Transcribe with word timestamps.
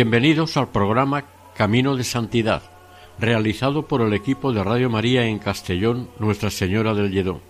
Bienvenidos 0.00 0.56
al 0.56 0.68
programa 0.68 1.24
Camino 1.56 1.96
de 1.96 2.04
Santidad, 2.04 2.62
realizado 3.18 3.88
por 3.88 4.00
el 4.00 4.12
equipo 4.12 4.52
de 4.52 4.62
Radio 4.62 4.88
María 4.88 5.24
en 5.24 5.40
Castellón, 5.40 6.08
Nuestra 6.20 6.50
Señora 6.50 6.94
del 6.94 7.10
Lledó. 7.10 7.40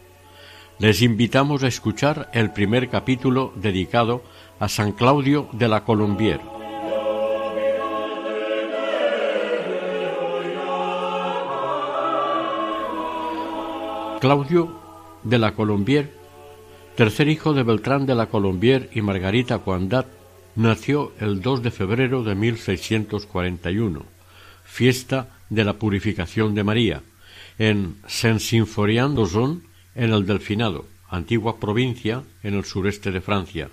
Les 0.78 1.02
invitamos 1.02 1.62
a 1.62 1.66
escuchar 1.66 2.30
el 2.32 2.50
primer 2.50 2.88
capítulo 2.88 3.52
dedicado 3.54 4.22
a 4.60 4.70
San 4.70 4.92
Claudio 4.92 5.50
de 5.52 5.68
la 5.68 5.84
Colombier. 5.84 6.40
Claudio 14.20 14.72
de 15.22 15.38
la 15.38 15.52
Colombier, 15.52 16.14
tercer 16.96 17.28
hijo 17.28 17.52
de 17.52 17.62
Beltrán 17.62 18.06
de 18.06 18.14
la 18.14 18.30
Colombier 18.30 18.88
y 18.94 19.02
Margarita 19.02 19.58
Coandat, 19.58 20.17
nació 20.58 21.12
el 21.20 21.40
2 21.40 21.62
de 21.62 21.70
febrero 21.70 22.24
de 22.24 22.34
1641, 22.34 24.04
fiesta 24.64 25.38
de 25.48 25.64
la 25.64 25.74
Purificación 25.74 26.56
de 26.56 26.64
María, 26.64 27.02
en 27.60 27.96
Saint-Symphorien-d'Ozon, 28.08 29.62
en 29.94 30.12
el 30.12 30.26
Delfinado, 30.26 30.86
antigua 31.08 31.60
provincia 31.60 32.24
en 32.42 32.54
el 32.54 32.64
sureste 32.64 33.12
de 33.12 33.20
Francia. 33.20 33.70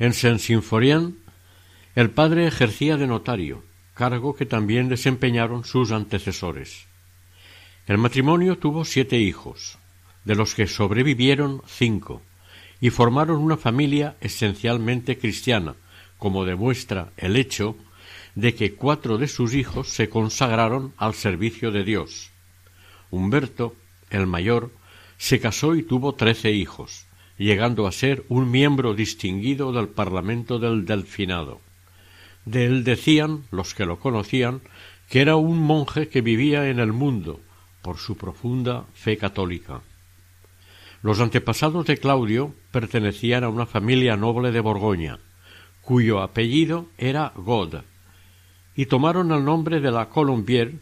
En 0.00 0.12
Saint-Symphorien, 0.12 1.18
el 1.94 2.10
padre 2.10 2.48
ejercía 2.48 2.96
de 2.96 3.06
notario, 3.06 3.62
cargo 3.94 4.34
que 4.34 4.46
también 4.46 4.88
desempeñaron 4.88 5.64
sus 5.64 5.92
antecesores. 5.92 6.86
El 7.86 7.98
matrimonio 7.98 8.58
tuvo 8.58 8.84
siete 8.84 9.18
hijos, 9.18 9.78
de 10.24 10.34
los 10.34 10.56
que 10.56 10.66
sobrevivieron 10.66 11.62
cinco, 11.68 12.22
y 12.84 12.90
formaron 12.90 13.38
una 13.38 13.56
familia 13.56 14.14
esencialmente 14.20 15.16
cristiana, 15.16 15.74
como 16.18 16.44
demuestra 16.44 17.14
el 17.16 17.36
hecho 17.36 17.78
de 18.34 18.54
que 18.54 18.74
cuatro 18.74 19.16
de 19.16 19.26
sus 19.26 19.54
hijos 19.54 19.88
se 19.88 20.10
consagraron 20.10 20.92
al 20.98 21.14
servicio 21.14 21.70
de 21.70 21.82
Dios. 21.82 22.30
Humberto, 23.10 23.74
el 24.10 24.26
mayor, 24.26 24.70
se 25.16 25.40
casó 25.40 25.74
y 25.76 25.82
tuvo 25.82 26.14
trece 26.14 26.52
hijos, 26.52 27.06
llegando 27.38 27.86
a 27.86 27.92
ser 27.92 28.26
un 28.28 28.50
miembro 28.50 28.92
distinguido 28.92 29.72
del 29.72 29.88
Parlamento 29.88 30.58
del 30.58 30.84
Delfinado. 30.84 31.62
De 32.44 32.66
él 32.66 32.84
decían 32.84 33.44
los 33.50 33.72
que 33.72 33.86
lo 33.86 33.98
conocían 33.98 34.60
que 35.08 35.22
era 35.22 35.36
un 35.36 35.58
monje 35.58 36.08
que 36.08 36.20
vivía 36.20 36.68
en 36.68 36.80
el 36.80 36.92
mundo 36.92 37.40
por 37.80 37.96
su 37.96 38.18
profunda 38.18 38.84
fe 38.92 39.16
católica. 39.16 39.80
Los 41.04 41.20
antepasados 41.20 41.84
de 41.84 41.98
Claudio 41.98 42.54
pertenecían 42.70 43.44
a 43.44 43.50
una 43.50 43.66
familia 43.66 44.16
noble 44.16 44.52
de 44.52 44.60
Borgoña, 44.60 45.18
cuyo 45.82 46.22
apellido 46.22 46.86
era 46.96 47.30
God, 47.36 47.82
y 48.74 48.86
tomaron 48.86 49.30
el 49.30 49.44
nombre 49.44 49.80
de 49.80 49.90
la 49.90 50.08
Colombier 50.08 50.76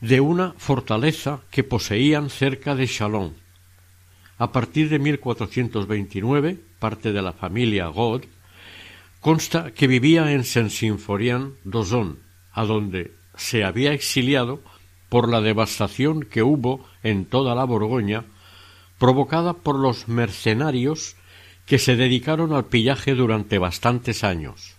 de 0.00 0.22
una 0.22 0.54
fortaleza 0.56 1.40
que 1.50 1.62
poseían 1.62 2.30
cerca 2.30 2.74
de 2.74 2.88
Chalon. 2.88 3.34
A 4.38 4.50
partir 4.50 4.88
de 4.88 4.98
1429, 4.98 6.58
parte 6.78 7.12
de 7.12 7.20
la 7.20 7.34
familia 7.34 7.88
God 7.88 8.22
consta 9.20 9.72
que 9.72 9.86
vivía 9.86 10.32
en 10.32 10.44
Saint-Symphorien 10.44 11.52
d'Ozon, 11.64 12.18
a 12.50 12.64
donde 12.64 13.12
se 13.36 13.62
había 13.62 13.92
exiliado 13.92 14.62
por 15.10 15.28
la 15.28 15.42
devastación 15.42 16.22
que 16.22 16.42
hubo 16.42 16.88
en 17.02 17.26
toda 17.26 17.54
la 17.54 17.64
Borgoña 17.64 18.24
provocada 18.98 19.54
por 19.54 19.78
los 19.78 20.08
mercenarios 20.08 21.16
que 21.66 21.78
se 21.78 21.96
dedicaron 21.96 22.52
al 22.52 22.66
pillaje 22.66 23.14
durante 23.14 23.58
bastantes 23.58 24.24
años. 24.24 24.74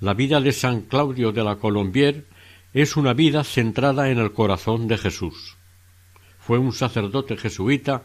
La 0.00 0.14
vida 0.14 0.40
de 0.40 0.52
San 0.52 0.82
Claudio 0.82 1.32
de 1.32 1.44
la 1.44 1.56
Colombier 1.56 2.26
es 2.72 2.96
una 2.96 3.12
vida 3.12 3.44
centrada 3.44 4.10
en 4.10 4.18
el 4.18 4.32
corazón 4.32 4.88
de 4.88 4.98
Jesús. 4.98 5.56
Fue 6.38 6.58
un 6.58 6.72
sacerdote 6.72 7.36
jesuita 7.36 8.04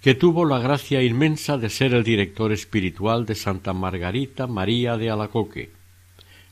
que 0.00 0.14
tuvo 0.14 0.44
la 0.44 0.60
gracia 0.60 1.02
inmensa 1.02 1.58
de 1.58 1.70
ser 1.70 1.92
el 1.92 2.04
director 2.04 2.52
espiritual 2.52 3.26
de 3.26 3.34
Santa 3.34 3.72
Margarita 3.72 4.46
María 4.46 4.96
de 4.96 5.10
Alacoque. 5.10 5.72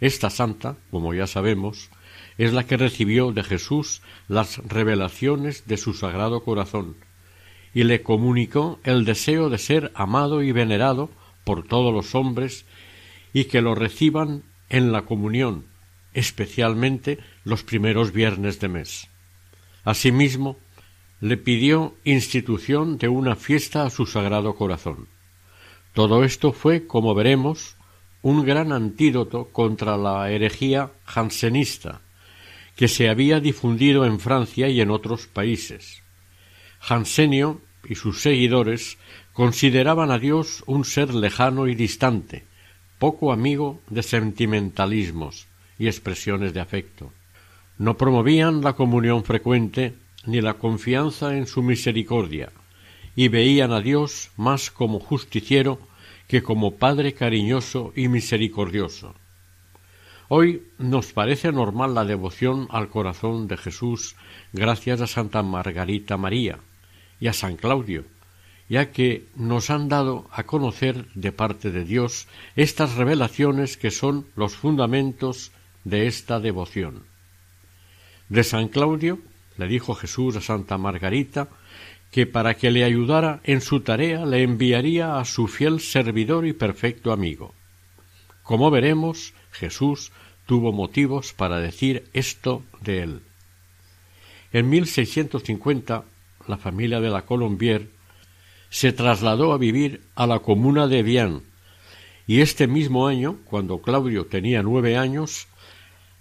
Esta 0.01 0.31
santa, 0.31 0.77
como 0.91 1.15
ya 1.15 1.27
sabemos, 1.27 1.91
es 2.39 2.53
la 2.53 2.67
que 2.67 2.77
recibió 2.77 3.33
de 3.33 3.45
Jesús 3.45 4.03
las 4.29 4.59
revelaciones 4.59 5.67
de 5.67 5.77
su 5.77 5.95
sagrado 5.95 6.43
corazón, 6.43 6.97
y 7.77 7.85
le 7.85 8.03
comunicó 8.03 8.81
el 8.85 9.05
deseo 9.05 9.51
de 9.51 9.59
ser 9.59 9.93
amado 9.95 10.43
y 10.43 10.51
venerado 10.51 11.11
por 11.45 11.63
todos 11.69 11.93
los 11.93 12.15
hombres 12.15 12.65
y 13.35 13.45
que 13.45 13.61
lo 13.61 13.75
reciban 13.75 14.45
en 14.71 14.93
la 14.93 15.03
comunión, 15.03 15.67
especialmente 16.15 17.19
los 17.45 17.65
primeros 17.65 18.13
viernes 18.13 18.61
de 18.61 18.69
mes. 18.69 19.09
Asimismo, 19.85 20.57
le 21.21 21.37
pidió 21.37 21.95
institución 22.03 22.97
de 22.97 23.09
una 23.09 23.37
fiesta 23.37 23.85
a 23.85 23.91
su 23.91 24.07
sagrado 24.07 24.55
corazón. 24.55 25.09
Todo 25.93 26.25
esto 26.25 26.53
fue, 26.53 26.87
como 26.87 27.15
veremos, 27.15 27.77
un 28.23 28.47
gran 28.47 28.73
antídoto 28.73 29.51
contra 29.53 29.99
la 29.99 30.31
herejía 30.31 30.93
jansenista, 31.05 32.01
que 32.75 32.89
se 32.89 33.11
había 33.11 33.39
difundido 33.39 34.07
en 34.07 34.19
Francia 34.19 34.67
y 34.69 34.81
en 34.81 34.91
otros 34.91 35.27
países. 35.27 36.03
Y 37.89 37.95
sus 37.95 38.21
seguidores 38.21 38.99
consideraban 39.33 40.11
a 40.11 40.19
Dios 40.19 40.63
un 40.67 40.85
ser 40.85 41.15
lejano 41.15 41.69
y 41.69 41.75
distante, 41.75 42.45
poco 42.99 43.33
amigo 43.33 43.81
de 43.89 44.03
sentimentalismos 44.03 45.47
y 45.79 45.87
expresiones 45.87 46.55
de 46.55 46.61
afecto. 46.61 47.13
No 47.79 47.97
promovían 47.97 48.63
la 48.63 48.73
comunión 48.73 49.25
frecuente 49.25 49.95
ni 50.25 50.41
la 50.41 50.55
confianza 50.55 51.37
en 51.37 51.47
su 51.47 51.63
misericordia, 51.63 52.51
y 53.15 53.29
veían 53.29 53.73
a 53.73 53.81
Dios 53.81 54.31
más 54.37 54.71
como 54.71 55.01
justiciero 55.01 55.79
que 56.29 56.43
como 56.43 56.77
Padre 56.77 57.15
cariñoso 57.15 57.93
y 57.95 58.09
misericordioso. 58.09 59.15
Hoy 60.29 60.65
nos 60.79 61.13
parece 61.13 61.53
normal 61.53 61.95
la 61.95 62.05
devoción 62.05 62.67
al 62.71 62.89
corazón 62.89 63.47
de 63.47 63.57
Jesús 63.57 64.17
gracias 64.53 65.01
a 65.01 65.07
Santa 65.07 65.43
Margarita 65.43 66.17
María, 66.17 66.59
y 67.21 67.29
a 67.29 67.33
San 67.33 67.57
Claudio, 67.57 68.05
ya 68.69 68.91
que 68.91 69.27
nos 69.37 69.71
han 69.71 69.89
dado 69.89 70.29
a 70.33 70.43
conocer 70.45 71.07
de 71.15 71.33
parte 71.33 71.71
de 71.71 71.85
Dios 71.85 72.27
estas 72.57 72.95
revelaciones 72.97 73.77
que 73.77 73.91
son 73.91 74.27
los 74.35 74.57
fundamentos 74.57 75.53
de 75.85 76.07
esta 76.07 76.41
devoción. 76.41 77.05
De 78.29 78.43
San 78.43 78.69
Claudio 78.69 79.21
le 79.57 79.69
dijo 79.69 79.95
Jesús 79.95 80.37
a 80.37 80.41
Santa 80.41 80.79
Margarita 80.79 81.49
que 82.11 82.27
para 82.27 82.55
que 82.55 82.71
le 82.71 82.85
ayudara 82.85 83.41
en 83.45 83.61
su 83.61 83.81
tarea 83.81 84.25
le 84.25 84.43
enviaría 84.43 85.19
a 85.19 85.25
su 85.25 85.49
fiel 85.49 85.81
servidor 85.81 86.47
y 86.47 86.53
perfecto 86.53 87.13
amigo. 87.13 87.55
Como 88.43 88.71
veremos, 88.71 89.35
Jesús 89.53 90.13
tuvo 90.47 90.73
motivos 90.73 91.33
para 91.33 91.61
decir 91.61 92.05
esto 92.13 92.63
de 92.81 93.03
él. 93.03 93.21
En 94.53 94.71
1650 94.71 96.05
la 96.49 96.57
familia 96.57 97.01
de 97.01 97.11
la 97.11 97.23
Colombier, 97.23 97.91
se 98.71 98.93
trasladó 98.93 99.53
a 99.53 99.59
vivir 99.59 100.03
a 100.15 100.27
la 100.27 100.41
comuna 100.41 100.87
de 100.87 101.03
Vian, 101.03 101.43
y 102.27 102.41
este 102.41 102.67
mismo 102.67 103.07
año, 103.07 103.39
cuando 103.45 103.81
Claudio 103.81 104.27
tenía 104.27 104.63
nueve 104.63 104.97
años, 104.97 105.47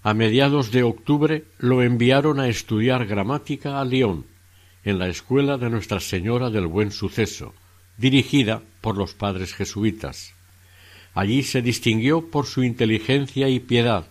a 0.03 0.13
mediados 0.13 0.71
de 0.71 0.83
octubre 0.83 1.45
lo 1.57 1.81
enviaron 1.81 2.39
a 2.39 2.47
estudiar 2.47 3.07
gramática 3.07 3.81
a 3.81 3.85
Lyon, 3.85 4.25
en 4.83 4.99
la 4.99 5.07
escuela 5.07 5.57
de 5.57 5.71
Nuestra 5.71 5.99
Señora 5.99 6.51
del 6.51 6.67
Buen 6.67 6.91
Suceso, 6.91 7.55
dirigida 7.97 8.61
por 8.81 8.97
los 8.97 9.15
padres 9.15 9.55
jesuitas. 9.55 10.35
Allí 11.15 11.41
se 11.41 11.63
distinguió 11.63 12.29
por 12.29 12.45
su 12.45 12.63
inteligencia 12.63 13.49
y 13.49 13.59
piedad, 13.59 14.05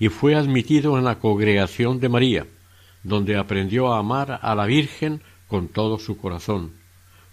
y 0.00 0.08
fue 0.08 0.34
admitido 0.34 0.98
en 0.98 1.04
la 1.04 1.20
congregación 1.20 2.00
de 2.00 2.08
María, 2.08 2.46
donde 3.04 3.36
aprendió 3.36 3.92
a 3.92 4.00
amar 4.00 4.40
a 4.42 4.54
la 4.56 4.66
Virgen 4.66 5.22
con 5.52 5.68
todo 5.68 5.98
su 5.98 6.16
corazón, 6.16 6.72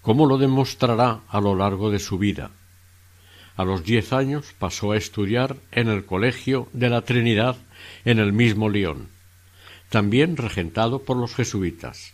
como 0.02 0.26
lo 0.26 0.38
demostrará 0.38 1.22
a 1.30 1.40
lo 1.40 1.56
largo 1.56 1.90
de 1.90 2.00
su 2.00 2.18
vida. 2.18 2.52
A 3.56 3.64
los 3.64 3.86
diez 3.86 4.12
años 4.12 4.54
pasó 4.60 4.92
a 4.92 4.98
estudiar 4.98 5.56
en 5.72 5.88
el 5.88 6.06
Colegio 6.06 6.68
de 6.74 6.90
la 6.90 7.04
Trinidad 7.04 7.56
en 8.04 8.20
el 8.20 8.34
mismo 8.34 8.68
León, 8.68 9.08
también 9.88 10.36
regentado 10.36 11.04
por 11.04 11.16
los 11.16 11.34
jesuitas. 11.34 12.14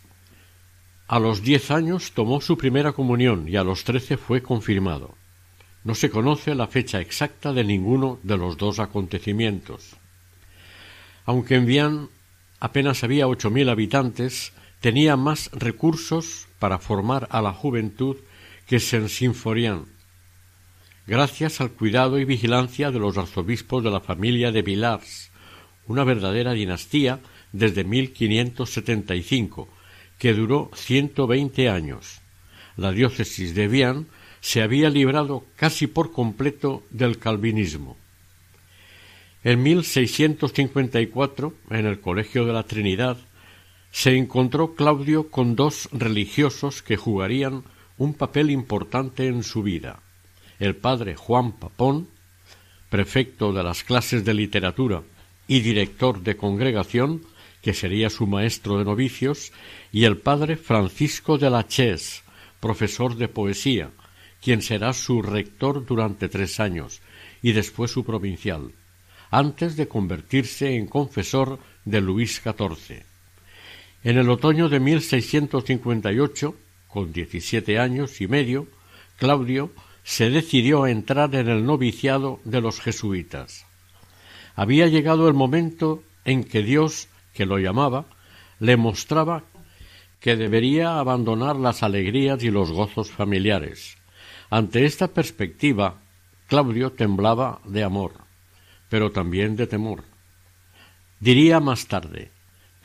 A 1.08 1.18
los 1.18 1.42
diez 1.42 1.72
años 1.72 2.12
tomó 2.12 2.40
su 2.40 2.56
primera 2.56 2.92
comunión 2.92 3.48
y 3.48 3.56
a 3.56 3.64
los 3.64 3.82
trece 3.82 4.16
fue 4.16 4.42
confirmado. 4.42 5.16
No 5.82 5.96
se 5.96 6.08
conoce 6.08 6.54
la 6.54 6.68
fecha 6.68 7.00
exacta 7.00 7.52
de 7.52 7.64
ninguno 7.64 8.20
de 8.22 8.36
los 8.36 8.56
dos 8.58 8.78
acontecimientos. 8.78 9.96
Aunque 11.24 11.56
en 11.56 11.66
Vian 11.66 12.08
apenas 12.60 13.02
había 13.02 13.26
ocho 13.26 13.50
mil 13.50 13.68
habitantes, 13.68 14.52
tenía 14.86 15.16
más 15.16 15.50
recursos 15.50 16.46
para 16.60 16.78
formar 16.78 17.26
a 17.32 17.42
la 17.42 17.52
juventud 17.52 18.18
que 18.68 18.78
Saint-Symphorien, 18.78 19.86
gracias 21.08 21.60
al 21.60 21.72
cuidado 21.72 22.20
y 22.20 22.24
vigilancia 22.24 22.92
de 22.92 23.00
los 23.00 23.18
arzobispos 23.18 23.82
de 23.82 23.90
la 23.90 23.98
familia 23.98 24.52
de 24.52 24.62
Villars, 24.62 25.32
una 25.88 26.04
verdadera 26.04 26.52
dinastía 26.52 27.18
desde 27.50 27.82
1575, 27.82 29.68
que 30.20 30.34
duró 30.34 30.70
ciento 30.76 31.26
veinte 31.26 31.68
años. 31.68 32.20
La 32.76 32.92
diócesis 32.92 33.56
de 33.56 33.66
Vian 33.66 34.06
se 34.40 34.62
había 34.62 34.88
librado 34.88 35.44
casi 35.56 35.88
por 35.88 36.12
completo 36.12 36.84
del 36.90 37.18
calvinismo. 37.18 37.96
En 39.42 39.64
1654, 39.64 41.54
en 41.70 41.86
el 41.86 42.00
Colegio 42.00 42.44
de 42.46 42.52
la 42.52 42.62
Trinidad, 42.62 43.18
se 43.90 44.16
encontró 44.16 44.74
Claudio 44.74 45.30
con 45.30 45.56
dos 45.56 45.88
religiosos 45.92 46.82
que 46.82 46.96
jugarían 46.96 47.64
un 47.98 48.14
papel 48.14 48.50
importante 48.50 49.26
en 49.26 49.42
su 49.42 49.62
vida 49.62 50.00
el 50.58 50.76
padre 50.76 51.16
Juan 51.16 51.52
Papón, 51.52 52.08
prefecto 52.88 53.52
de 53.52 53.62
las 53.62 53.84
clases 53.84 54.24
de 54.24 54.34
literatura 54.34 55.02
y 55.46 55.60
director 55.60 56.22
de 56.22 56.36
congregación, 56.36 57.22
que 57.62 57.74
sería 57.74 58.10
su 58.10 58.26
maestro 58.26 58.78
de 58.78 58.84
novicios, 58.84 59.52
y 59.92 60.04
el 60.04 60.18
padre 60.18 60.56
Francisco 60.56 61.38
de 61.38 61.50
la 61.50 61.66
Ches, 61.66 62.22
profesor 62.60 63.16
de 63.16 63.28
poesía, 63.28 63.90
quien 64.40 64.62
será 64.62 64.92
su 64.92 65.22
rector 65.22 65.84
durante 65.84 66.28
tres 66.28 66.60
años 66.60 67.00
y 67.42 67.52
después 67.52 67.90
su 67.90 68.04
provincial, 68.04 68.72
antes 69.30 69.76
de 69.76 69.88
convertirse 69.88 70.76
en 70.76 70.86
confesor 70.86 71.58
de 71.84 72.00
Luis 72.00 72.40
XIV. 72.42 73.15
En 74.06 74.18
el 74.18 74.30
otoño 74.30 74.68
de 74.68 74.78
1658, 74.78 76.54
con 76.86 77.12
diecisiete 77.12 77.80
años 77.80 78.20
y 78.20 78.28
medio, 78.28 78.68
Claudio 79.16 79.72
se 80.04 80.30
decidió 80.30 80.84
a 80.84 80.92
entrar 80.92 81.34
en 81.34 81.48
el 81.48 81.66
noviciado 81.66 82.38
de 82.44 82.60
los 82.60 82.80
jesuitas. 82.80 83.66
Había 84.54 84.86
llegado 84.86 85.26
el 85.26 85.34
momento 85.34 86.04
en 86.24 86.44
que 86.44 86.62
Dios, 86.62 87.08
que 87.34 87.46
lo 87.46 87.58
llamaba, 87.58 88.06
le 88.60 88.76
mostraba 88.76 89.42
que 90.20 90.36
debería 90.36 91.00
abandonar 91.00 91.56
las 91.56 91.82
alegrías 91.82 92.44
y 92.44 92.52
los 92.52 92.70
gozos 92.70 93.10
familiares. 93.10 93.96
Ante 94.50 94.84
esta 94.84 95.08
perspectiva, 95.08 96.00
Claudio 96.46 96.92
temblaba 96.92 97.60
de 97.64 97.82
amor, 97.82 98.12
pero 98.88 99.10
también 99.10 99.56
de 99.56 99.66
temor. 99.66 100.04
Diría 101.18 101.58
más 101.58 101.88
tarde, 101.88 102.30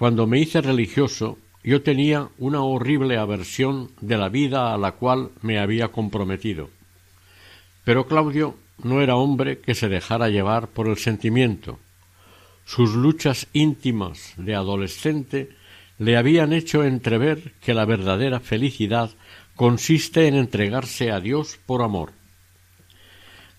cuando 0.01 0.25
me 0.25 0.39
hice 0.39 0.61
religioso, 0.61 1.37
yo 1.63 1.83
tenía 1.83 2.29
una 2.39 2.63
horrible 2.63 3.19
aversión 3.19 3.91
de 4.01 4.17
la 4.17 4.29
vida 4.29 4.73
a 4.73 4.77
la 4.79 4.93
cual 4.93 5.29
me 5.43 5.59
había 5.59 5.89
comprometido 5.89 6.69
pero 7.83 8.07
Claudio 8.07 8.57
no 8.83 9.01
era 9.01 9.15
hombre 9.15 9.59
que 9.59 9.75
se 9.75 9.89
dejara 9.89 10.29
llevar 10.29 10.67
por 10.67 10.87
el 10.87 10.97
sentimiento. 10.97 11.79
Sus 12.65 12.93
luchas 12.93 13.47
íntimas 13.53 14.33
de 14.37 14.55
adolescente 14.55 15.49
le 15.97 16.17
habían 16.17 16.53
hecho 16.53 16.83
entrever 16.83 17.53
que 17.61 17.73
la 17.73 17.85
verdadera 17.85 18.39
felicidad 18.39 19.11
consiste 19.55 20.27
en 20.27 20.35
entregarse 20.35 21.11
a 21.11 21.19
Dios 21.19 21.59
por 21.65 21.81
amor. 21.81 22.13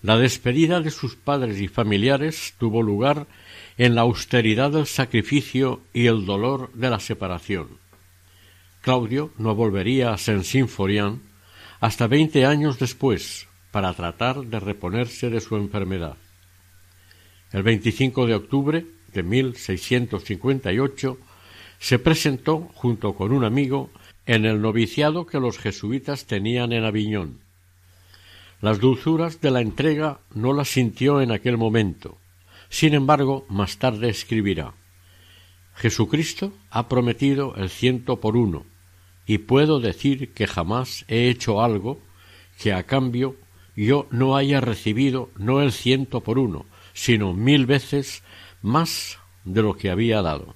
La 0.01 0.17
despedida 0.17 0.81
de 0.81 0.91
sus 0.91 1.15
padres 1.15 1.61
y 1.61 1.67
familiares 1.67 2.55
tuvo 2.57 2.81
lugar 2.81 3.27
en 3.77 3.95
la 3.95 4.01
austeridad 4.01 4.71
del 4.71 4.85
sacrificio 4.85 5.81
y 5.93 6.07
el 6.07 6.25
dolor 6.25 6.71
de 6.73 6.89
la 6.89 6.99
separación. 6.99 7.79
Claudio 8.81 9.31
no 9.37 9.55
volvería 9.55 10.13
a 10.13 10.17
Saint-Symphorien 10.17 11.21
hasta 11.79 12.07
veinte 12.07 12.45
años 12.45 12.79
después, 12.79 13.47
para 13.73 13.91
tratar 13.93 14.45
de 14.45 14.59
reponerse 14.59 15.31
de 15.31 15.41
su 15.41 15.55
enfermedad. 15.55 16.15
El 17.51 17.63
25 17.63 18.27
de 18.27 18.35
octubre 18.35 18.85
de 19.11 19.23
1658 19.23 21.17
se 21.79 21.97
presentó 21.97 22.69
junto 22.75 23.15
con 23.15 23.31
un 23.31 23.43
amigo 23.43 23.89
en 24.27 24.45
el 24.45 24.61
noviciado 24.61 25.25
que 25.25 25.39
los 25.39 25.57
jesuitas 25.57 26.25
tenían 26.25 26.71
en 26.71 26.85
Aviñón. 26.85 27.39
Las 28.61 28.79
dulzuras 28.79 29.41
de 29.41 29.49
la 29.49 29.61
entrega 29.61 30.19
no 30.35 30.53
las 30.53 30.69
sintió 30.69 31.19
en 31.19 31.31
aquel 31.31 31.57
momento. 31.57 32.19
Sin 32.73 32.95
embargo, 32.95 33.45
más 33.49 33.77
tarde 33.77 34.09
escribirá 34.09 34.73
Jesucristo 35.75 36.53
ha 36.71 36.89
prometido 36.89 37.53
el 37.55 37.69
ciento 37.69 38.19
por 38.19 38.35
uno, 38.35 38.65
y 39.27 39.37
puedo 39.37 39.79
decir 39.79 40.33
que 40.33 40.47
jamás 40.47 41.05
he 41.07 41.29
hecho 41.29 41.61
algo 41.61 41.99
que 42.59 42.73
a 42.73 42.81
cambio 42.81 43.35
yo 43.75 44.07
no 44.09 44.35
haya 44.35 44.59
recibido 44.59 45.29
no 45.37 45.61
el 45.61 45.71
ciento 45.71 46.21
por 46.21 46.39
uno, 46.39 46.65
sino 46.93 47.35
mil 47.35 47.67
veces 47.67 48.23
más 48.63 49.19
de 49.45 49.61
lo 49.61 49.75
que 49.75 49.91
había 49.91 50.23
dado. 50.23 50.55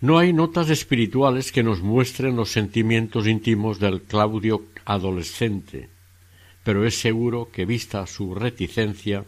No 0.00 0.18
hay 0.18 0.32
notas 0.32 0.68
espirituales 0.68 1.52
que 1.52 1.62
nos 1.62 1.80
muestren 1.80 2.34
los 2.34 2.50
sentimientos 2.50 3.28
íntimos 3.28 3.78
del 3.78 4.02
Claudio 4.02 4.64
adolescente, 4.84 5.90
pero 6.64 6.84
es 6.84 6.96
seguro 6.96 7.50
que 7.52 7.66
vista 7.66 8.04
su 8.08 8.34
reticencia 8.34 9.24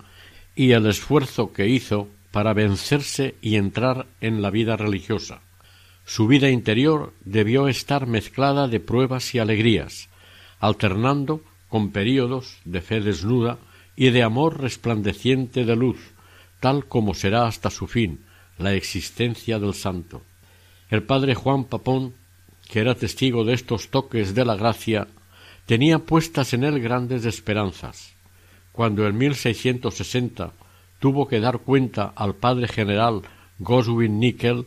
y 0.57 0.73
el 0.73 0.87
esfuerzo 0.87 1.53
que 1.53 1.69
hizo 1.69 2.09
para 2.33 2.55
vencerse 2.55 3.35
y 3.43 3.57
entrar 3.57 4.07
en 4.21 4.43
la 4.43 4.51
vida 4.51 4.77
religiosa. 4.77 5.43
Su 6.07 6.27
vida 6.27 6.51
interior 6.51 7.13
debió 7.25 7.69
estar 7.69 8.07
mezclada 8.07 8.67
de 8.67 8.81
pruebas 8.81 9.35
y 9.35 9.39
alegrías, 9.39 10.09
alternando 10.59 11.43
con 11.69 11.91
períodos 11.91 12.59
de 12.65 12.81
fe 12.81 13.01
desnuda 13.01 13.59
y 13.97 14.11
de 14.11 14.23
amor 14.23 14.61
resplandeciente 14.61 15.65
de 15.65 15.77
luz, 15.77 15.99
tal 16.61 16.87
como 16.87 17.15
será 17.15 17.47
hasta 17.47 17.71
su 17.71 17.87
fin 17.87 18.21
la 18.59 18.73
existencia 18.73 19.59
del 19.59 19.75
santo. 19.75 20.23
El 20.89 21.03
padre 21.03 21.35
Juan 21.35 21.65
Papón, 21.65 22.15
que 22.71 22.81
era 22.81 22.95
testigo 22.95 23.45
de 23.45 23.53
estos 23.53 23.91
toques 23.91 24.35
de 24.35 24.45
la 24.45 24.57
gracia, 24.57 25.09
tenía 25.67 25.99
puestas 25.99 26.55
en 26.55 26.65
él 26.65 26.81
grandes 26.81 27.27
esperanzas. 27.27 28.16
Cuando 28.77 29.07
en 29.07 29.17
1660 29.17 30.53
tuvo 31.01 31.27
que 31.27 31.41
dar 31.41 31.61
cuenta 31.61 32.13
al 32.15 32.35
padre 32.35 32.69
general 32.69 33.23
Goswin 33.59 34.21
Nickel 34.21 34.67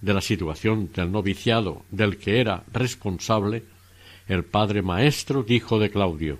de 0.00 0.14
la 0.14 0.22
situación 0.22 0.90
del 0.94 1.12
noviciado 1.12 1.84
del 1.90 2.16
que 2.16 2.40
era 2.40 2.64
responsable, 2.72 3.62
el 4.26 4.42
padre 4.42 4.80
maestro 4.80 5.42
dijo 5.42 5.78
de 5.78 5.90
Claudio 5.90 6.38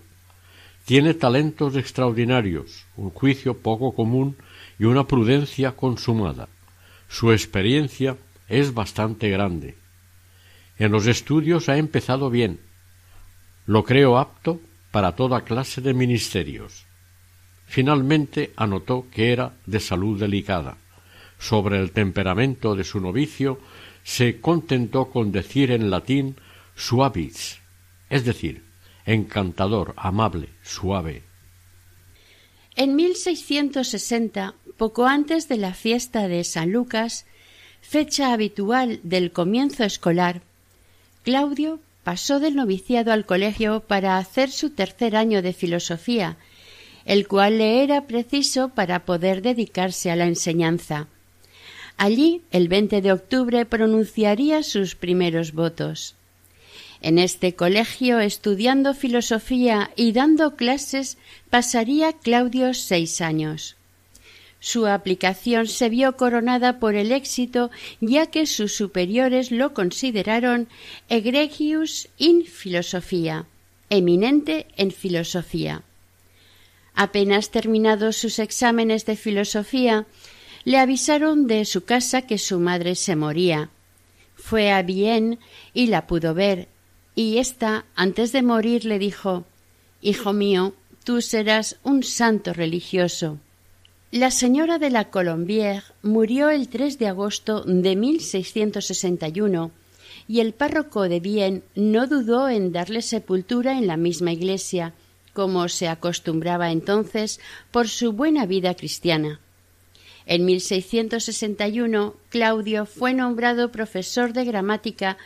Tiene 0.87 1.13
talentos 1.13 1.77
extraordinarios, 1.77 2.87
un 2.97 3.11
juicio 3.11 3.59
poco 3.59 3.93
común 3.93 4.39
y 4.79 4.85
una 4.85 5.07
prudencia 5.07 5.73
consumada. 5.73 6.49
Su 7.11 7.31
experiencia 7.31 8.17
es 8.49 8.73
bastante 8.73 9.29
grande. 9.29 9.77
En 10.79 10.93
los 10.93 11.07
estudios 11.07 11.69
ha 11.69 11.77
empezado 11.77 12.31
bien. 12.31 12.59
Lo 13.67 13.85
creo 13.85 14.17
apto 14.17 14.63
para 14.91 15.15
toda 15.15 15.43
clase 15.43 15.83
de 15.83 15.93
ministerios. 15.93 16.87
Finalmente 17.73 18.53
anotó 18.57 19.07
que 19.11 19.33
era 19.33 19.55
de 19.65 19.81
salud 19.81 20.21
delicada. 20.21 20.77
Sobre 21.39 21.81
el 21.81 21.91
temperamento 21.93 22.77
de 22.77 22.85
su 22.85 23.01
novicio 23.01 23.59
se 24.05 24.43
contentó 24.43 25.09
con 25.09 25.33
decir 25.33 25.71
en 25.71 25.89
latín 25.89 26.37
suavis, 26.77 27.61
es 28.11 28.27
decir, 28.27 28.63
encantador, 29.07 29.95
amable, 29.97 30.51
suave. 30.63 31.23
En 32.77 32.95
1660, 32.95 34.55
poco 34.77 35.07
antes 35.07 35.49
de 35.49 35.57
la 35.57 35.73
fiesta 35.73 36.29
de 36.29 36.45
San 36.45 36.73
Lucas, 36.73 37.25
fecha 37.81 38.35
habitual 38.35 39.01
del 39.03 39.33
comienzo 39.33 39.85
escolar, 39.85 40.43
Claudio 41.23 41.81
pasó 42.05 42.39
del 42.39 42.55
noviciado 42.55 43.13
al 43.15 43.25
colegio 43.25 43.81
para 43.81 44.19
hacer 44.19 44.51
su 44.51 44.69
tercer 44.69 45.17
año 45.17 45.41
de 45.41 45.55
filosofía, 45.55 46.37
el 47.05 47.27
cual 47.29 47.59
le 47.59 47.83
era 47.83 48.07
preciso 48.07 48.69
para 48.69 49.05
poder 49.05 49.43
dedicarse 49.43 50.11
a 50.11 50.17
la 50.17 50.27
enseñanza. 50.27 51.09
Allí, 51.97 52.43
el 52.51 52.69
20 52.69 53.01
de 53.03 53.13
octubre, 53.13 53.65
pronunciaría 53.67 54.63
sus 54.63 54.95
primeros 54.95 55.53
votos. 55.53 56.15
En 57.01 57.19
este 57.19 57.55
colegio, 57.55 58.21
estudiando 58.21 58.95
filosofía 58.95 59.91
y 59.97 60.13
dando 60.13 60.55
clases, 60.55 61.19
pasaría 61.51 62.13
Claudio 62.13 62.75
seis 62.75 63.21
años. 63.21 63.77
Su 64.61 64.87
aplicación 64.87 65.67
se 65.67 65.89
vio 65.89 66.17
coronada 66.17 66.79
por 66.79 66.95
el 66.95 67.11
éxito, 67.11 67.73
ya 68.01 68.27
que 68.27 68.47
sus 68.47 68.77
superiores 68.77 69.51
lo 69.51 69.75
consideraron 69.75 70.69
egregius 71.09 72.09
in 72.19 72.45
filosofía, 72.45 73.47
eminente 73.91 74.69
en 74.77 74.93
filosofía. 74.93 75.83
Apenas 76.95 77.51
terminados 77.51 78.17
sus 78.17 78.39
exámenes 78.39 79.07
de 79.07 79.17
filosofía, 79.17 80.07
le 80.65 80.79
avisaron 80.79 81.47
de 81.47 81.65
su 81.65 81.85
casa 81.85 82.23
que 82.23 82.39
su 82.39 82.61
madre 82.61 82.95
se 82.95 83.17
moría. 83.17 83.71
Fue 84.35 84.71
a 84.71 84.83
Vienne 84.83 85.39
y 85.75 85.87
la 85.87 86.07
pudo 86.07 86.35
ver, 86.35 86.69
y 87.15 87.39
ésta, 87.39 87.85
antes 87.95 88.33
de 88.33 88.43
morir, 88.43 88.85
le 88.85 88.99
dijo 88.99 89.45
Hijo 90.01 90.33
mío, 90.33 90.75
tú 91.05 91.21
serás 91.21 91.77
un 91.83 92.03
santo 92.03 92.53
religioso. 92.53 93.39
La 94.11 94.31
señora 94.31 94.79
de 94.79 94.91
la 94.91 95.11
Colombière 95.11 95.85
murió 96.03 96.51
el 96.51 96.69
3 96.69 96.99
de 96.99 97.09
agosto 97.09 97.63
de 97.63 97.97
1661 97.97 99.71
y 100.29 100.41
el 100.41 100.53
párroco 100.53 101.09
de 101.09 101.21
Vienne 101.21 101.63
no 101.75 102.07
dudó 102.07 102.49
en 102.49 102.73
darle 102.73 103.03
sepultura 103.03 103.79
en 103.79 103.87
la 103.87 103.97
misma 103.97 104.33
iglesia, 104.33 104.93
como 105.33 105.69
se 105.69 105.89
acostumbraba 105.89 106.71
entonces 106.71 107.41
por 107.71 107.89
su 107.89 108.13
buena 108.13 108.47
vida 108.47 108.75
cristiana. 108.75 109.41
En 110.27 110.45
1661 110.45 112.15
Claudio 112.29 112.87
fue 112.87 113.15
nombrado 113.15 113.73
profesor 113.73 114.33
de 114.33 114.45
gramática 114.45 115.19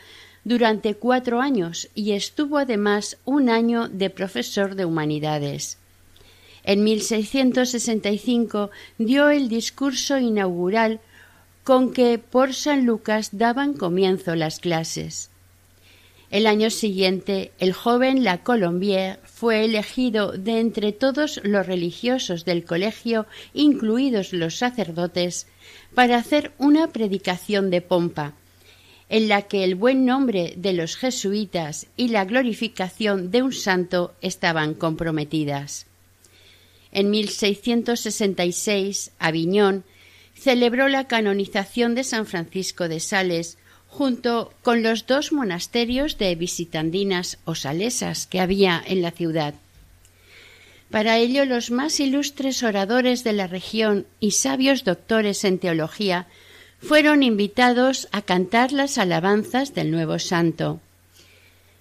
durante 0.43 0.95
cuatro 0.95 1.41
años 1.41 1.89
y 1.93 2.13
estuvo 2.13 2.57
además 2.57 3.17
un 3.25 3.49
año 3.49 3.89
de 3.89 4.09
profesor 4.09 4.75
de 4.75 4.85
humanidades. 4.85 5.77
En 6.63 6.83
1665 6.83 8.71
dio 8.97 9.29
el 9.29 9.49
discurso 9.49 10.17
inaugural 10.17 10.99
con 11.63 11.91
que 11.91 12.17
por 12.17 12.53
San 12.53 12.85
Lucas 12.85 13.29
daban 13.33 13.73
comienzo 13.73 14.35
las 14.35 14.59
clases. 14.59 15.29
El 16.29 16.45
año 16.45 16.69
siguiente, 16.69 17.53
el 17.57 17.71
joven 17.71 18.25
La 18.25 18.43
Colombier 18.43 19.19
fue 19.23 19.63
elegido 19.63 20.33
de 20.33 20.59
entre 20.59 20.91
todos 20.91 21.39
los 21.43 21.65
religiosos 21.65 22.43
del 22.43 22.65
colegio, 22.65 23.25
incluidos 23.53 24.33
los 24.33 24.57
sacerdotes, 24.57 25.47
para 25.95 26.17
hacer 26.17 26.51
una 26.57 26.87
predicación 26.87 27.69
de 27.69 27.81
pompa, 27.81 28.33
en 29.07 29.29
la 29.29 29.43
que 29.43 29.63
el 29.63 29.75
buen 29.75 30.05
nombre 30.05 30.53
de 30.57 30.73
los 30.73 30.97
jesuitas 30.97 31.87
y 31.95 32.09
la 32.09 32.25
glorificación 32.25 33.31
de 33.31 33.43
un 33.43 33.53
santo 33.53 34.13
estaban 34.21 34.73
comprometidas. 34.73 35.85
En 36.91 37.09
1666, 37.09 39.11
Aviñón 39.17 39.85
celebró 40.33 40.89
la 40.89 41.07
canonización 41.07 41.95
de 41.95 42.03
San 42.03 42.25
Francisco 42.25 42.89
de 42.89 42.99
Sales 42.99 43.57
junto 43.87 44.53
con 44.63 44.83
los 44.83 45.07
dos 45.07 45.31
monasterios 45.31 46.17
de 46.17 46.35
visitandinas 46.35 47.37
o 47.45 47.55
salesas 47.55 48.27
que 48.27 48.39
había 48.39 48.83
en 48.85 49.01
la 49.01 49.11
ciudad. 49.11 49.53
Para 50.91 51.17
ello 51.17 51.45
los 51.45 51.71
más 51.71 51.99
ilustres 51.99 52.63
oradores 52.63 53.23
de 53.23 53.33
la 53.33 53.47
región 53.47 54.05
y 54.19 54.31
sabios 54.31 54.83
doctores 54.83 55.43
en 55.43 55.59
teología 55.59 56.27
fueron 56.79 57.23
invitados 57.23 58.07
a 58.11 58.21
cantar 58.21 58.71
las 58.71 58.97
alabanzas 58.97 59.73
del 59.73 59.91
nuevo 59.91 60.19
santo. 60.19 60.79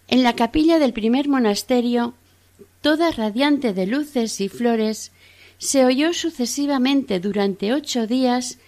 En 0.09 0.23
la 0.23 0.35
capilla 0.35 0.79
del 0.79 0.93
primer 0.93 1.29
monasterio 1.29 2.15
toda 2.87 3.11
radiante 3.11 3.73
de 3.73 3.85
luces 3.85 4.41
y 4.41 4.49
flores, 4.49 5.11
se 5.59 5.85
oyó 5.85 6.13
sucesivamente 6.13 7.19
durante 7.19 7.73
ocho 7.73 8.07
días 8.07 8.59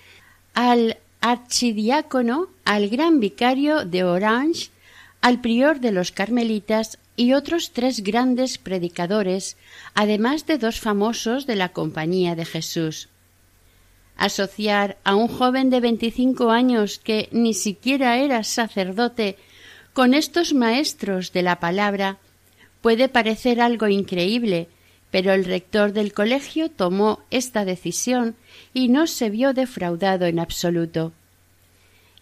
al 0.54 0.99
archidiácono, 1.21 2.49
al 2.68 2.90
gran 2.90 3.18
vicario 3.18 3.87
de 3.87 4.04
Orange, 4.04 4.68
al 5.22 5.40
prior 5.40 5.80
de 5.80 5.90
los 5.90 6.12
carmelitas 6.12 6.98
y 7.16 7.32
otros 7.32 7.72
tres 7.72 8.02
grandes 8.02 8.58
predicadores, 8.58 9.56
además 9.94 10.44
de 10.44 10.58
dos 10.58 10.78
famosos 10.78 11.46
de 11.46 11.56
la 11.56 11.70
Compañía 11.70 12.37
de 12.37 12.44
Jesús. 12.44 13.08
Asociar 14.18 14.98
a 15.02 15.14
un 15.14 15.28
joven 15.28 15.70
de 15.70 15.80
veinticinco 15.80 16.50
años 16.50 16.98
que 16.98 17.30
ni 17.32 17.54
siquiera 17.54 18.18
era 18.18 18.44
sacerdote 18.44 19.38
con 19.94 20.12
estos 20.12 20.52
maestros 20.52 21.32
de 21.32 21.40
la 21.40 21.60
palabra 21.60 22.18
Puede 22.82 23.08
parecer 23.08 23.62
algo 23.62 23.88
increíble, 23.88 24.68
pero 25.10 25.32
el 25.32 25.46
rector 25.46 25.94
del 25.94 26.12
colegio 26.12 26.70
tomó 26.70 27.20
esta 27.30 27.64
decisión 27.64 28.37
y 28.75 28.88
no 28.88 29.06
se 29.06 29.30
vio 29.30 29.54
defraudado 29.54 30.26
en 30.26 30.38
absoluto. 30.38 31.14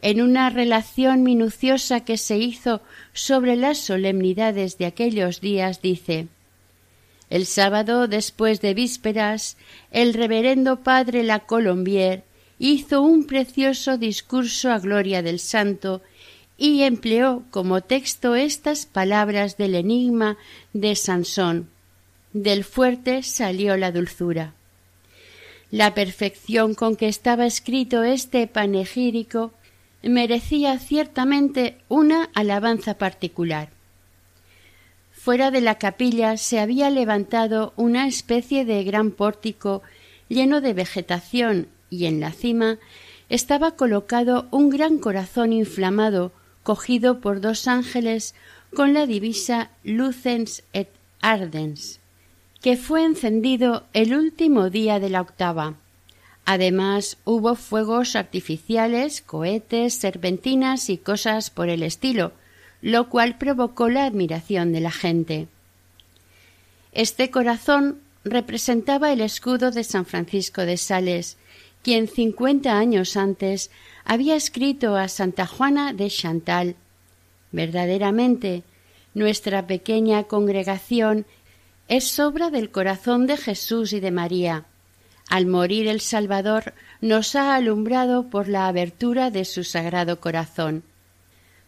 En 0.06 0.22
una 0.22 0.50
relación 0.50 1.25
minuciosa 1.25 2.04
que 2.04 2.16
se 2.16 2.38
hizo 2.38 2.80
sobre 3.12 3.56
las 3.56 3.78
solemnidades 3.78 4.78
de 4.78 4.86
aquellos 4.86 5.40
días 5.40 5.82
dice 5.82 6.28
El 7.28 7.44
sábado, 7.44 8.06
después 8.06 8.60
de 8.60 8.72
vísperas, 8.72 9.56
el 9.90 10.14
reverendo 10.14 10.84
padre 10.84 11.25
La 11.25 11.40
Colombier 11.40 12.22
hizo 12.60 13.02
un 13.02 13.26
precioso 13.26 13.98
discurso 13.98 14.70
a 14.70 14.78
gloria 14.78 15.22
del 15.22 15.40
santo 15.40 16.02
y 16.56 16.82
empleó 16.82 17.42
como 17.50 17.80
texto 17.80 18.36
estas 18.36 18.86
palabras 18.86 19.56
del 19.56 19.75
enigma 19.75 20.36
de 20.72 20.94
Sansón 20.94 21.68
del 22.32 22.62
fuerte 22.62 23.25
salió 23.25 23.76
la 23.76 23.90
dulzura. 23.90 24.54
La 25.72 25.94
perfección 25.94 26.76
con 26.76 26.94
que 26.94 27.08
estaba 27.08 27.44
escrito 27.44 28.04
este 28.04 28.46
panegírico 28.46 29.52
merecía 30.08 30.78
ciertamente 30.78 31.78
una 31.88 32.30
alabanza 32.34 32.94
particular. 32.94 33.70
Fuera 35.10 35.50
de 35.50 35.60
la 35.60 35.76
capilla 35.76 36.36
se 36.36 36.60
había 36.60 36.90
levantado 36.90 37.72
una 37.76 38.06
especie 38.06 38.64
de 38.64 38.84
gran 38.84 39.10
pórtico 39.10 39.82
lleno 40.28 40.60
de 40.60 40.72
vegetación 40.72 41.68
y 41.90 42.06
en 42.06 42.20
la 42.20 42.32
cima 42.32 42.78
estaba 43.28 43.72
colocado 43.72 44.46
un 44.50 44.70
gran 44.70 44.98
corazón 44.98 45.52
inflamado 45.52 46.32
cogido 46.62 47.20
por 47.20 47.40
dos 47.40 47.66
ángeles 47.66 48.34
con 48.75 48.94
la 48.94 49.06
divisa 49.06 49.70
Lucens 49.84 50.62
et 50.72 50.88
Ardens, 51.20 52.00
que 52.60 52.76
fue 52.76 53.04
encendido 53.04 53.84
el 53.92 54.14
último 54.14 54.70
día 54.70 55.00
de 55.00 55.10
la 55.10 55.20
octava. 55.20 55.75
Además 56.46 57.18
hubo 57.24 57.54
fuegos 57.56 58.16
artificiales, 58.16 59.20
cohetes, 59.20 59.94
serpentinas 59.94 60.88
y 60.88 60.96
cosas 60.96 61.50
por 61.50 61.68
el 61.68 61.82
estilo, 61.82 62.32
lo 62.80 63.10
cual 63.10 63.36
provocó 63.36 63.88
la 63.88 64.06
admiración 64.06 64.72
de 64.72 64.80
la 64.80 64.92
gente. 64.92 65.48
Este 66.92 67.30
corazón 67.30 68.00
representaba 68.24 69.12
el 69.12 69.20
escudo 69.20 69.70
de 69.70 69.84
San 69.84 70.06
Francisco 70.06 70.62
de 70.62 70.78
Sales, 70.78 71.36
quien 71.82 72.08
cincuenta 72.08 72.78
años 72.78 73.16
antes 73.16 73.70
había 74.04 74.36
escrito 74.36 74.96
a 74.96 75.08
Santa 75.08 75.46
Juana 75.46 75.92
de 75.92 76.08
Chantal 76.08 76.76
Verdaderamente, 77.52 78.64
nuestra 79.14 79.66
pequeña 79.66 80.24
congregación 80.24 81.26
es 81.88 82.18
obra 82.18 82.50
del 82.50 82.70
corazón 82.70 83.26
de 83.26 83.36
Jesús 83.36 83.92
y 83.92 84.00
de 84.00 84.10
María. 84.10 84.66
Al 85.28 85.47
morir 85.47 85.88
el 85.88 86.00
Salvador 86.00 86.75
nos 87.00 87.35
ha 87.35 87.54
alumbrado 87.54 88.28
por 88.30 88.49
la 88.49 88.68
abertura 88.68 89.30
de 89.30 89.45
su 89.45 89.64
sagrado 89.64 90.21
corazón. 90.21 90.83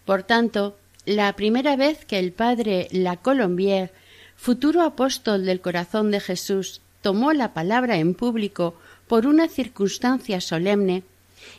Por 0.04 0.22
tanto, 0.22 0.76
la 1.04 1.34
primera 1.34 1.76
vez 1.76 2.04
que 2.04 2.18
el 2.18 2.32
padre 2.32 2.88
La 2.90 3.16
Colombier, 3.16 3.92
futuro 4.36 4.82
apóstol 4.82 5.44
del 5.44 5.60
corazón 5.60 6.10
de 6.10 6.20
Jesús, 6.20 6.80
tomó 7.02 7.32
la 7.32 7.54
palabra 7.54 7.96
en 7.96 8.14
público 8.14 8.74
por 9.06 9.26
una 9.26 9.48
circunstancia 9.48 10.40
solemne, 10.40 11.02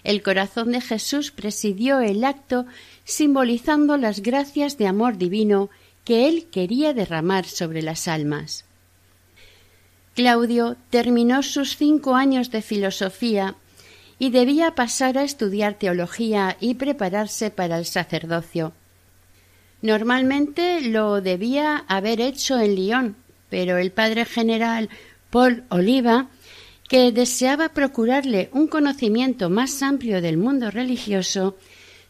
el 0.04 0.22
corazón 0.22 0.72
de 0.72 0.82
Jesús 0.82 1.32
presidió 1.32 2.00
el 2.00 2.24
acto 2.24 2.66
simbolizando 3.04 3.98
las 3.98 4.22
gracias 4.22 4.78
de 4.78 4.88
amor 4.88 5.18
divino 5.18 5.70
que 6.06 6.28
él 6.28 6.48
quería 6.52 6.94
derramar 6.94 7.46
sobre 7.46 7.82
las 7.82 8.08
almas. 8.08 8.66
Claudio 10.20 10.76
terminó 10.90 11.44
sus 11.44 11.78
cinco 11.78 12.14
años 12.14 12.52
de 12.52 12.62
filosofía 12.62 13.56
y 14.20 14.32
debía 14.32 14.76
pasar 14.76 15.18
a 15.18 15.24
estudiar 15.24 15.76
teología 15.76 16.58
y 16.60 16.74
prepararse 16.74 17.52
para 17.52 17.78
el 17.78 17.86
sacerdocio. 17.86 18.74
Normalmente 19.82 20.82
lo 20.82 21.22
debía 21.22 21.86
haber 21.88 22.20
hecho 22.20 22.60
en 22.60 22.76
Lyon, 22.76 23.16
pero 23.50 23.78
el 23.78 23.94
padre 23.94 24.26
general 24.26 24.90
Paul 25.30 25.64
Oliva 25.70 26.28
que 26.90 27.14
deseaba 27.14 27.70
procurarle 27.70 28.50
un 28.52 28.68
conocimiento 28.68 29.50
más 29.50 29.82
amplio 29.82 30.22
del 30.22 30.36
mundo 30.36 30.70
religioso, 30.70 31.56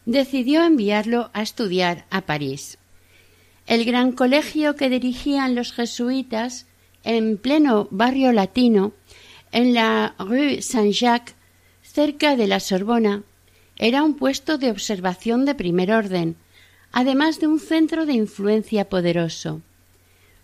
decidió 0.04 0.64
enviarlo 0.64 1.30
a 1.32 1.42
estudiar 1.42 2.06
a 2.10 2.22
París. 2.22 2.76
El 3.68 3.84
gran 3.84 4.10
colegio 4.10 4.74
que 4.74 4.90
dirigían 4.90 5.54
los 5.54 5.72
jesuitas 5.72 6.66
en 7.04 7.38
pleno 7.38 7.88
barrio 7.90 8.32
latino, 8.32 8.92
en 9.52 9.74
la 9.74 10.14
rue 10.18 10.62
Saint-Jacques, 10.62 11.34
cerca 11.82 12.36
de 12.36 12.46
la 12.46 12.60
Sorbona, 12.60 13.22
era 13.76 14.02
un 14.02 14.14
puesto 14.14 14.58
de 14.58 14.70
observación 14.70 15.44
de 15.44 15.54
primer 15.54 15.92
orden, 15.92 16.36
además 16.92 17.40
de 17.40 17.46
un 17.46 17.58
centro 17.60 18.06
de 18.06 18.12
influencia 18.12 18.88
poderoso. 18.88 19.62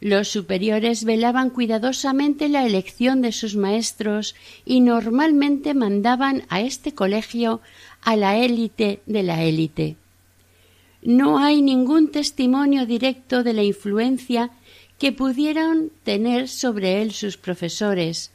Los 0.00 0.28
superiores 0.28 1.04
velaban 1.04 1.50
cuidadosamente 1.50 2.48
la 2.48 2.66
elección 2.66 3.22
de 3.22 3.32
sus 3.32 3.56
maestros 3.56 4.34
y 4.64 4.80
normalmente 4.80 5.72
mandaban 5.74 6.44
a 6.48 6.60
este 6.60 6.92
colegio 6.92 7.60
a 8.02 8.16
la 8.16 8.36
élite 8.36 9.00
de 9.06 9.22
la 9.22 9.42
élite. 9.42 9.96
No 11.02 11.38
hay 11.38 11.62
ningún 11.62 12.10
testimonio 12.10 12.84
directo 12.84 13.42
de 13.42 13.52
la 13.52 13.62
influencia 13.62 14.50
que 14.98 15.12
pudieran 15.12 15.90
tener 16.04 16.48
sobre 16.48 17.02
él 17.02 17.12
sus 17.12 17.36
profesores. 17.36 18.30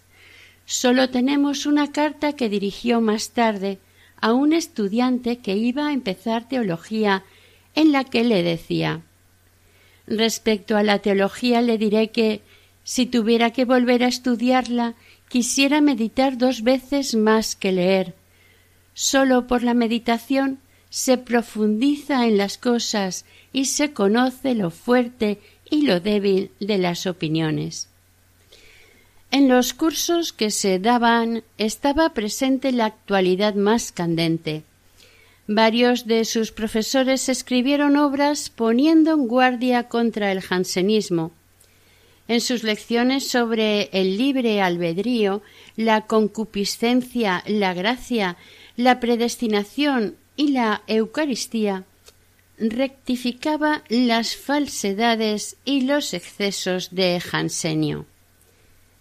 Sólo 0.65 1.09
tenemos 1.09 1.65
una 1.65 1.91
carta 1.91 2.33
que 2.33 2.49
dirigió 2.49 3.01
más 3.01 3.31
tarde 3.31 3.79
a 4.19 4.33
un 4.33 4.53
estudiante 4.53 5.37
que 5.37 5.55
iba 5.55 5.87
a 5.87 5.93
empezar 5.93 6.47
teología 6.47 7.23
en 7.73 7.91
la 7.91 8.03
que 8.03 8.23
le 8.23 8.43
decía 8.43 9.01
Respecto 10.07 10.77
a 10.77 10.83
la 10.83 10.99
teología 10.99 11.61
le 11.61 11.77
diré 11.77 12.09
que, 12.09 12.41
si 12.83 13.05
tuviera 13.05 13.51
que 13.51 13.65
volver 13.65 14.03
a 14.03 14.07
estudiarla, 14.07 14.95
quisiera 15.29 15.79
meditar 15.79 16.37
dos 16.37 16.63
veces 16.63 17.15
más 17.15 17.55
que 17.55 17.71
leer. 17.71 18.15
Sólo 18.93 19.47
por 19.47 19.63
la 19.63 19.73
meditación 19.73 20.59
se 20.89 21.17
profundiza 21.17 22.27
en 22.27 22.37
las 22.37 22.57
cosas 22.57 23.25
y 23.53 23.65
se 23.65 23.93
conoce 23.93 24.55
lo 24.55 24.71
fuerte 24.71 25.39
y 25.71 25.81
lo 25.83 25.99
débil 25.99 26.51
de 26.59 26.77
las 26.77 27.07
opiniones. 27.07 27.87
En 29.31 29.47
los 29.47 29.73
cursos 29.73 30.33
que 30.33 30.51
se 30.51 30.77
daban 30.77 31.43
estaba 31.57 32.13
presente 32.13 32.73
la 32.73 32.85
actualidad 32.85 33.55
más 33.55 33.93
candente. 33.93 34.63
Varios 35.47 36.05
de 36.05 36.25
sus 36.25 36.51
profesores 36.51 37.29
escribieron 37.29 37.95
obras 37.95 38.49
poniendo 38.49 39.13
en 39.13 39.27
guardia 39.27 39.87
contra 39.87 40.33
el 40.33 40.41
jansenismo. 40.41 41.31
En 42.27 42.41
sus 42.41 42.63
lecciones 42.63 43.27
sobre 43.27 43.89
el 43.93 44.17
libre 44.17 44.61
albedrío, 44.61 45.41
la 45.77 46.01
concupiscencia, 46.01 47.43
la 47.47 47.73
gracia, 47.73 48.35
la 48.75 48.99
predestinación 48.99 50.15
y 50.35 50.49
la 50.49 50.83
Eucaristía, 50.87 51.85
rectificaba 52.61 53.83
las 53.89 54.35
falsedades 54.35 55.57
y 55.65 55.81
los 55.81 56.13
excesos 56.13 56.93
de 56.93 57.19
Jansenio. 57.19 58.05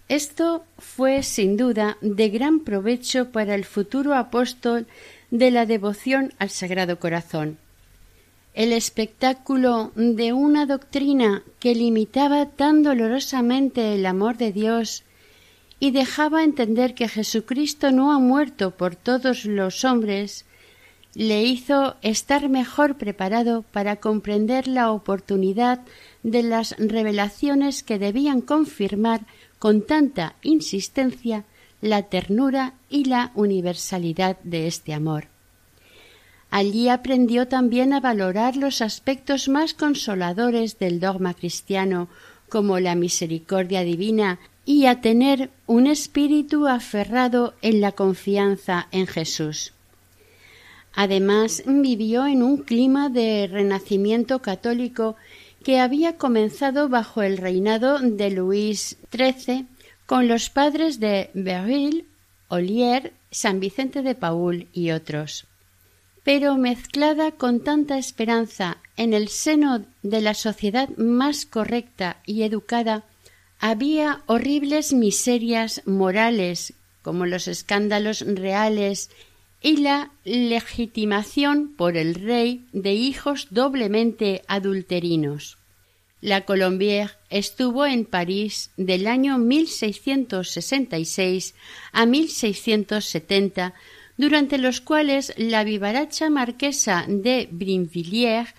Esto 0.09 0.65
fue 0.79 1.23
sin 1.23 1.57
duda 1.57 1.97
de 2.01 2.31
gran 2.31 2.61
provecho 2.61 3.31
para 3.31 3.55
el 3.55 3.65
futuro 3.65 4.15
apóstol 4.15 4.87
de 5.31 5.51
la 5.51 5.67
devoción 5.67 6.33
al 6.39 6.51
Sagrado 6.51 6.99
Corazón. 6.99 7.59
El 8.55 8.73
espectáculo 8.73 9.93
de 9.95 10.33
una 10.33 10.67
doctrina 10.67 11.45
que 11.61 11.77
limitaba 11.77 12.47
tan 12.47 12.83
dolorosamente 12.83 13.95
el 13.95 14.05
amor 14.07 14.37
de 14.37 14.51
Dios 14.51 15.05
y 15.79 15.93
dejaba 15.93 16.43
entender 16.43 16.95
que 16.95 17.09
Jesucristo 17.09 17.93
no 17.93 18.13
ha 18.13 18.19
muerto 18.19 18.73
por 18.73 18.97
todos 18.97 19.45
los 19.45 19.85
hombres, 19.85 20.45
le 21.15 21.43
hizo 21.43 21.97
estar 22.03 22.49
mejor 22.49 22.97
preparado 22.97 23.63
para 23.63 23.97
comprender 23.97 24.69
la 24.69 24.93
oportunidad 24.93 25.81
de 26.23 26.43
las 26.43 26.77
revelaciones 26.79 27.83
que 27.83 27.99
debían 27.99 28.41
confirmar 28.41 29.27
con 29.59 29.83
tanta 29.83 30.37
insistencia 30.43 31.45
la 31.81 32.05
ternura 32.05 32.75
y 32.89 33.05
la 33.05 33.33
universalidad 33.35 34.39
de 34.45 34.67
este 34.67 34.93
amor. 34.95 35.29
Allí 36.51 36.89
aprendió 36.89 37.49
también 37.49 37.93
a 37.93 38.01
valorar 38.01 38.57
los 38.57 38.83
aspectos 38.83 39.49
más 39.49 39.73
consoladores 39.73 40.79
del 40.79 41.01
dogma 41.01 41.35
cristiano, 41.35 42.09
como 42.49 42.81
la 42.81 42.97
misericordia 42.97 43.83
divina, 43.83 44.41
y 44.65 44.87
a 44.87 45.01
tener 45.01 45.51
un 45.67 45.87
espíritu 45.87 46.67
aferrado 46.67 47.55
en 47.63 47.81
la 47.81 47.93
confianza 47.93 48.89
en 48.91 49.07
Jesús. 49.07 49.73
Además, 50.95 51.63
vivió 51.67 52.27
en 52.27 52.43
un 52.43 52.59
clima 52.59 53.09
de 53.09 53.49
renacimiento 53.51 54.41
católico 54.43 55.17
que 55.63 55.79
había 55.79 56.17
comenzado 56.17 56.89
bajo 56.89 57.23
el 57.23 57.37
reinado 57.37 57.99
de 57.99 58.31
Luis 58.31 58.97
XIII 59.13 59.67
con 60.07 60.27
los 60.27 60.51
padres 60.51 60.99
de 60.99 61.31
Beryl, 61.35 62.07
Olier, 62.49 63.13
San 63.31 63.61
Vicente 63.61 64.03
de 64.03 64.15
Paul 64.15 64.69
y 64.73 64.91
otros. 64.91 65.47
Pero 66.25 66.57
mezclada 66.57 67.31
con 67.31 67.61
tanta 67.61 67.97
esperanza 67.97 68.79
en 68.97 69.15
el 69.15 69.29
seno 69.29 69.87
de 70.03 70.21
la 70.21 70.35
sociedad 70.35 70.89
más 70.97 71.47
correcta 71.47 72.21
y 72.27 72.43
educada, 72.43 73.05
había 73.59 74.23
horribles 74.27 74.93
miserias 74.93 75.83
morales 75.87 76.75
como 77.03 77.27
los 77.27 77.49
escándalos 77.49 78.21
reales 78.27 79.11
y 79.63 79.79
la 79.79 80.13
legitimación 80.25 81.75
por 81.77 81.97
el 81.97 82.15
rey 82.15 82.67
de 82.73 82.93
hijos 82.95 83.49
doblemente 83.51 84.43
adulterinos. 84.49 85.59
La 86.21 86.45
Colombière 86.45 87.17
estuvo 87.31 87.87
en 87.87 88.05
París 88.05 88.73
del 88.77 89.07
año 89.07 89.39
1666 89.39 91.55
a 91.93 92.05
1670, 92.05 93.73
durante 94.19 94.59
los 94.59 94.83
cuales 94.83 95.33
la 95.39 95.65
vivaracha 95.65 96.29
marquesa 96.29 97.07
de 97.09 97.49
Brinvilliers, 97.51 98.53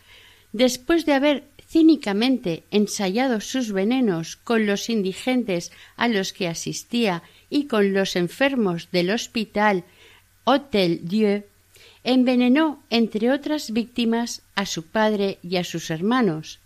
después 0.53 1.05
de 1.05 1.13
haber 1.13 1.43
cínicamente 1.67 2.63
ensayado 2.71 3.41
sus 3.41 3.71
venenos 3.71 4.35
con 4.35 4.65
los 4.65 4.89
indigentes 4.89 5.71
a 5.95 6.07
los 6.07 6.33
que 6.33 6.47
asistía 6.47 7.21
y 7.49 7.67
con 7.67 7.93
los 7.93 8.15
enfermos 8.15 8.89
del 8.91 9.11
hospital 9.11 9.85
Hotel 10.43 11.01
Dieu, 11.03 11.45
envenenó, 12.03 12.81
entre 12.89 13.31
otras 13.31 13.71
víctimas, 13.71 14.41
a 14.55 14.65
su 14.65 14.83
padre 14.83 15.37
y 15.43 15.57
a 15.57 15.63
sus 15.63 15.89
hermanos. 15.91 16.59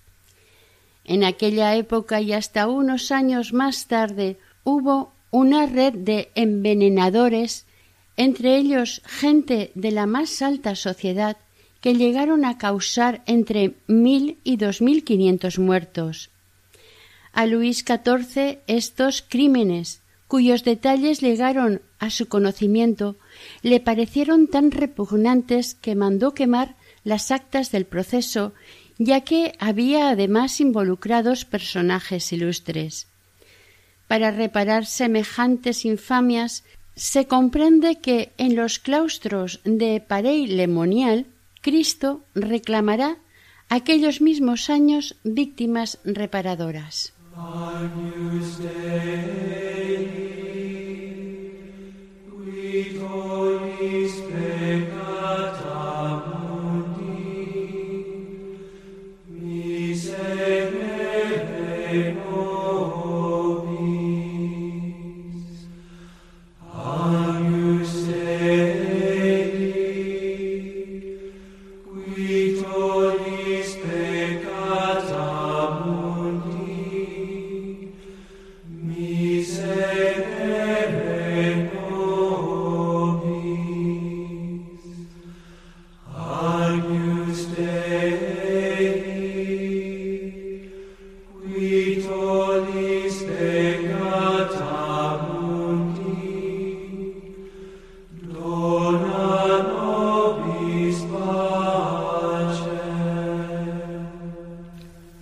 En 1.04 1.24
aquella 1.24 1.76
época 1.76 2.22
y 2.22 2.34
hasta 2.34 2.68
unos 2.68 3.12
años 3.12 3.54
más 3.54 3.88
tarde 3.88 4.38
hubo 4.64 5.14
una 5.30 5.66
red 5.66 5.94
de 5.94 6.30
envenenadores, 6.36 7.66
entre 8.18 8.58
ellos 8.58 9.02
gente 9.06 9.72
de 9.76 9.92
la 9.92 10.06
más 10.06 10.42
alta 10.42 10.76
sociedad, 10.76 11.38
que 11.82 11.94
llegaron 11.94 12.46
a 12.46 12.58
causar 12.58 13.22
entre 13.28 13.76
mil 13.86 14.40
y 14.44 14.58
dos 14.58 14.82
mil 14.82 15.04
quinientos 15.04 15.60
muertos. 15.60 16.32
A 17.32 17.46
Luis 17.46 17.86
XIV 17.86 18.60
estos 18.66 19.22
crímenes, 19.22 20.02
cuyos 20.28 20.64
detalles 20.64 21.22
llegaron 21.22 21.82
a 22.06 22.10
su 22.10 22.28
conocimiento, 22.28 23.18
le 23.62 23.80
parecieron 23.80 24.48
tan 24.48 24.72
repugnantes 24.72 25.76
que 25.76 25.96
mandó 25.96 26.34
quemar 26.34 26.76
las 27.04 27.32
actas 27.32 27.72
del 27.72 27.86
proceso 27.86 28.54
ya 28.98 29.22
que 29.22 29.54
había 29.60 30.10
además 30.10 30.60
involucrados 30.62 31.46
personajes 31.46 32.32
ilustres. 32.32 33.08
Para 34.08 34.32
reparar 34.32 34.86
semejantes 34.86 35.86
infamias, 35.86 36.64
se 36.96 37.28
comprende 37.28 38.00
que 38.00 38.32
en 38.38 38.56
los 38.56 38.80
claustros 38.80 39.60
de 39.66 40.00
Parey-le-Monial 40.00 41.26
Cristo 41.62 42.24
reclamará 42.36 43.18
aquellos 43.68 44.22
mismos 44.22 44.70
años 44.70 45.16
víctimas 45.24 46.00
reparadoras. 46.06 47.14
Amen. 61.96 62.25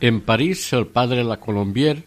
En 0.03 0.19
París 0.19 0.73
el 0.73 0.87
padre 0.87 1.23
La 1.23 1.39
Colombier 1.39 2.03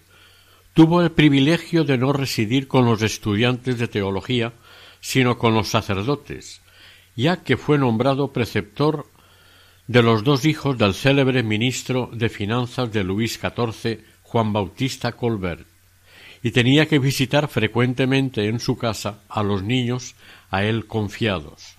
tuvo 0.74 1.00
el 1.00 1.12
privilegio 1.12 1.82
de 1.82 1.96
no 1.96 2.12
residir 2.12 2.68
con 2.68 2.84
los 2.84 3.00
estudiantes 3.00 3.78
de 3.78 3.88
teología, 3.88 4.52
sino 5.00 5.38
con 5.38 5.54
los 5.54 5.68
sacerdotes, 5.68 6.60
ya 7.14 7.42
que 7.42 7.56
fue 7.56 7.78
nombrado 7.78 8.34
preceptor 8.34 9.06
de 9.86 10.02
los 10.02 10.24
dos 10.24 10.44
hijos 10.44 10.76
del 10.76 10.92
célebre 10.92 11.42
ministro 11.42 12.10
de 12.12 12.28
Finanzas 12.28 12.92
de 12.92 13.02
Luis 13.02 13.40
XIV, 13.40 14.04
Juan 14.20 14.52
Bautista 14.52 15.12
Colbert, 15.12 15.66
y 16.42 16.50
tenía 16.50 16.84
que 16.84 16.98
visitar 16.98 17.48
frecuentemente 17.48 18.46
en 18.46 18.60
su 18.60 18.76
casa 18.76 19.22
a 19.26 19.42
los 19.42 19.62
niños 19.62 20.16
a 20.50 20.64
él 20.64 20.86
confiados. 20.86 21.78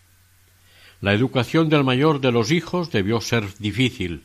La 1.00 1.14
educación 1.14 1.70
del 1.70 1.84
mayor 1.84 2.22
de 2.22 2.32
los 2.32 2.50
hijos 2.50 2.90
debió 2.92 3.22
ser 3.22 3.46
difícil. 3.60 4.24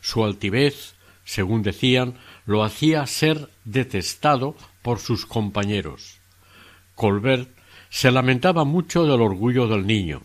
Su 0.00 0.24
altivez, 0.24 0.96
según 1.30 1.62
decían, 1.62 2.14
lo 2.44 2.64
hacía 2.64 3.06
ser 3.06 3.50
detestado 3.64 4.56
por 4.82 4.98
sus 4.98 5.26
compañeros. 5.26 6.18
Colbert 6.96 7.48
se 7.88 8.10
lamentaba 8.10 8.64
mucho 8.64 9.04
del 9.04 9.20
orgullo 9.20 9.68
del 9.68 9.86
niño. 9.86 10.22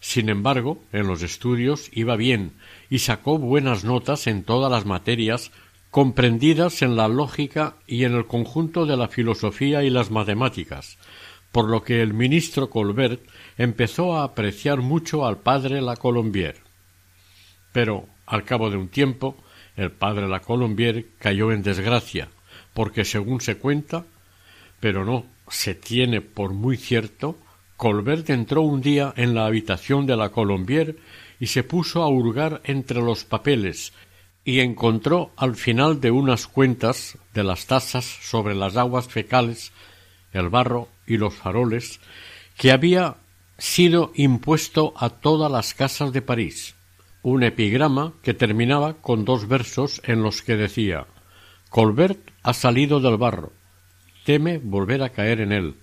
Sin 0.00 0.30
embargo, 0.30 0.82
en 0.90 1.06
los 1.06 1.22
estudios 1.22 1.90
iba 1.92 2.16
bien 2.16 2.52
y 2.88 3.00
sacó 3.00 3.36
buenas 3.38 3.84
notas 3.84 4.26
en 4.26 4.42
todas 4.42 4.72
las 4.72 4.86
materias 4.86 5.52
comprendidas 5.90 6.80
en 6.80 6.96
la 6.96 7.08
lógica 7.08 7.76
y 7.86 8.04
en 8.04 8.14
el 8.14 8.26
conjunto 8.26 8.86
de 8.86 8.96
la 8.96 9.08
filosofía 9.08 9.82
y 9.82 9.90
las 9.90 10.10
matemáticas, 10.10 10.96
por 11.52 11.68
lo 11.68 11.82
que 11.82 12.00
el 12.00 12.14
ministro 12.14 12.70
Colbert 12.70 13.20
empezó 13.58 14.16
a 14.16 14.24
apreciar 14.24 14.80
mucho 14.80 15.26
al 15.26 15.40
padre 15.40 15.82
La 15.82 15.96
Colombier. 15.96 16.56
Pero, 17.70 18.06
al 18.24 18.44
cabo 18.44 18.70
de 18.70 18.78
un 18.78 18.88
tiempo, 18.88 19.36
el 19.78 19.92
padre 19.92 20.28
La 20.28 20.40
Colombier 20.40 21.06
cayó 21.18 21.52
en 21.52 21.62
desgracia, 21.62 22.28
porque 22.74 23.04
según 23.04 23.40
se 23.40 23.56
cuenta, 23.56 24.04
pero 24.80 25.04
no 25.04 25.24
se 25.48 25.74
tiene 25.74 26.20
por 26.20 26.52
muy 26.52 26.76
cierto, 26.76 27.38
Colbert 27.76 28.28
entró 28.28 28.62
un 28.62 28.82
día 28.82 29.14
en 29.16 29.34
la 29.34 29.46
habitación 29.46 30.04
de 30.04 30.16
la 30.16 30.30
Colombier 30.30 30.96
y 31.38 31.46
se 31.46 31.62
puso 31.62 32.02
a 32.02 32.08
hurgar 32.08 32.60
entre 32.64 33.00
los 33.00 33.24
papeles 33.24 33.92
y 34.44 34.60
encontró 34.60 35.30
al 35.36 35.54
final 35.54 36.00
de 36.00 36.10
unas 36.10 36.48
cuentas 36.48 37.16
de 37.32 37.44
las 37.44 37.66
tasas 37.66 38.04
sobre 38.04 38.56
las 38.56 38.76
aguas 38.76 39.06
fecales, 39.06 39.72
el 40.32 40.48
barro 40.48 40.88
y 41.06 41.18
los 41.18 41.34
faroles 41.34 42.00
que 42.56 42.72
había 42.72 43.16
sido 43.58 44.10
impuesto 44.16 44.92
a 44.96 45.10
todas 45.10 45.50
las 45.52 45.72
casas 45.72 46.12
de 46.12 46.22
París, 46.22 46.74
un 47.22 47.42
epigrama 47.42 48.12
que 48.22 48.34
terminaba 48.34 48.94
con 48.94 49.24
dos 49.24 49.48
versos 49.48 50.00
en 50.04 50.22
los 50.22 50.42
que 50.42 50.56
decía 50.56 51.06
Colbert 51.68 52.18
ha 52.42 52.54
salido 52.54 53.00
del 53.00 53.18
barro, 53.18 53.52
teme 54.24 54.58
volver 54.58 55.02
a 55.02 55.10
caer 55.10 55.40
en 55.40 55.52
él. 55.52 55.74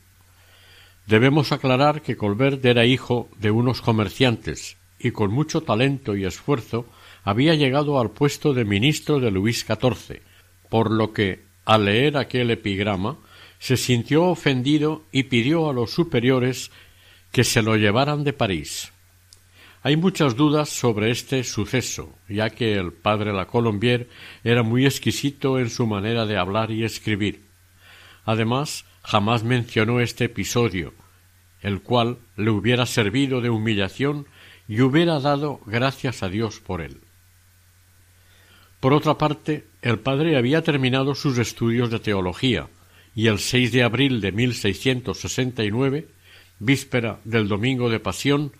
Debemos 1.05 1.51
aclarar 1.51 2.01
que 2.01 2.17
Colbert 2.17 2.63
era 2.65 2.85
hijo 2.85 3.29
de 3.37 3.51
unos 3.51 3.81
comerciantes 3.81 4.77
y 4.97 5.11
con 5.11 5.31
mucho 5.31 5.61
talento 5.61 6.15
y 6.15 6.25
esfuerzo 6.25 6.87
había 7.23 7.53
llegado 7.53 7.99
al 7.99 8.11
puesto 8.11 8.53
de 8.53 8.65
ministro 8.65 9.19
de 9.19 9.29
Luis 9.29 9.65
XIV, 9.65 10.21
por 10.69 10.89
lo 10.89 11.13
que, 11.13 11.43
al 11.65 11.85
leer 11.85 12.17
aquel 12.17 12.49
epigrama, 12.49 13.17
se 13.59 13.77
sintió 13.77 14.25
ofendido 14.25 15.03
y 15.11 15.23
pidió 15.23 15.69
a 15.69 15.73
los 15.73 15.91
superiores 15.91 16.71
que 17.31 17.43
se 17.43 17.61
lo 17.61 17.75
llevaran 17.75 18.23
de 18.23 18.33
París. 18.33 18.91
Hay 19.85 19.97
muchas 19.97 20.35
dudas 20.35 20.69
sobre 20.69 21.11
este 21.11 21.43
suceso, 21.43 22.17
ya 22.27 22.49
que 22.49 22.73
el 22.73 22.91
padre 22.91 23.31
La 23.31 23.45
Colombier 23.45 24.09
era 24.43 24.63
muy 24.63 24.83
exquisito 24.83 25.59
en 25.59 25.69
su 25.69 25.85
manera 25.85 26.25
de 26.25 26.37
hablar 26.37 26.71
y 26.71 26.83
escribir. 26.83 27.43
Además, 28.23 28.85
jamás 29.03 29.43
mencionó 29.43 30.01
este 30.01 30.23
episodio, 30.23 30.95
el 31.61 31.83
cual 31.83 32.17
le 32.35 32.49
hubiera 32.49 32.87
servido 32.87 33.41
de 33.41 33.51
humillación 33.51 34.25
y 34.67 34.81
hubiera 34.81 35.19
dado 35.19 35.59
gracias 35.67 36.23
a 36.23 36.29
Dios 36.29 36.59
por 36.59 36.81
él. 36.81 37.01
Por 38.79 38.91
otra 38.91 39.19
parte, 39.19 39.67
el 39.83 39.99
padre 39.99 40.35
había 40.35 40.63
terminado 40.63 41.13
sus 41.13 41.37
estudios 41.37 41.91
de 41.91 41.99
teología 41.99 42.69
y 43.13 43.27
el 43.27 43.37
6 43.37 43.71
de 43.71 43.83
abril 43.83 44.19
de 44.19 44.31
1669, 44.31 46.07
víspera 46.57 47.19
del 47.23 47.47
Domingo 47.47 47.91
de 47.91 47.99
Pasión, 47.99 48.51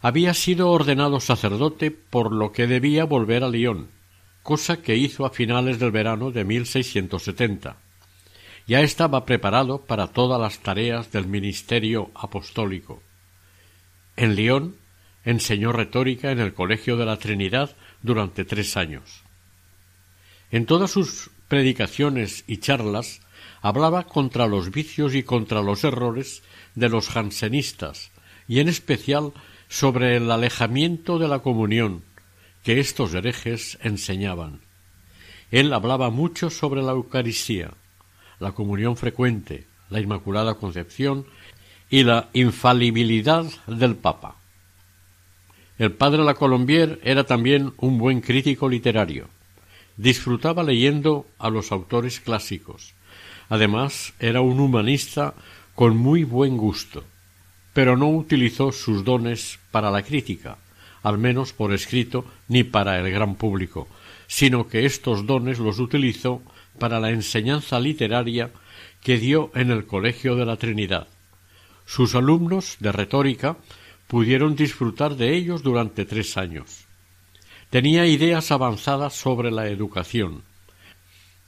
había 0.00 0.34
sido 0.34 0.70
ordenado 0.70 1.20
sacerdote 1.20 1.90
por 1.90 2.32
lo 2.32 2.52
que 2.52 2.66
debía 2.66 3.04
volver 3.04 3.44
a 3.44 3.48
Lyon, 3.48 3.90
cosa 4.42 4.80
que 4.80 4.96
hizo 4.96 5.26
a 5.26 5.30
finales 5.30 5.78
del 5.78 5.90
verano 5.90 6.30
de 6.30 6.44
1670. 6.44 7.76
Ya 8.66 8.80
estaba 8.80 9.26
preparado 9.26 9.82
para 9.84 10.08
todas 10.08 10.40
las 10.40 10.60
tareas 10.60 11.12
del 11.12 11.26
ministerio 11.26 12.10
apostólico. 12.14 13.02
En 14.16 14.36
Lyon 14.36 14.76
enseñó 15.24 15.72
retórica 15.72 16.30
en 16.30 16.40
el 16.40 16.54
Colegio 16.54 16.96
de 16.96 17.04
la 17.04 17.18
Trinidad 17.18 17.76
durante 18.02 18.44
tres 18.44 18.76
años. 18.76 19.22
En 20.50 20.66
todas 20.66 20.90
sus 20.90 21.30
predicaciones 21.48 22.44
y 22.46 22.58
charlas 22.58 23.20
hablaba 23.60 24.04
contra 24.04 24.46
los 24.46 24.70
vicios 24.70 25.14
y 25.14 25.22
contra 25.22 25.62
los 25.62 25.84
errores 25.84 26.42
de 26.74 26.88
los 26.88 27.08
jansenistas, 27.08 28.10
y 28.48 28.60
en 28.60 28.68
especial 28.68 29.32
sobre 29.70 30.16
el 30.16 30.28
alejamiento 30.32 31.20
de 31.20 31.28
la 31.28 31.38
comunión 31.38 32.02
que 32.64 32.80
estos 32.80 33.14
herejes 33.14 33.78
enseñaban. 33.82 34.60
Él 35.52 35.72
hablaba 35.72 36.10
mucho 36.10 36.50
sobre 36.50 36.82
la 36.82 36.90
Eucaristía, 36.90 37.70
la 38.40 38.50
comunión 38.50 38.96
frecuente, 38.96 39.66
la 39.88 40.00
Inmaculada 40.00 40.54
Concepción 40.54 41.24
y 41.88 42.02
la 42.02 42.28
infalibilidad 42.32 43.46
del 43.68 43.94
Papa. 43.94 44.36
El 45.78 45.92
padre 45.92 46.24
La 46.24 46.34
Colombier 46.34 47.00
era 47.04 47.24
también 47.24 47.72
un 47.76 47.96
buen 47.96 48.20
crítico 48.20 48.68
literario. 48.68 49.28
Disfrutaba 49.96 50.64
leyendo 50.64 51.26
a 51.38 51.48
los 51.48 51.70
autores 51.70 52.18
clásicos. 52.18 52.94
Además, 53.48 54.14
era 54.18 54.40
un 54.40 54.58
humanista 54.58 55.34
con 55.76 55.96
muy 55.96 56.24
buen 56.24 56.56
gusto, 56.56 57.04
pero 57.72 57.96
no 57.96 58.08
utilizó 58.08 58.72
sus 58.72 59.04
dones 59.04 59.58
para 59.70 59.90
la 59.90 60.02
crítica, 60.02 60.58
al 61.02 61.18
menos 61.18 61.52
por 61.52 61.72
escrito 61.72 62.24
ni 62.48 62.64
para 62.64 62.98
el 62.98 63.10
gran 63.10 63.36
público, 63.36 63.88
sino 64.26 64.68
que 64.68 64.84
estos 64.86 65.26
dones 65.26 65.58
los 65.58 65.78
utilizó 65.78 66.42
para 66.78 67.00
la 67.00 67.10
enseñanza 67.10 67.80
literaria 67.80 68.50
que 69.02 69.18
dio 69.18 69.50
en 69.54 69.70
el 69.70 69.86
Colegio 69.86 70.36
de 70.36 70.46
la 70.46 70.56
Trinidad. 70.56 71.08
Sus 71.86 72.14
alumnos 72.14 72.76
de 72.80 72.92
retórica 72.92 73.56
pudieron 74.06 74.56
disfrutar 74.56 75.16
de 75.16 75.34
ellos 75.36 75.62
durante 75.62 76.04
tres 76.04 76.36
años. 76.36 76.86
Tenía 77.70 78.06
ideas 78.06 78.50
avanzadas 78.50 79.14
sobre 79.14 79.50
la 79.50 79.68
educación. 79.68 80.42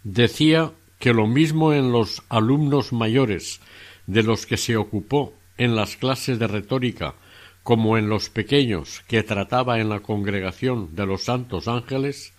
Decía 0.05 0.73
que 0.99 1.13
lo 1.13 1.27
mismo 1.27 1.73
en 1.73 1.91
los 1.91 2.23
alumnos 2.29 2.93
mayores 2.93 3.61
de 4.07 4.23
los 4.23 4.47
que 4.47 4.57
se 4.57 4.77
ocupó 4.77 5.35
en 5.63 5.77
las 5.77 5.97
clases 5.97 6.39
de 6.41 6.49
retórica 6.49 7.15
como 7.63 7.97
en 7.97 8.09
los 8.09 8.31
pequeños 8.31 9.03
que 9.07 9.23
trataba 9.23 9.79
en 9.79 9.89
la 9.89 10.01
congregación 10.01 10.97
de 10.97 11.07
los 11.07 11.25
santos 11.25 11.69
ángeles, 11.69 12.33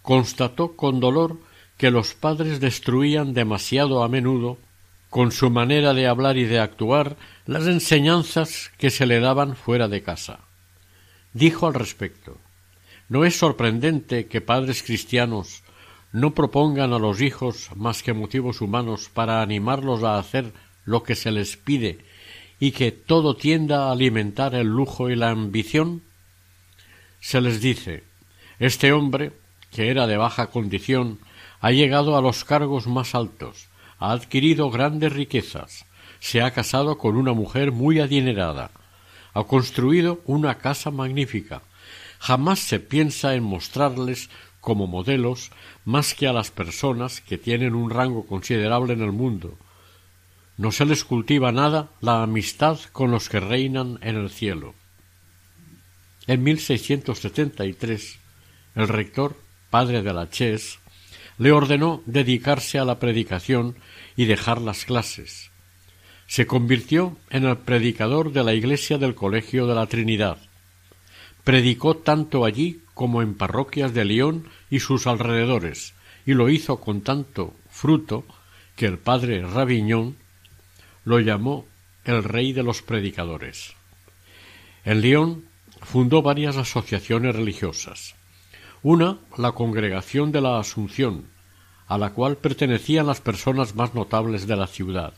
constató 0.00 0.76
con 0.76 1.00
dolor 1.00 1.38
que 1.76 1.90
los 1.90 2.14
padres 2.14 2.60
destruían 2.60 3.34
demasiado 3.34 4.02
a 4.02 4.08
menudo 4.08 4.56
con 5.10 5.32
su 5.32 5.50
manera 5.50 5.92
de 5.92 6.06
hablar 6.06 6.38
y 6.38 6.44
de 6.44 6.60
actuar, 6.60 7.16
las 7.44 7.66
enseñanzas 7.66 8.70
que 8.78 8.90
se 8.90 9.06
le 9.06 9.20
daban 9.20 9.56
fuera 9.56 9.88
de 9.88 10.02
casa. 10.02 10.40
Dijo 11.34 11.66
al 11.66 11.74
respecto 11.74 12.38
No 13.08 13.24
es 13.24 13.36
sorprendente 13.36 14.26
que 14.26 14.40
padres 14.40 14.82
cristianos 14.82 15.64
no 16.12 16.32
propongan 16.32 16.92
a 16.92 16.98
los 16.98 17.20
hijos 17.20 17.70
más 17.74 18.02
que 18.02 18.14
motivos 18.14 18.60
humanos 18.60 19.10
para 19.12 19.42
animarlos 19.42 20.02
a 20.02 20.18
hacer 20.18 20.52
lo 20.84 21.02
que 21.02 21.14
se 21.14 21.30
les 21.30 21.56
pide 21.56 21.98
y 22.60 22.72
que 22.72 22.92
todo 22.92 23.34
tienda 23.34 23.88
a 23.88 23.92
alimentar 23.92 24.54
el 24.54 24.68
lujo 24.68 25.08
y 25.08 25.16
la 25.16 25.30
ambición? 25.30 26.02
Se 27.20 27.40
les 27.40 27.60
dice 27.60 28.04
Este 28.58 28.92
hombre, 28.92 29.32
que 29.72 29.90
era 29.90 30.06
de 30.06 30.18
baja 30.18 30.48
condición, 30.48 31.18
ha 31.60 31.72
llegado 31.72 32.16
a 32.16 32.22
los 32.22 32.44
cargos 32.44 32.86
más 32.86 33.14
altos, 33.14 33.68
ha 33.98 34.12
adquirido 34.12 34.70
grandes 34.70 35.12
riquezas, 35.12 35.86
se 36.20 36.42
ha 36.42 36.50
casado 36.52 36.98
con 36.98 37.16
una 37.16 37.32
mujer 37.32 37.72
muy 37.72 37.98
adinerada, 37.98 38.70
ha 39.32 39.44
construido 39.44 40.20
una 40.26 40.58
casa 40.58 40.90
magnífica. 40.90 41.62
Jamás 42.18 42.58
se 42.58 42.80
piensa 42.80 43.34
en 43.34 43.42
mostrarles 43.42 44.28
como 44.60 44.86
modelos 44.86 45.50
más 45.86 46.14
que 46.14 46.26
a 46.28 46.34
las 46.34 46.50
personas 46.50 47.22
que 47.22 47.38
tienen 47.38 47.74
un 47.74 47.88
rango 47.88 48.26
considerable 48.26 48.92
en 48.92 49.00
el 49.00 49.12
mundo. 49.12 49.56
No 50.60 50.72
se 50.72 50.84
les 50.84 51.04
cultiva 51.04 51.52
nada 51.52 51.88
la 52.02 52.22
amistad 52.22 52.78
con 52.92 53.10
los 53.10 53.30
que 53.30 53.40
reinan 53.40 53.98
en 54.02 54.16
el 54.16 54.28
cielo. 54.28 54.74
En 56.26 56.42
1673, 56.42 58.18
el 58.74 58.86
rector 58.86 59.40
padre 59.70 60.02
de 60.02 60.12
la 60.12 60.28
Ches, 60.28 60.78
le 61.38 61.50
ordenó 61.50 62.02
dedicarse 62.04 62.78
a 62.78 62.84
la 62.84 62.98
predicación 62.98 63.76
y 64.16 64.26
dejar 64.26 64.60
las 64.60 64.84
clases. 64.84 65.50
Se 66.26 66.46
convirtió 66.46 67.16
en 67.30 67.46
el 67.46 67.56
predicador 67.56 68.30
de 68.30 68.44
la 68.44 68.52
iglesia 68.52 68.98
del 68.98 69.14
Colegio 69.14 69.66
de 69.66 69.74
la 69.74 69.86
Trinidad. 69.86 70.36
Predicó 71.42 71.96
tanto 71.96 72.44
allí 72.44 72.82
como 72.92 73.22
en 73.22 73.32
parroquias 73.32 73.94
de 73.94 74.04
León 74.04 74.46
y 74.68 74.80
sus 74.80 75.06
alrededores, 75.06 75.94
y 76.26 76.34
lo 76.34 76.50
hizo 76.50 76.80
con 76.80 77.00
tanto 77.00 77.54
fruto 77.70 78.26
que 78.76 78.84
el 78.84 78.98
padre 78.98 79.40
Raviñón 79.40 80.19
lo 81.04 81.20
llamó 81.20 81.66
el 82.04 82.24
rey 82.24 82.52
de 82.52 82.62
los 82.62 82.82
predicadores. 82.82 83.74
En 84.84 85.00
León 85.00 85.44
fundó 85.82 86.22
varias 86.22 86.56
asociaciones 86.56 87.34
religiosas. 87.34 88.14
Una, 88.82 89.18
la 89.36 89.52
Congregación 89.52 90.32
de 90.32 90.40
la 90.40 90.58
Asunción, 90.58 91.26
a 91.86 91.98
la 91.98 92.10
cual 92.10 92.36
pertenecían 92.36 93.06
las 93.06 93.20
personas 93.20 93.74
más 93.74 93.94
notables 93.94 94.46
de 94.46 94.56
la 94.56 94.66
ciudad, 94.66 95.14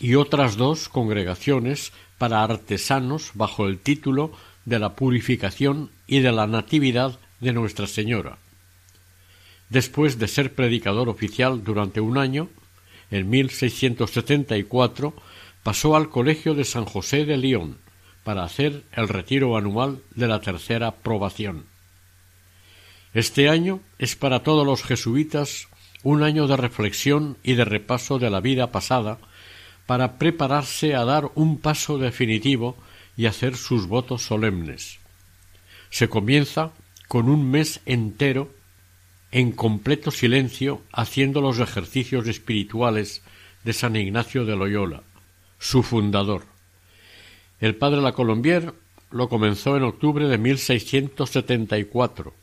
y 0.00 0.16
otras 0.16 0.56
dos 0.56 0.88
congregaciones 0.88 1.92
para 2.18 2.42
artesanos 2.42 3.32
bajo 3.34 3.66
el 3.66 3.78
título 3.78 4.32
de 4.64 4.78
la 4.78 4.96
Purificación 4.96 5.90
y 6.06 6.20
de 6.20 6.32
la 6.32 6.46
Natividad 6.46 7.18
de 7.40 7.52
Nuestra 7.52 7.86
Señora. 7.86 8.38
Después 9.68 10.18
de 10.18 10.28
ser 10.28 10.54
predicador 10.54 11.08
oficial 11.08 11.64
durante 11.64 12.00
un 12.00 12.18
año, 12.18 12.48
en 13.12 13.28
1674 13.30 15.14
pasó 15.62 15.94
al 15.94 16.08
Colegio 16.08 16.54
de 16.54 16.64
San 16.64 16.86
José 16.86 17.24
de 17.24 17.36
León 17.36 17.78
para 18.24 18.42
hacer 18.42 18.84
el 18.92 19.08
retiro 19.08 19.56
anual 19.56 20.00
de 20.14 20.26
la 20.26 20.40
tercera 20.40 20.96
probación. 20.96 21.66
Este 23.14 23.48
año 23.48 23.80
es 23.98 24.16
para 24.16 24.42
todos 24.42 24.66
los 24.66 24.82
jesuitas 24.82 25.68
un 26.02 26.22
año 26.22 26.46
de 26.46 26.56
reflexión 26.56 27.36
y 27.42 27.52
de 27.54 27.66
repaso 27.66 28.18
de 28.18 28.30
la 28.30 28.40
vida 28.40 28.72
pasada 28.72 29.18
para 29.86 30.18
prepararse 30.18 30.94
a 30.94 31.04
dar 31.04 31.30
un 31.34 31.58
paso 31.58 31.98
definitivo 31.98 32.76
y 33.16 33.26
hacer 33.26 33.56
sus 33.56 33.86
votos 33.86 34.22
solemnes. 34.22 34.98
Se 35.90 36.08
comienza 36.08 36.72
con 37.08 37.28
un 37.28 37.50
mes 37.50 37.80
entero 37.84 38.54
en 39.32 39.52
completo 39.52 40.10
silencio 40.10 40.82
haciendo 40.92 41.40
los 41.40 41.58
ejercicios 41.58 42.28
espirituales 42.28 43.22
de 43.64 43.72
San 43.72 43.96
Ignacio 43.96 44.44
de 44.44 44.54
Loyola, 44.56 45.02
su 45.58 45.82
fundador. 45.82 46.44
El 47.58 47.74
padre 47.74 48.00
La 48.00 48.12
Colombier 48.12 48.74
lo 49.10 49.28
comenzó 49.28 49.76
en 49.76 49.82
octubre 49.82 50.28
de 50.28 50.38
1674 50.38 52.34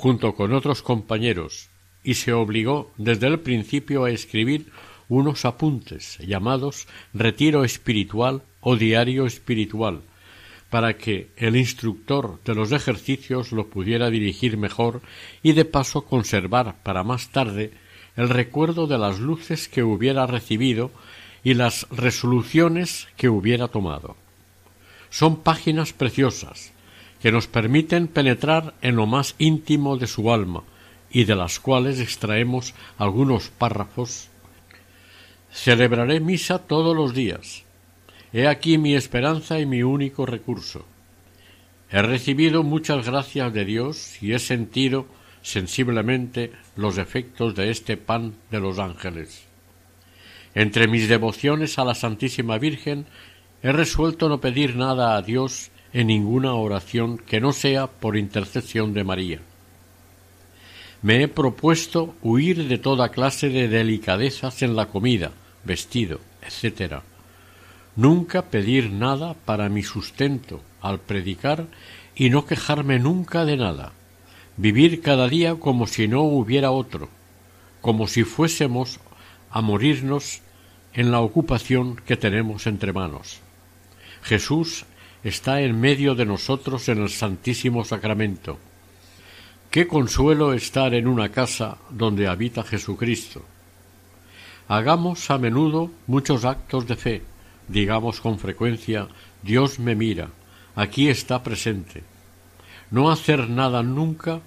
junto 0.00 0.34
con 0.34 0.54
otros 0.54 0.80
compañeros, 0.80 1.68
y 2.02 2.14
se 2.14 2.32
obligó 2.32 2.90
desde 2.96 3.26
el 3.26 3.40
principio 3.40 4.04
a 4.04 4.10
escribir 4.10 4.72
unos 5.10 5.44
apuntes 5.44 6.16
llamados 6.20 6.88
Retiro 7.12 7.64
Espiritual 7.64 8.42
o 8.62 8.76
Diario 8.76 9.26
Espiritual, 9.26 10.00
para 10.70 10.96
que 10.96 11.30
el 11.36 11.56
instructor 11.56 12.40
de 12.44 12.54
los 12.54 12.70
ejercicios 12.72 13.52
lo 13.52 13.68
pudiera 13.68 14.08
dirigir 14.08 14.56
mejor 14.56 15.02
y 15.42 15.52
de 15.52 15.64
paso 15.64 16.02
conservar 16.02 16.76
para 16.82 17.02
más 17.02 17.30
tarde 17.30 17.72
el 18.16 18.28
recuerdo 18.28 18.86
de 18.86 18.98
las 18.98 19.18
luces 19.18 19.68
que 19.68 19.82
hubiera 19.82 20.26
recibido 20.26 20.90
y 21.42 21.54
las 21.54 21.88
resoluciones 21.90 23.08
que 23.16 23.28
hubiera 23.28 23.68
tomado. 23.68 24.16
Son 25.10 25.42
páginas 25.42 25.92
preciosas, 25.92 26.72
que 27.20 27.32
nos 27.32 27.48
permiten 27.48 28.06
penetrar 28.06 28.74
en 28.80 28.96
lo 28.96 29.06
más 29.06 29.34
íntimo 29.38 29.96
de 29.96 30.06
su 30.06 30.32
alma 30.32 30.62
y 31.10 31.24
de 31.24 31.34
las 31.34 31.58
cuales 31.58 31.98
extraemos 31.98 32.74
algunos 32.96 33.48
párrafos. 33.48 34.28
Celebraré 35.52 36.20
misa 36.20 36.60
todos 36.60 36.96
los 36.96 37.12
días. 37.12 37.64
He 38.32 38.46
aquí 38.46 38.78
mi 38.78 38.94
esperanza 38.94 39.58
y 39.58 39.66
mi 39.66 39.82
único 39.82 40.24
recurso. 40.24 40.84
He 41.90 42.00
recibido 42.02 42.62
muchas 42.62 43.06
gracias 43.06 43.52
de 43.52 43.64
Dios 43.64 44.22
y 44.22 44.32
he 44.32 44.38
sentido 44.38 45.06
sensiblemente 45.42 46.52
los 46.76 46.98
efectos 46.98 47.54
de 47.56 47.70
este 47.70 47.96
pan 47.96 48.34
de 48.50 48.60
los 48.60 48.78
ángeles. 48.78 49.44
Entre 50.54 50.86
mis 50.86 51.08
devociones 51.08 51.78
a 51.78 51.84
la 51.84 51.94
Santísima 51.94 52.58
Virgen 52.58 53.06
he 53.62 53.72
resuelto 53.72 54.28
no 54.28 54.40
pedir 54.40 54.76
nada 54.76 55.16
a 55.16 55.22
Dios 55.22 55.70
en 55.92 56.06
ninguna 56.06 56.54
oración 56.54 57.18
que 57.18 57.40
no 57.40 57.52
sea 57.52 57.88
por 57.88 58.16
intercesión 58.16 58.94
de 58.94 59.04
María. 59.04 59.40
Me 61.02 61.22
he 61.22 61.28
propuesto 61.28 62.14
huir 62.22 62.68
de 62.68 62.78
toda 62.78 63.08
clase 63.08 63.48
de 63.48 63.68
delicadezas 63.68 64.62
en 64.62 64.76
la 64.76 64.86
comida, 64.86 65.32
vestido, 65.64 66.20
etc. 66.42 67.02
Nunca 67.96 68.42
pedir 68.42 68.90
nada 68.90 69.34
para 69.34 69.68
mi 69.68 69.82
sustento 69.82 70.62
al 70.80 71.00
predicar 71.00 71.66
y 72.14 72.30
no 72.30 72.46
quejarme 72.46 72.98
nunca 72.98 73.44
de 73.44 73.56
nada. 73.56 73.92
Vivir 74.56 75.00
cada 75.00 75.28
día 75.28 75.56
como 75.56 75.86
si 75.86 76.06
no 76.06 76.22
hubiera 76.22 76.70
otro, 76.70 77.08
como 77.80 78.06
si 78.06 78.24
fuésemos 78.24 79.00
a 79.50 79.60
morirnos 79.60 80.40
en 80.92 81.10
la 81.10 81.20
ocupación 81.20 81.96
que 81.96 82.16
tenemos 82.16 82.66
entre 82.66 82.92
manos. 82.92 83.40
Jesús 84.22 84.84
está 85.24 85.60
en 85.60 85.80
medio 85.80 86.14
de 86.14 86.26
nosotros 86.26 86.88
en 86.88 87.02
el 87.02 87.10
Santísimo 87.10 87.84
Sacramento. 87.84 88.58
Qué 89.70 89.86
consuelo 89.86 90.52
estar 90.52 90.94
en 90.94 91.06
una 91.06 91.30
casa 91.30 91.78
donde 91.90 92.26
habita 92.26 92.64
Jesucristo. 92.64 93.44
Hagamos 94.68 95.30
a 95.30 95.38
menudo 95.38 95.90
muchos 96.06 96.44
actos 96.44 96.86
de 96.86 96.96
fe, 96.96 97.22
digamos 97.70 98.20
con 98.20 98.38
frecuencia 98.38 99.08
Dios 99.42 99.78
me 99.78 99.94
mira, 99.94 100.28
aquí 100.74 101.08
está 101.08 101.42
presente. 101.42 102.02
No 102.90 103.10
hacer 103.10 103.48
nada 103.48 103.82
nunca 103.82 104.40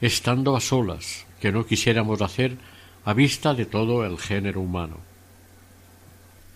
estando 0.00 0.56
a 0.56 0.60
solas, 0.60 1.26
que 1.40 1.52
no 1.52 1.66
quisiéramos 1.66 2.20
hacer 2.22 2.56
a 3.04 3.14
vista 3.14 3.54
de 3.54 3.66
todo 3.66 4.04
el 4.04 4.18
género 4.18 4.60
humano. 4.60 4.98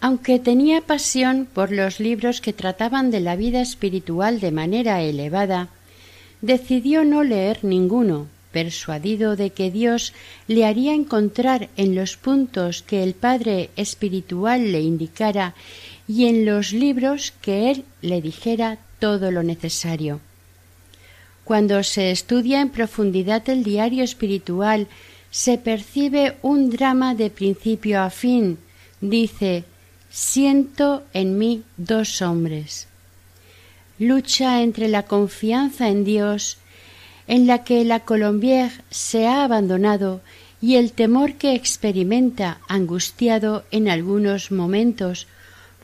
Aunque 0.00 0.38
tenía 0.38 0.82
pasión 0.82 1.48
por 1.52 1.72
los 1.72 1.98
libros 1.98 2.42
que 2.42 2.52
trataban 2.52 3.10
de 3.10 3.20
la 3.20 3.36
vida 3.36 3.62
espiritual 3.62 4.38
de 4.40 4.52
manera 4.52 5.00
elevada, 5.00 5.68
decidió 6.42 7.04
no 7.04 7.24
leer 7.24 7.64
ninguno, 7.64 8.26
persuadido 8.52 9.34
de 9.34 9.50
que 9.50 9.70
Dios 9.70 10.12
le 10.46 10.66
haría 10.66 10.94
encontrar 10.94 11.70
en 11.76 11.94
los 11.94 12.16
puntos 12.16 12.82
que 12.82 13.02
el 13.02 13.14
Padre 13.14 13.70
espiritual 13.76 14.70
le 14.72 14.80
indicara 14.82 15.54
y 16.06 16.26
en 16.26 16.44
los 16.44 16.72
libros 16.72 17.32
que 17.40 17.70
él 17.70 17.84
le 18.02 18.20
dijera 18.20 18.78
todo 18.98 19.30
lo 19.30 19.42
necesario. 19.42 20.20
Cuando 21.44 21.82
se 21.82 22.10
estudia 22.10 22.60
en 22.60 22.70
profundidad 22.70 23.48
el 23.48 23.64
diario 23.64 24.02
espiritual, 24.02 24.86
se 25.30 25.58
percibe 25.58 26.36
un 26.42 26.70
drama 26.70 27.14
de 27.14 27.28
principio 27.28 28.00
a 28.00 28.10
fin, 28.10 28.58
dice 29.00 29.64
Siento 30.08 31.02
en 31.12 31.38
mí 31.38 31.64
dos 31.76 32.22
hombres. 32.22 32.86
Lucha 33.98 34.62
entre 34.62 34.88
la 34.88 35.02
confianza 35.02 35.88
en 35.88 36.04
Dios, 36.04 36.58
en 37.26 37.48
la 37.48 37.64
que 37.64 37.84
la 37.84 38.00
Colombier 38.00 38.70
se 38.90 39.26
ha 39.26 39.42
abandonado, 39.42 40.20
y 40.60 40.76
el 40.76 40.92
temor 40.92 41.34
que 41.34 41.54
experimenta 41.54 42.60
angustiado 42.68 43.64
en 43.70 43.88
algunos 43.88 44.52
momentos 44.52 45.26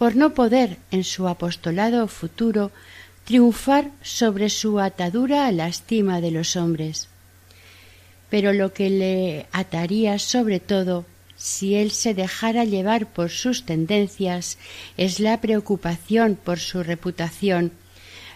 por 0.00 0.16
no 0.16 0.32
poder 0.32 0.78
en 0.90 1.04
su 1.04 1.28
apostolado 1.28 2.08
futuro 2.08 2.72
triunfar 3.26 3.90
sobre 4.00 4.48
su 4.48 4.80
atadura 4.80 5.46
a 5.46 5.52
la 5.52 5.68
estima 5.68 6.22
de 6.22 6.30
los 6.30 6.56
hombres. 6.56 7.08
Pero 8.30 8.54
lo 8.54 8.72
que 8.72 8.88
le 8.88 9.46
ataría 9.52 10.18
sobre 10.18 10.58
todo 10.58 11.04
si 11.36 11.74
él 11.74 11.90
se 11.90 12.14
dejara 12.14 12.64
llevar 12.64 13.12
por 13.12 13.28
sus 13.28 13.66
tendencias, 13.66 14.56
es 14.96 15.20
la 15.20 15.38
preocupación 15.42 16.34
por 16.34 16.60
su 16.60 16.82
reputación, 16.82 17.70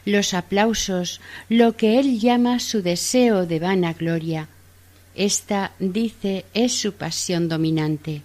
los 0.04 0.34
aplausos, 0.34 1.22
lo 1.48 1.78
que 1.78 1.98
él 1.98 2.20
llama 2.20 2.60
su 2.60 2.82
deseo 2.82 3.46
de 3.46 3.58
vana 3.58 3.94
gloria. 3.94 4.48
Esta, 5.14 5.72
dice, 5.78 6.44
es 6.52 6.74
su 6.74 6.92
pasión 6.92 7.48
dominante. 7.48 8.20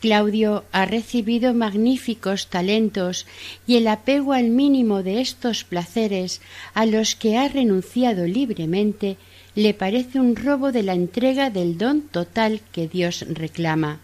Claudio 0.00 0.64
ha 0.72 0.86
recibido 0.86 1.52
magníficos 1.52 2.48
talentos 2.48 3.26
y 3.66 3.76
el 3.76 3.86
apego 3.86 4.32
al 4.32 4.48
mínimo 4.48 5.02
de 5.02 5.20
estos 5.20 5.64
placeres 5.64 6.40
a 6.72 6.86
los 6.86 7.14
que 7.14 7.36
ha 7.36 7.48
renunciado 7.48 8.26
libremente 8.26 9.18
le 9.54 9.74
parece 9.74 10.18
un 10.18 10.36
robo 10.36 10.72
de 10.72 10.82
la 10.82 10.94
entrega 10.94 11.50
del 11.50 11.76
don 11.76 12.00
total 12.00 12.62
que 12.72 12.88
Dios 12.88 13.26
reclama. 13.28 14.00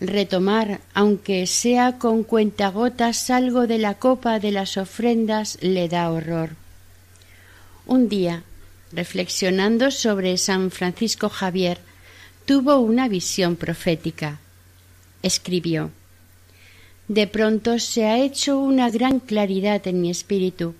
Retomar, 0.00 0.80
aunque 0.94 1.46
sea 1.46 1.98
con 1.98 2.22
cuentagotas, 2.22 3.30
algo 3.30 3.66
de 3.66 3.78
la 3.78 3.94
copa 3.94 4.38
de 4.38 4.52
las 4.52 4.78
ofrendas 4.78 5.58
le 5.60 5.88
da 5.88 6.10
horror. 6.10 6.50
Un 7.84 8.08
día, 8.08 8.42
reflexionando 8.92 9.90
sobre 9.90 10.38
San 10.38 10.70
Francisco 10.70 11.28
Javier, 11.28 11.78
tuvo 12.46 12.78
una 12.78 13.08
visión 13.08 13.56
profética. 13.56 14.38
Escribió 15.22 15.90
De 17.08 17.26
pronto 17.26 17.78
se 17.78 18.06
ha 18.06 18.18
hecho 18.18 18.58
una 18.58 18.90
gran 18.90 19.20
claridad 19.20 19.86
en 19.86 20.00
mi 20.00 20.10
espíritu. 20.10 20.74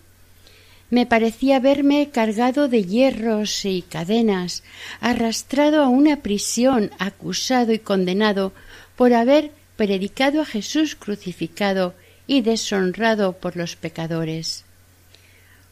Me 0.90 1.05
parecía 1.05 1.61
verme 1.61 2.11
cargado 2.11 2.68
de 2.68 2.85
hierros 2.85 3.64
y 3.64 3.83
cadenas, 3.83 4.62
arrastrado 5.01 5.83
a 5.83 5.88
una 5.88 6.22
prisión, 6.22 6.90
acusado 6.98 7.72
y 7.72 7.79
condenado 7.79 8.53
por 8.96 9.12
haber 9.12 9.53
predicado 9.77 10.40
a 10.40 10.46
Jesús 10.46 10.94
crucificado 10.94 11.94
y 12.27 12.40
deshonrado 12.40 13.35
por 13.35 13.57
los 13.57 13.77
pecadores. 13.77 14.64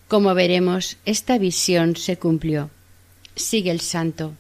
Como 0.09 0.35
veremos, 0.35 0.97
esta 1.05 1.39
visión 1.39 1.97
se 1.97 2.17
cumplió. 2.17 2.71
Sigue 3.35 3.71
el 3.71 3.81
santo. 3.81 4.35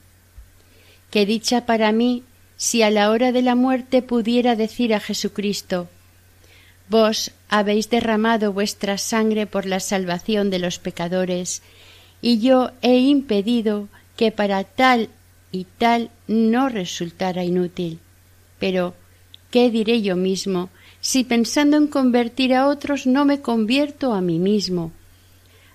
Qué 1.10 1.26
dicha 1.26 1.66
para 1.66 1.90
mí 1.92 2.22
si 2.56 2.82
a 2.82 2.90
la 2.90 3.10
hora 3.10 3.32
de 3.32 3.42
la 3.42 3.54
muerte 3.54 4.02
pudiera 4.02 4.56
decir 4.56 4.94
a 4.94 5.00
Jesucristo 5.00 5.88
Vos 6.88 7.32
habéis 7.48 7.90
derramado 7.90 8.52
vuestra 8.52 8.96
sangre 8.98 9.46
por 9.46 9.66
la 9.66 9.80
salvación 9.80 10.50
de 10.50 10.60
los 10.60 10.78
pecadores, 10.78 11.62
y 12.22 12.38
yo 12.38 12.70
he 12.80 12.98
impedido 12.98 13.88
que 14.16 14.30
para 14.30 14.62
tal 14.64 15.08
y 15.50 15.64
tal 15.78 16.10
no 16.28 16.68
resultara 16.68 17.44
inútil. 17.44 17.98
Pero, 18.58 18.94
¿qué 19.50 19.70
diré 19.70 20.00
yo 20.00 20.16
mismo 20.16 20.70
si 21.00 21.24
pensando 21.24 21.76
en 21.76 21.88
convertir 21.88 22.54
a 22.54 22.68
otros 22.68 23.06
no 23.06 23.24
me 23.24 23.40
convierto 23.40 24.12
a 24.12 24.20
mí 24.20 24.38
mismo? 24.38 24.92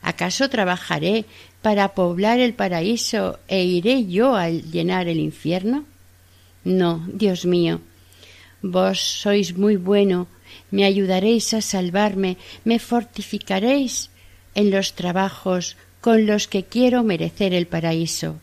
¿Acaso 0.02 0.50
trabajaré 0.50 1.26
para 1.62 1.90
poblar 1.90 2.40
el 2.40 2.54
paraíso 2.54 3.40
e 3.48 3.64
iré 3.64 4.08
yo 4.08 4.36
a 4.36 4.50
llenar 4.50 5.08
el 5.08 5.20
infierno? 5.20 5.86
No, 6.64 7.04
Dios 7.08 7.46
mío, 7.46 7.82
vos 8.62 9.00
sois 9.00 9.58
muy 9.58 9.78
bueno, 9.78 10.28
me 10.70 10.86
ayudaréis 10.86 11.54
a 11.54 11.62
salvarme, 11.62 12.38
me 12.64 12.78
fortificaréis 12.78 14.10
en 14.54 14.70
los 14.70 14.94
trabajos 14.94 15.78
con 16.02 16.26
los 16.26 16.48
que 16.48 16.64
quiero 16.64 17.04
merecer 17.04 17.54
el 17.54 17.68
paraíso. 17.68 18.36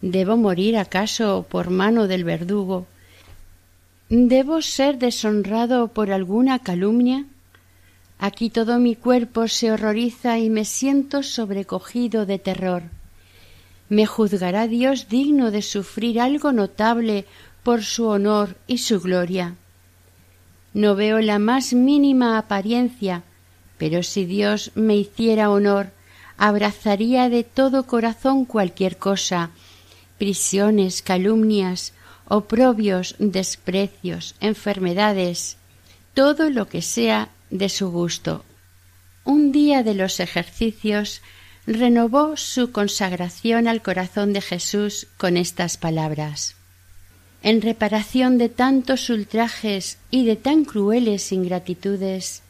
¿Debo 0.00 0.36
morir 0.36 0.76
acaso 0.78 1.46
por 1.48 1.70
mano 1.70 2.08
del 2.08 2.24
verdugo? 2.24 2.86
¿Debo 4.08 4.60
ser 4.62 4.98
deshonrado 4.98 5.88
por 5.88 6.10
alguna 6.10 6.58
calumnia? 6.58 7.24
Aquí 8.18 8.50
todo 8.50 8.78
mi 8.78 8.96
cuerpo 8.96 9.48
se 9.48 9.72
horroriza 9.72 10.38
y 10.38 10.50
me 10.50 10.64
siento 10.64 11.22
sobrecogido 11.22 12.26
de 12.26 12.38
terror. 12.38 12.82
¿Me 13.92 14.06
juzgará 14.06 14.68
Dios 14.68 15.10
digno 15.10 15.50
de 15.50 15.60
sufrir 15.60 16.18
algo 16.18 16.50
notable 16.50 17.26
por 17.62 17.84
su 17.84 18.06
honor 18.06 18.56
y 18.66 18.78
su 18.78 19.02
gloria? 19.02 19.56
No 20.72 20.96
veo 20.96 21.20
la 21.20 21.38
más 21.38 21.74
mínima 21.74 22.38
apariencia, 22.38 23.22
pero 23.76 24.02
si 24.02 24.24
Dios 24.24 24.70
me 24.76 24.96
hiciera 24.96 25.50
honor, 25.50 25.90
abrazaría 26.38 27.28
de 27.28 27.44
todo 27.44 27.86
corazón 27.86 28.46
cualquier 28.46 28.96
cosa, 28.96 29.50
prisiones, 30.16 31.02
calumnias, 31.02 31.92
oprobios, 32.26 33.14
desprecios, 33.18 34.36
enfermedades, 34.40 35.58
todo 36.14 36.48
lo 36.48 36.66
que 36.66 36.80
sea 36.80 37.28
de 37.50 37.68
su 37.68 37.90
gusto. 37.90 38.42
Un 39.26 39.52
día 39.52 39.82
de 39.82 39.92
los 39.92 40.18
ejercicios 40.18 41.20
renovó 41.66 42.36
su 42.36 42.72
consagración 42.72 43.68
al 43.68 43.82
corazón 43.82 44.32
de 44.32 44.40
Jesús 44.40 45.06
con 45.16 45.36
estas 45.36 45.76
palabras. 45.76 46.56
En 47.42 47.60
reparación 47.60 48.38
de 48.38 48.48
tantos 48.48 49.10
ultrajes 49.10 49.98
y 50.10 50.24
de 50.24 50.36
tan 50.36 50.64
crueles 50.64 51.32
ingratitudes, 51.32 52.42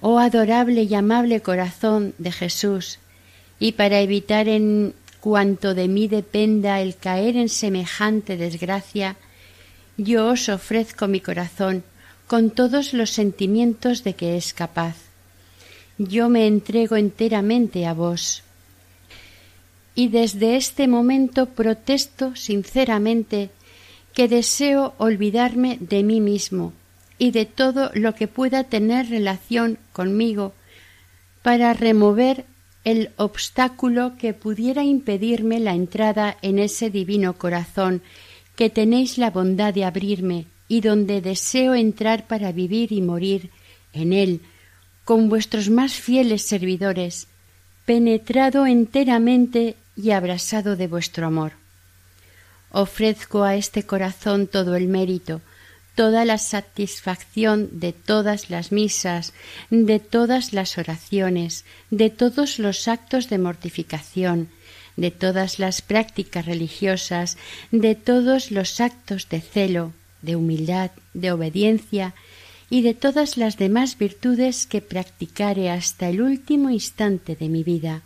oh 0.00 0.18
adorable 0.18 0.82
y 0.82 0.94
amable 0.94 1.40
corazón 1.40 2.14
de 2.18 2.32
Jesús, 2.32 2.98
y 3.58 3.72
para 3.72 4.00
evitar 4.00 4.48
en 4.48 4.94
cuanto 5.20 5.74
de 5.74 5.88
mí 5.88 6.08
dependa 6.08 6.80
el 6.80 6.96
caer 6.96 7.36
en 7.36 7.48
semejante 7.48 8.36
desgracia, 8.36 9.16
yo 9.96 10.28
os 10.28 10.48
ofrezco 10.48 11.06
mi 11.06 11.20
corazón 11.20 11.84
con 12.26 12.50
todos 12.50 12.92
los 12.92 13.10
sentimientos 13.10 14.04
de 14.04 14.14
que 14.14 14.36
es 14.36 14.52
capaz. 14.52 15.11
Yo 16.08 16.28
me 16.28 16.46
entrego 16.46 16.96
enteramente 16.96 17.86
a 17.86 17.94
vos. 17.94 18.42
Y 19.94 20.08
desde 20.08 20.56
este 20.56 20.88
momento 20.88 21.46
protesto 21.46 22.34
sinceramente 22.34 23.50
que 24.14 24.28
deseo 24.28 24.94
olvidarme 24.98 25.78
de 25.80 26.02
mí 26.02 26.20
mismo 26.20 26.72
y 27.18 27.30
de 27.30 27.46
todo 27.46 27.90
lo 27.94 28.14
que 28.14 28.26
pueda 28.26 28.64
tener 28.64 29.08
relación 29.08 29.78
conmigo 29.92 30.54
para 31.42 31.72
remover 31.72 32.46
el 32.84 33.10
obstáculo 33.16 34.16
que 34.18 34.34
pudiera 34.34 34.82
impedirme 34.82 35.60
la 35.60 35.74
entrada 35.74 36.36
en 36.42 36.58
ese 36.58 36.90
divino 36.90 37.34
corazón 37.34 38.02
que 38.56 38.70
tenéis 38.70 39.18
la 39.18 39.30
bondad 39.30 39.72
de 39.72 39.84
abrirme 39.84 40.46
y 40.68 40.80
donde 40.80 41.20
deseo 41.20 41.74
entrar 41.74 42.26
para 42.26 42.50
vivir 42.50 42.92
y 42.92 43.02
morir 43.02 43.50
en 43.92 44.12
él, 44.12 44.40
con 45.04 45.28
vuestros 45.28 45.70
más 45.70 45.94
fieles 45.94 46.42
servidores, 46.42 47.26
penetrado 47.84 48.66
enteramente 48.66 49.76
y 49.96 50.12
abrasado 50.12 50.76
de 50.76 50.86
vuestro 50.86 51.26
amor. 51.26 51.52
Ofrezco 52.70 53.42
a 53.42 53.56
este 53.56 53.84
corazón 53.84 54.46
todo 54.46 54.76
el 54.76 54.88
mérito, 54.88 55.42
toda 55.94 56.24
la 56.24 56.38
satisfacción 56.38 57.68
de 57.72 57.92
todas 57.92 58.48
las 58.48 58.72
misas, 58.72 59.34
de 59.70 59.98
todas 59.98 60.52
las 60.52 60.78
oraciones, 60.78 61.64
de 61.90 62.08
todos 62.08 62.58
los 62.58 62.88
actos 62.88 63.28
de 63.28 63.38
mortificación, 63.38 64.48
de 64.96 65.10
todas 65.10 65.58
las 65.58 65.82
prácticas 65.82 66.46
religiosas, 66.46 67.36
de 67.70 67.94
todos 67.94 68.50
los 68.50 68.80
actos 68.80 69.28
de 69.28 69.40
celo, 69.40 69.92
de 70.22 70.36
humildad, 70.36 70.92
de 71.12 71.32
obediencia 71.32 72.14
y 72.72 72.80
de 72.80 72.94
todas 72.94 73.36
las 73.36 73.58
demás 73.58 73.98
virtudes 73.98 74.66
que 74.66 74.80
practicare 74.80 75.68
hasta 75.68 76.08
el 76.08 76.22
último 76.22 76.70
instante 76.70 77.36
de 77.36 77.50
mi 77.50 77.62
vida. 77.62 78.00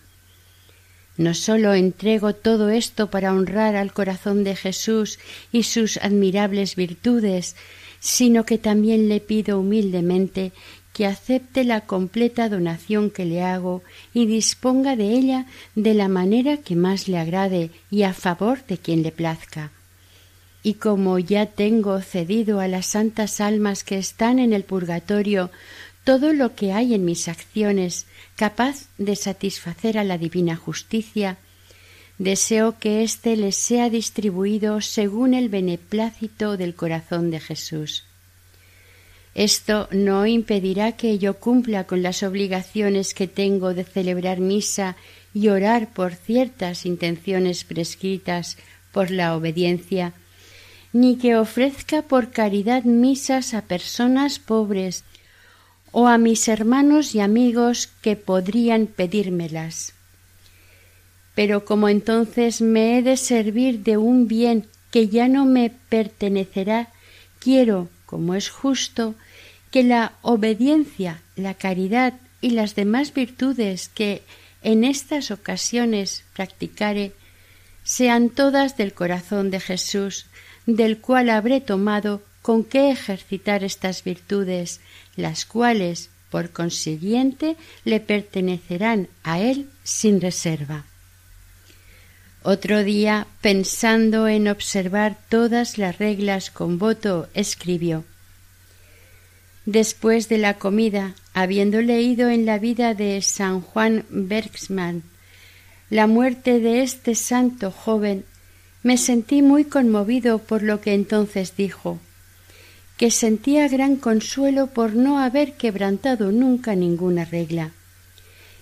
No 1.17 1.35
sólo 1.35 1.73
entrego 1.73 2.35
todo 2.35 2.69
esto 2.71 3.09
para 3.09 3.33
honrar 3.33 3.77
al 3.77 3.93
corazón 3.93 4.43
de 4.43 4.57
Jesús 4.57 5.21
y 5.53 5.63
sus 5.63 5.99
admirables 5.99 6.75
virtudes, 6.75 7.55
sino 8.01 8.45
que 8.45 8.59
también 8.59 9.09
le 9.09 9.21
pido 9.21 9.61
humildemente 9.61 10.51
que 10.93 11.07
acepte 11.07 11.63
la 11.63 11.83
completa 11.83 12.49
donación 12.49 13.11
que 13.11 13.25
le 13.25 13.43
hago 13.43 13.85
y 14.13 14.27
disponga 14.27 14.97
de 14.97 15.11
ella 15.11 15.47
de 15.77 15.95
la 15.95 16.09
manera 16.09 16.57
que 16.57 16.75
más 16.75 17.07
le 17.07 17.19
agrade 17.19 17.71
y 17.89 18.03
a 18.03 18.13
favor 18.13 18.67
de 18.67 18.79
quien 18.79 19.05
le 19.05 19.13
plazca 19.13 19.71
y 20.67 20.75
como 20.75 21.21
ya 21.21 21.47
tengo 21.47 22.01
cedido 22.01 22.59
a 22.59 22.67
las 22.67 22.87
santas 22.87 23.41
almas 23.41 23.85
que 23.85 23.99
están 23.99 24.41
en 24.41 24.53
el 24.53 24.65
purgatorio 24.65 25.53
todo 26.03 26.33
lo 26.33 26.57
que 26.57 26.73
hay 26.73 26.93
en 26.93 27.05
mis 27.05 27.29
acciones 27.29 28.07
capaz 28.35 28.89
de 28.99 29.15
satisfacer 29.15 29.97
a 29.97 30.03
la 30.03 30.19
divina 30.19 30.57
justicia, 30.57 31.37
deseo 32.19 32.81
que 32.81 33.05
éste 33.05 33.37
les 33.37 33.55
sea 33.55 33.91
distribuido 33.91 34.81
según 34.81 35.35
el 35.35 35.51
beneplácito 35.51 36.57
del 36.57 36.75
corazón 36.75 37.31
de 37.31 37.39
Jesús. 37.39 38.03
Esto 39.37 39.87
no 39.93 40.27
impedirá 40.27 40.97
que 40.97 41.17
yo 41.19 41.35
cumpla 41.35 41.85
con 41.85 42.03
las 42.03 42.25
obligaciones 42.25 43.15
que 43.15 43.29
tengo 43.29 43.73
de 43.73 43.85
celebrar 43.85 44.41
misa 44.41 44.97
y 45.33 45.47
orar 45.47 45.93
por 45.93 46.17
ciertas 46.17 46.87
intenciones 46.87 47.63
prescritas 47.63 48.59
por 48.91 49.13
la 49.13 49.37
obediencia, 49.37 50.13
ni 50.93 51.17
que 51.17 51.37
ofrezca 51.37 52.03
por 52.03 52.31
caridad 52.31 52.85
misas 52.85 53.55
a 53.55 53.63
personas 53.63 54.39
pobres 54.39 55.05
o 55.93 56.09
a 56.09 56.19
mis 56.19 56.49
hermanos 56.49 57.15
y 57.15 57.21
amigos 57.21 57.89
que 58.03 58.17
podrían 58.17 58.87
pedírmelas. 58.87 59.95
Pero 61.35 61.65
como 61.65 61.89
entonces 61.89 62.61
me 62.61 62.99
he 62.99 63.03
de 63.03 63.17
servir 63.17 63.83
de 63.83 63.97
un 63.97 64.29
bien 64.29 64.67
que 64.91 65.09
ya 65.09 65.29
no 65.29 65.45
me 65.45 65.71
pertenecerá, 65.89 66.89
quiero, 67.39 67.89
como 68.07 68.35
es 68.35 68.49
justo, 68.49 69.15
que 69.71 69.83
la 69.83 70.15
obediencia, 70.23 71.23
la 71.37 71.55
caridad 71.55 72.15
y 72.41 72.51
las 72.51 72.75
demás 72.75 73.13
virtudes 73.13 73.89
que 73.89 74.23
en 74.63 74.85
estas 74.85 75.31
ocasiones 75.31 76.25
practicare 76.35 77.13
sean 77.85 78.31
todas 78.31 78.77
del 78.77 78.95
corazón 78.95 79.51
de 79.51 79.61
Jesús, 79.61 80.27
del 80.67 80.99
cual 80.99 81.31
habré 81.31 81.61
tomado 81.61 82.23
con 82.43 82.65
qué 82.65 82.91
ejercitar 82.91 83.65
estas 83.65 84.05
virtudes, 84.05 84.81
las 85.17 85.47
cuales, 85.47 86.11
por 86.31 86.51
consiguiente, 86.51 87.57
le 87.85 88.01
pertenecerán 88.01 89.09
a 89.23 89.41
él 89.41 89.69
sin 89.85 90.21
reserva. 90.21 90.85
Otro 92.43 92.85
día, 92.85 93.27
pensando 93.41 94.29
en 94.29 94.49
observar 94.49 95.17
todas 95.29 95.79
las 95.79 95.99
reglas 95.99 96.51
con 96.51 96.79
voto, 96.79 97.29
escribió 97.35 98.05
Después 99.65 100.29
de 100.29 100.39
la 100.39 100.55
comida, 100.55 101.15
habiendo 101.35 101.83
leído 101.83 102.29
en 102.29 102.47
la 102.47 102.61
vida 102.61 102.95
de 102.95 103.21
San 103.21 103.61
Juan 103.61 104.05
Bergsman 104.11 105.03
la 105.91 106.07
muerte 106.07 106.59
de 106.59 106.83
este 106.83 107.15
santo 107.15 107.71
joven, 107.71 108.25
me 108.87 108.99
sentí 108.99 109.43
muy 109.43 109.65
conmovido 109.65 110.39
por 110.39 110.63
lo 110.63 110.81
que 110.81 110.95
entonces 110.95 111.57
dijo, 111.57 111.99
que 112.97 113.11
sentía 113.11 113.67
gran 113.67 113.97
consuelo 113.97 114.69
por 114.69 114.95
no 114.95 115.19
haber 115.19 115.55
quebrantado 115.55 116.31
nunca 116.31 116.77
ninguna 116.77 117.25
regla. 117.25 117.73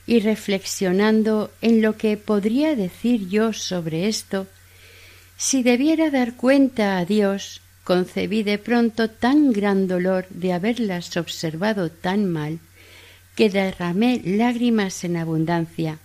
Y 0.07 0.21
reflexionando 0.21 1.51
en 1.61 1.83
lo 1.83 1.99
que 1.99 2.17
podría 2.17 2.75
decir 2.75 3.29
yo 3.29 3.53
sobre 3.53 4.09
esto, 4.09 4.47
si 5.37 5.63
debiera 5.63 6.09
dar 6.09 6.37
cuenta 6.37 6.97
a 6.97 7.05
Dios, 7.05 7.61
concebí 7.85 8.43
de 8.45 8.57
pronto 8.57 9.11
tan 9.11 9.53
gran 9.53 9.89
dolor 9.89 10.27
de 10.31 10.55
haberlas 10.55 11.19
observado 11.19 11.91
tan 11.91 12.25
mal, 12.25 12.61
que 13.37 13.51
derramé 13.51 14.23
lágrimas 14.25 15.05
en 15.05 15.19
abundancia. 15.19 15.99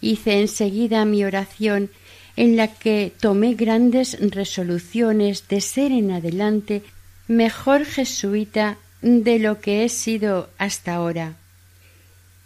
Hice 0.00 0.40
enseguida 0.40 1.04
mi 1.04 1.24
oración 1.24 1.90
en 2.36 2.56
la 2.56 2.68
que 2.68 3.12
tomé 3.20 3.54
grandes 3.54 4.18
resoluciones 4.20 5.48
de 5.48 5.60
ser 5.60 5.92
en 5.92 6.10
adelante 6.10 6.82
mejor 7.28 7.84
jesuita 7.84 8.78
de 9.02 9.38
lo 9.38 9.60
que 9.60 9.84
he 9.84 9.88
sido 9.88 10.48
hasta 10.58 10.94
ahora. 10.94 11.34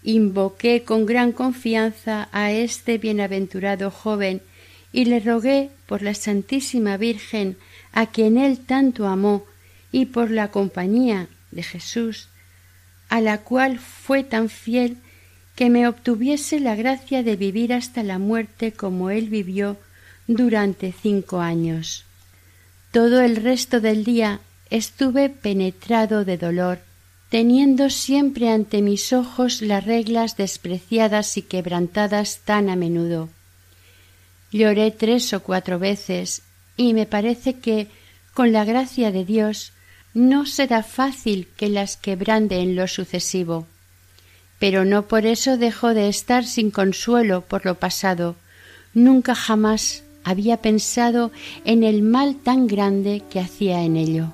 Invoqué 0.02 0.82
con 0.84 1.06
gran 1.06 1.32
confianza 1.32 2.28
a 2.32 2.52
este 2.52 2.98
bienaventurado 2.98 3.90
joven 3.90 4.42
y 4.92 5.04
le 5.04 5.20
rogué 5.20 5.70
por 5.86 6.02
la 6.02 6.14
Santísima 6.14 6.96
Virgen 6.96 7.56
a 7.92 8.06
quien 8.06 8.38
él 8.38 8.58
tanto 8.58 9.06
amó 9.06 9.44
y 9.92 10.06
por 10.06 10.30
la 10.30 10.50
compañía 10.50 11.28
de 11.50 11.62
Jesús, 11.62 12.28
a 13.08 13.20
la 13.20 13.38
cual 13.38 13.78
fue 13.78 14.24
tan 14.24 14.48
fiel 14.48 14.98
que 15.56 15.70
me 15.70 15.88
obtuviese 15.88 16.60
la 16.60 16.76
gracia 16.76 17.22
de 17.22 17.34
vivir 17.34 17.72
hasta 17.72 18.02
la 18.02 18.18
muerte 18.18 18.72
como 18.72 19.10
él 19.10 19.30
vivió 19.30 19.78
durante 20.26 20.92
cinco 20.92 21.40
años. 21.40 22.04
Todo 22.92 23.20
el 23.22 23.36
resto 23.36 23.80
del 23.80 24.04
día 24.04 24.40
estuve 24.70 25.30
penetrado 25.30 26.24
de 26.24 26.36
dolor, 26.36 26.80
teniendo 27.30 27.88
siempre 27.90 28.50
ante 28.50 28.82
mis 28.82 29.12
ojos 29.12 29.62
las 29.62 29.84
reglas 29.84 30.36
despreciadas 30.36 31.36
y 31.38 31.42
quebrantadas 31.42 32.40
tan 32.44 32.68
a 32.68 32.76
menudo. 32.76 33.30
Lloré 34.52 34.90
tres 34.90 35.32
o 35.32 35.42
cuatro 35.42 35.78
veces 35.78 36.42
y 36.76 36.92
me 36.92 37.06
parece 37.06 37.54
que, 37.54 37.88
con 38.34 38.52
la 38.52 38.64
gracia 38.64 39.10
de 39.10 39.24
Dios, 39.24 39.72
no 40.12 40.46
será 40.46 40.82
fácil 40.82 41.48
que 41.56 41.68
las 41.68 41.96
quebrande 41.96 42.60
en 42.60 42.76
lo 42.76 42.86
sucesivo. 42.88 43.66
Pero 44.58 44.84
no 44.84 45.02
por 45.06 45.26
eso 45.26 45.56
dejo 45.56 45.94
de 45.94 46.08
estar 46.08 46.44
sin 46.44 46.70
consuelo 46.70 47.42
por 47.42 47.64
lo 47.66 47.74
pasado. 47.74 48.36
Nunca 48.94 49.34
jamás 49.34 50.02
había 50.24 50.56
pensado 50.62 51.30
en 51.64 51.84
el 51.84 52.02
mal 52.02 52.36
tan 52.36 52.66
grande 52.66 53.22
que 53.30 53.40
hacía 53.40 53.82
en 53.82 53.96
ello. 53.96 54.32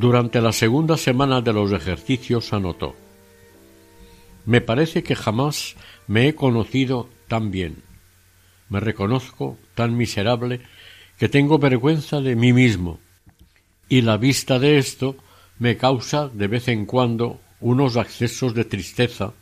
Durante 0.00 0.40
la 0.40 0.54
segunda 0.54 0.96
semana 0.96 1.42
de 1.42 1.52
los 1.52 1.72
ejercicios 1.72 2.54
anotó 2.54 2.96
Me 4.46 4.62
parece 4.62 5.02
que 5.02 5.14
jamás 5.14 5.76
me 6.06 6.26
he 6.26 6.34
conocido 6.34 7.10
tan 7.28 7.50
bien. 7.50 7.82
Me 8.70 8.80
reconozco 8.80 9.58
tan 9.74 9.98
miserable 9.98 10.62
que 11.18 11.28
tengo 11.28 11.58
vergüenza 11.58 12.22
de 12.22 12.34
mí 12.34 12.54
mismo, 12.54 12.98
y 13.90 14.00
la 14.00 14.16
vista 14.16 14.58
de 14.58 14.78
esto 14.78 15.16
me 15.58 15.76
causa 15.76 16.30
de 16.30 16.48
vez 16.48 16.68
en 16.68 16.86
cuando 16.86 17.38
unos 17.60 17.98
accesos 17.98 18.54
de 18.54 18.64
tristeza 18.64 19.34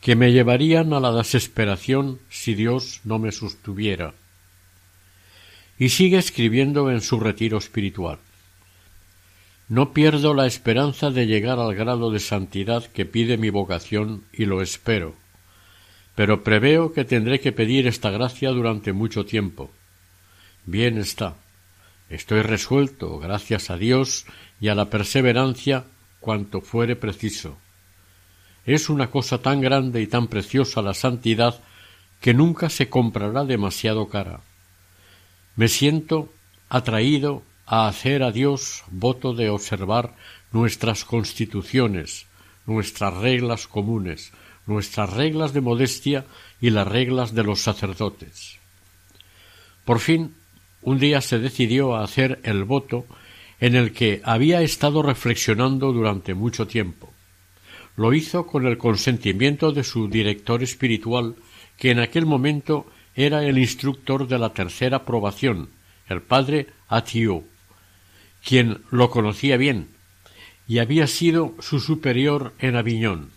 que 0.00 0.16
me 0.16 0.32
llevarían 0.32 0.94
a 0.94 0.98
la 0.98 1.12
desesperación 1.12 2.18
si 2.28 2.56
Dios 2.56 3.02
no 3.04 3.20
me 3.20 3.30
sostuviera. 3.30 4.14
Y 5.78 5.90
sigue 5.90 6.18
escribiendo 6.18 6.90
en 6.90 7.02
su 7.02 7.20
retiro 7.20 7.58
espiritual. 7.58 8.18
No 9.72 9.94
pierdo 9.94 10.34
la 10.34 10.44
esperanza 10.44 11.10
de 11.10 11.26
llegar 11.26 11.58
al 11.58 11.74
grado 11.74 12.10
de 12.10 12.20
santidad 12.20 12.84
que 12.84 13.06
pide 13.06 13.38
mi 13.38 13.48
vocación 13.48 14.22
y 14.30 14.44
lo 14.44 14.60
espero, 14.60 15.14
pero 16.14 16.44
preveo 16.44 16.92
que 16.92 17.06
tendré 17.06 17.40
que 17.40 17.52
pedir 17.52 17.86
esta 17.86 18.10
gracia 18.10 18.50
durante 18.50 18.92
mucho 18.92 19.24
tiempo. 19.24 19.70
Bien 20.66 20.98
está. 20.98 21.36
Estoy 22.10 22.42
resuelto, 22.42 23.18
gracias 23.18 23.70
a 23.70 23.78
Dios 23.78 24.26
y 24.60 24.68
a 24.68 24.74
la 24.74 24.90
perseverancia, 24.90 25.86
cuanto 26.20 26.60
fuere 26.60 26.94
preciso. 26.94 27.56
Es 28.66 28.90
una 28.90 29.10
cosa 29.10 29.38
tan 29.38 29.62
grande 29.62 30.02
y 30.02 30.06
tan 30.06 30.26
preciosa 30.26 30.82
la 30.82 30.92
santidad 30.92 31.62
que 32.20 32.34
nunca 32.34 32.68
se 32.68 32.90
comprará 32.90 33.46
demasiado 33.46 34.10
cara. 34.10 34.40
Me 35.56 35.68
siento 35.68 36.30
atraído 36.68 37.42
a 37.72 37.88
hacer 37.88 38.22
a 38.22 38.32
Dios 38.32 38.84
voto 38.90 39.32
de 39.32 39.48
observar 39.48 40.14
nuestras 40.52 41.06
constituciones, 41.06 42.26
nuestras 42.66 43.14
reglas 43.14 43.66
comunes, 43.66 44.30
nuestras 44.66 45.08
reglas 45.08 45.54
de 45.54 45.62
modestia 45.62 46.26
y 46.60 46.68
las 46.68 46.86
reglas 46.86 47.34
de 47.34 47.44
los 47.44 47.62
sacerdotes. 47.62 48.58
Por 49.86 50.00
fin, 50.00 50.34
un 50.82 50.98
día 50.98 51.22
se 51.22 51.38
decidió 51.38 51.96
a 51.96 52.04
hacer 52.04 52.40
el 52.42 52.64
voto 52.64 53.06
en 53.58 53.74
el 53.74 53.94
que 53.94 54.20
había 54.22 54.60
estado 54.60 55.02
reflexionando 55.02 55.94
durante 55.94 56.34
mucho 56.34 56.66
tiempo. 56.66 57.10
Lo 57.96 58.12
hizo 58.12 58.46
con 58.46 58.66
el 58.66 58.76
consentimiento 58.76 59.72
de 59.72 59.82
su 59.82 60.08
director 60.08 60.62
espiritual, 60.62 61.36
que 61.78 61.90
en 61.90 62.00
aquel 62.00 62.26
momento 62.26 62.84
era 63.14 63.42
el 63.42 63.56
instructor 63.56 64.28
de 64.28 64.38
la 64.38 64.52
tercera 64.52 65.06
probación, 65.06 65.70
el 66.06 66.20
padre 66.20 66.66
Atiou 66.88 67.46
quien 68.44 68.82
lo 68.90 69.10
conocía 69.10 69.56
bien 69.56 69.88
y 70.66 70.78
había 70.78 71.06
sido 71.06 71.54
su 71.60 71.80
superior 71.80 72.52
en 72.58 72.76
Aviñón. 72.76 73.30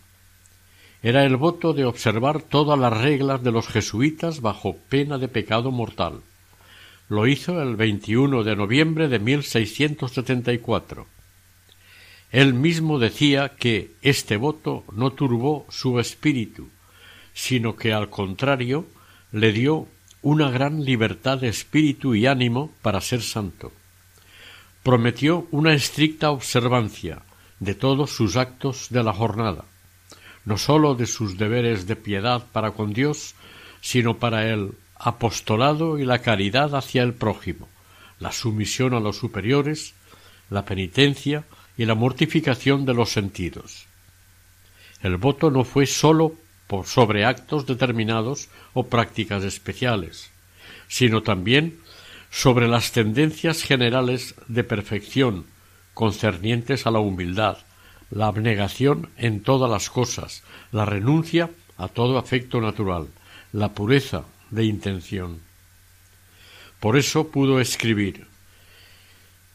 Era 1.01 1.25
el 1.25 1.37
voto 1.37 1.73
de 1.73 1.85
observar 1.85 2.41
todas 2.41 2.79
las 2.79 2.95
reglas 2.95 3.43
de 3.43 3.51
los 3.51 3.67
jesuitas 3.67 4.41
bajo 4.41 4.77
pena 4.89 5.17
de 5.17 5.27
pecado 5.27 5.71
mortal. 5.71 6.21
Lo 7.09 7.27
hizo 7.27 7.61
el 7.61 7.75
21 7.75 8.43
de 8.43 8.55
noviembre 8.55 9.07
de 9.07 9.19
1674. 9.19 11.07
Él 12.31 12.53
mismo 12.53 12.97
decía 12.97 13.49
que 13.49 13.91
este 14.01 14.37
voto 14.37 14.83
no 14.91 15.11
turbó 15.11 15.67
su 15.69 15.99
espíritu, 15.99 16.69
sino 17.33 17.75
que 17.75 17.93
al 17.93 18.09
contrario 18.09 18.87
le 19.31 19.51
dio 19.51 19.87
una 20.23 20.49
gran 20.49 20.83
libertad 20.83 21.37
de 21.37 21.49
espíritu 21.49 22.15
y 22.15 22.25
ánimo 22.25 22.71
para 22.81 22.99
ser 22.99 23.21
santo 23.21 23.71
prometió 24.85 25.47
una 25.49 25.73
estricta 25.73 26.29
observancia 26.29 27.23
de 27.59 27.73
todos 27.73 28.11
sus 28.11 28.35
actos 28.35 28.85
de 28.91 29.01
la 29.01 29.13
jornada, 29.13 29.65
no 30.45 30.59
sólo 30.59 30.93
de 30.93 31.07
sus 31.07 31.39
deberes 31.39 31.87
de 31.87 31.95
piedad 31.95 32.45
para 32.51 32.69
con 32.69 32.93
Dios, 32.93 33.33
sino 33.81 34.19
para 34.19 34.47
el 34.47 34.73
apostolado 34.95 35.97
y 35.97 36.05
la 36.05 36.19
caridad 36.19 36.75
hacia 36.75 37.01
el 37.01 37.15
prójimo, 37.15 37.67
la 38.19 38.31
sumisión 38.31 38.93
a 38.93 38.99
los 38.99 39.17
superiores, 39.17 39.95
la 40.51 40.65
penitencia 40.65 41.45
y 41.75 41.85
la 41.85 41.95
mortificación 41.95 42.85
de 42.85 42.93
los 42.93 43.09
sentidos. 43.09 43.87
El 45.01 45.17
voto 45.17 45.49
no 45.49 45.63
fue 45.63 45.87
sólo 45.87 46.35
por 46.67 46.85
sobre 46.85 47.25
actos 47.25 47.65
determinados 47.65 48.49
o 48.75 48.85
prácticas 48.85 49.43
especiales, 49.45 50.29
sino 50.87 51.23
también 51.23 51.79
sobre 52.35 52.67
las 52.67 52.91
tendencias 52.91 53.63
generales 53.63 54.35
de 54.49 54.65
perfección, 54.65 55.45
concernientes 55.93 56.85
a 56.85 56.91
la 56.91 56.99
humildad, 56.99 57.59
la 58.11 58.27
abnegación 58.27 59.09
en 59.15 59.41
todas 59.41 59.71
las 59.71 59.89
cosas, 59.89 60.43
la 60.73 60.83
renuncia 60.83 61.49
a 61.77 61.87
todo 61.87 62.17
afecto 62.17 62.59
natural, 62.59 63.07
la 63.53 63.71
pureza 63.71 64.25
de 64.51 64.65
intención. 64.65 65.39
Por 66.81 66.97
eso 66.97 67.29
pudo 67.29 67.61
escribir 67.61 68.27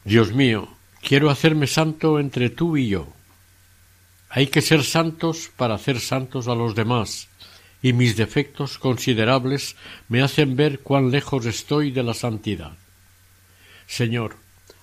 Dios 0.03 0.33
mío, 0.33 0.67
quiero 1.03 1.29
hacerme 1.29 1.67
santo 1.67 2.19
entre 2.19 2.49
tú 2.49 2.77
y 2.77 2.87
yo. 2.89 3.13
Hay 4.27 4.47
que 4.47 4.63
ser 4.63 4.83
santos 4.83 5.51
para 5.55 5.75
hacer 5.75 5.99
santos 5.99 6.47
a 6.47 6.55
los 6.55 6.73
demás, 6.73 7.29
y 7.81 7.93
mis 7.93 8.15
defectos 8.15 8.77
considerables 8.77 9.75
me 10.07 10.21
hacen 10.21 10.55
ver 10.55 10.79
cuán 10.79 11.11
lejos 11.11 11.45
estoy 11.45 11.91
de 11.91 12.03
la 12.03 12.13
santidad. 12.13 12.77
Señor, 13.87 14.35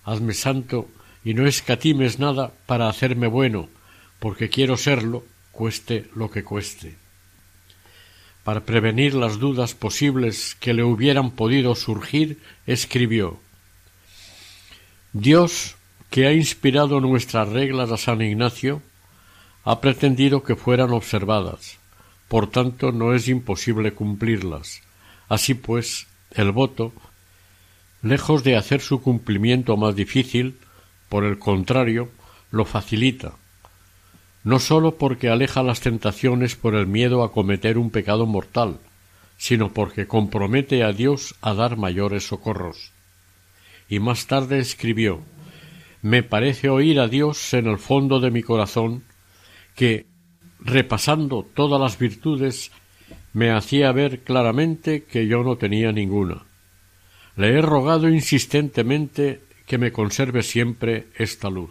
hazme 0.05 0.35
santo 0.35 0.89
y 1.25 1.35
no 1.35 1.47
escatimes 1.47 2.19
nada 2.19 2.53
para 2.67 2.89
hacerme 2.89 3.27
bueno, 3.27 3.69
porque 4.19 4.49
quiero 4.49 4.77
serlo, 4.77 5.25
cueste 5.53 6.09
lo 6.15 6.31
que 6.31 6.45
cueste. 6.45 6.97
Para 8.45 8.65
prevenir 8.65 9.15
las 9.15 9.39
dudas 9.39 9.75
posibles 9.75 10.57
que 10.59 10.75
le 10.75 10.83
hubieran 10.83 11.33
podido 11.33 11.75
surgir, 11.75 12.39
escribió 12.67 13.41
Dios, 15.13 15.77
que 16.11 16.27
ha 16.27 16.33
inspirado 16.33 17.01
nuestras 17.01 17.49
reglas 17.49 17.91
a 17.91 17.97
San 17.97 18.23
Ignacio, 18.23 18.83
ha 19.65 19.81
pretendido 19.81 20.43
que 20.43 20.57
fueran 20.57 20.93
observadas, 20.93 21.78
por 22.29 22.51
tanto 22.51 22.93
no 22.93 23.15
es 23.15 23.29
imposible 23.29 23.93
cumplirlas. 23.93 24.83
Así 25.29 25.55
pues, 25.55 26.07
el 26.31 26.53
voto, 26.53 26.93
lejos 28.03 28.45
de 28.45 28.57
hacer 28.57 28.81
su 28.81 29.03
cumplimiento 29.03 29.77
más 29.77 29.97
difícil, 29.97 30.59
por 31.09 31.25
el 31.25 31.39
contrario, 31.39 32.11
lo 32.51 32.65
facilita, 32.65 33.35
no 34.45 34.59
sólo 34.61 34.97
porque 34.97 35.29
aleja 35.29 35.63
las 35.63 35.81
tentaciones 35.81 36.57
por 36.57 36.75
el 36.75 36.87
miedo 36.87 37.23
a 37.23 37.33
cometer 37.33 37.77
un 37.77 37.91
pecado 37.91 38.25
mortal, 38.25 38.79
sino 39.37 39.73
porque 39.73 40.07
compromete 40.07 40.85
a 40.85 40.93
Dios 40.93 41.35
a 41.41 41.55
dar 41.55 41.77
mayores 41.77 42.27
socorros. 42.27 42.93
Y 43.89 43.99
más 43.99 44.27
tarde 44.27 44.59
escribió 44.59 45.21
Me 46.03 46.23
parece 46.23 46.71
oír 46.71 47.01
a 47.01 47.09
Dios 47.09 47.53
en 47.53 47.67
el 47.67 47.79
fondo 47.79 48.21
de 48.21 48.31
mi 48.31 48.43
corazón 48.43 49.05
que, 49.75 50.07
repasando 50.61 51.47
todas 51.55 51.81
las 51.81 51.99
virtudes, 51.99 52.71
me 53.33 53.51
hacía 53.51 53.93
ver 53.93 54.21
claramente 54.21 55.05
que 55.05 55.27
yo 55.27 55.43
no 55.43 55.57
tenía 55.57 55.93
ninguna. 55.93 56.45
Le 57.37 57.51
he 57.57 57.63
rogado 57.63 58.09
insistentemente 58.09 59.43
que 59.67 59.79
me 59.79 59.93
conserve 59.93 60.43
siempre 60.43 61.07
esta 61.17 61.51
luz. 61.51 61.71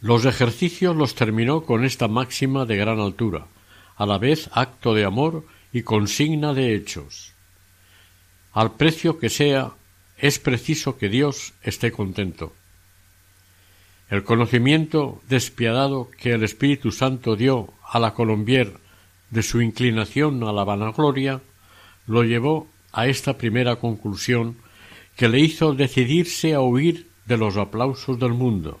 Los 0.00 0.24
ejercicios 0.24 0.96
los 0.96 1.14
terminó 1.14 1.64
con 1.64 1.84
esta 1.84 2.08
máxima 2.08 2.66
de 2.66 2.76
gran 2.76 3.00
altura, 3.00 3.46
a 3.96 4.06
la 4.06 4.18
vez 4.18 4.48
acto 4.52 4.94
de 4.94 5.04
amor 5.04 5.46
y 5.72 5.82
consigna 5.82 6.54
de 6.54 6.74
hechos. 6.74 7.32
Al 8.52 8.72
precio 8.76 9.18
que 9.18 9.28
sea, 9.28 9.72
es 10.16 10.38
preciso 10.38 10.96
que 10.96 11.08
Dios 11.08 11.54
esté 11.62 11.90
contento. 11.90 12.52
El 14.14 14.22
conocimiento 14.22 15.20
despiadado 15.28 16.08
que 16.16 16.34
el 16.34 16.44
Espíritu 16.44 16.92
Santo 16.92 17.34
dio 17.34 17.70
a 17.82 17.98
la 17.98 18.14
Colombier 18.14 18.74
de 19.30 19.42
su 19.42 19.60
inclinación 19.60 20.40
a 20.44 20.52
la 20.52 20.62
vanagloria 20.62 21.40
lo 22.06 22.22
llevó 22.22 22.68
a 22.92 23.08
esta 23.08 23.36
primera 23.36 23.74
conclusión 23.74 24.56
que 25.16 25.28
le 25.28 25.40
hizo 25.40 25.74
decidirse 25.74 26.54
a 26.54 26.60
huir 26.60 27.08
de 27.26 27.36
los 27.36 27.56
aplausos 27.56 28.16
del 28.20 28.34
mundo 28.34 28.78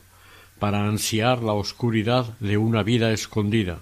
para 0.60 0.86
ansiar 0.86 1.42
la 1.42 1.54
oscuridad 1.54 2.38
de 2.38 2.56
una 2.56 2.84
vida 2.84 3.10
escondida. 3.10 3.80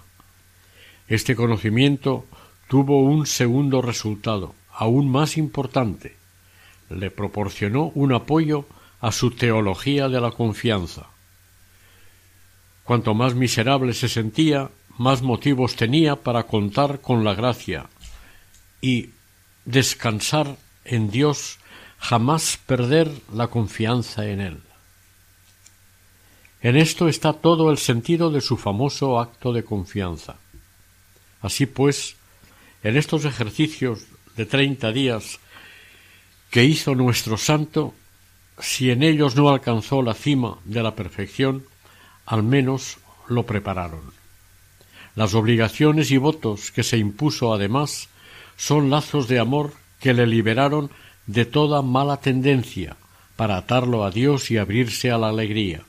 Este 1.07 1.35
conocimiento 1.35 2.25
tuvo 2.67 3.03
un 3.03 3.27
segundo 3.27 3.83
resultado, 3.83 4.55
aún 4.73 5.07
más 5.07 5.37
importante. 5.37 6.15
Le 6.89 7.11
proporcionó 7.11 7.91
un 7.93 8.11
apoyo 8.11 8.65
a 9.01 9.11
su 9.11 9.29
teología 9.29 10.09
de 10.09 10.19
la 10.19 10.31
confianza. 10.31 11.12
Cuanto 12.83 13.13
más 13.13 13.35
miserable 13.35 13.93
se 13.93 14.09
sentía, 14.09 14.69
más 14.97 15.21
motivos 15.21 15.75
tenía 15.75 16.17
para 16.17 16.43
contar 16.43 17.01
con 17.01 17.23
la 17.23 17.33
gracia 17.33 17.89
y 18.81 19.09
descansar 19.65 20.57
en 20.83 21.09
Dios 21.09 21.59
jamás 21.97 22.59
perder 22.65 23.09
la 23.33 23.47
confianza 23.47 24.27
en 24.27 24.41
él. 24.41 24.59
En 26.61 26.75
esto 26.75 27.07
está 27.07 27.33
todo 27.33 27.71
el 27.71 27.77
sentido 27.77 28.29
de 28.29 28.41
su 28.41 28.57
famoso 28.57 29.19
acto 29.19 29.53
de 29.53 29.63
confianza. 29.63 30.35
Así 31.41 31.65
pues, 31.65 32.15
en 32.83 32.97
estos 32.97 33.25
ejercicios 33.25 34.05
de 34.35 34.45
treinta 34.45 34.91
días 34.91 35.39
que 36.49 36.63
hizo 36.63 36.95
nuestro 36.95 37.37
santo, 37.37 37.93
si 38.59 38.91
en 38.91 39.03
ellos 39.03 39.35
no 39.35 39.49
alcanzó 39.49 40.01
la 40.01 40.13
cima 40.13 40.59
de 40.65 40.83
la 40.83 40.95
perfección, 40.95 41.65
al 42.25 42.43
menos 42.43 42.97
lo 43.27 43.45
prepararon. 43.45 44.13
Las 45.15 45.35
obligaciones 45.35 46.11
y 46.11 46.17
votos 46.17 46.71
que 46.71 46.83
se 46.83 46.97
impuso 46.97 47.53
además 47.53 48.09
son 48.57 48.89
lazos 48.89 49.27
de 49.27 49.39
amor 49.39 49.73
que 49.99 50.13
le 50.13 50.27
liberaron 50.27 50.89
de 51.27 51.45
toda 51.45 51.81
mala 51.81 52.17
tendencia 52.17 52.97
para 53.35 53.57
atarlo 53.57 54.03
a 54.03 54.11
Dios 54.11 54.51
y 54.51 54.57
abrirse 54.57 55.11
a 55.11 55.17
la 55.17 55.29
alegría. 55.29 55.83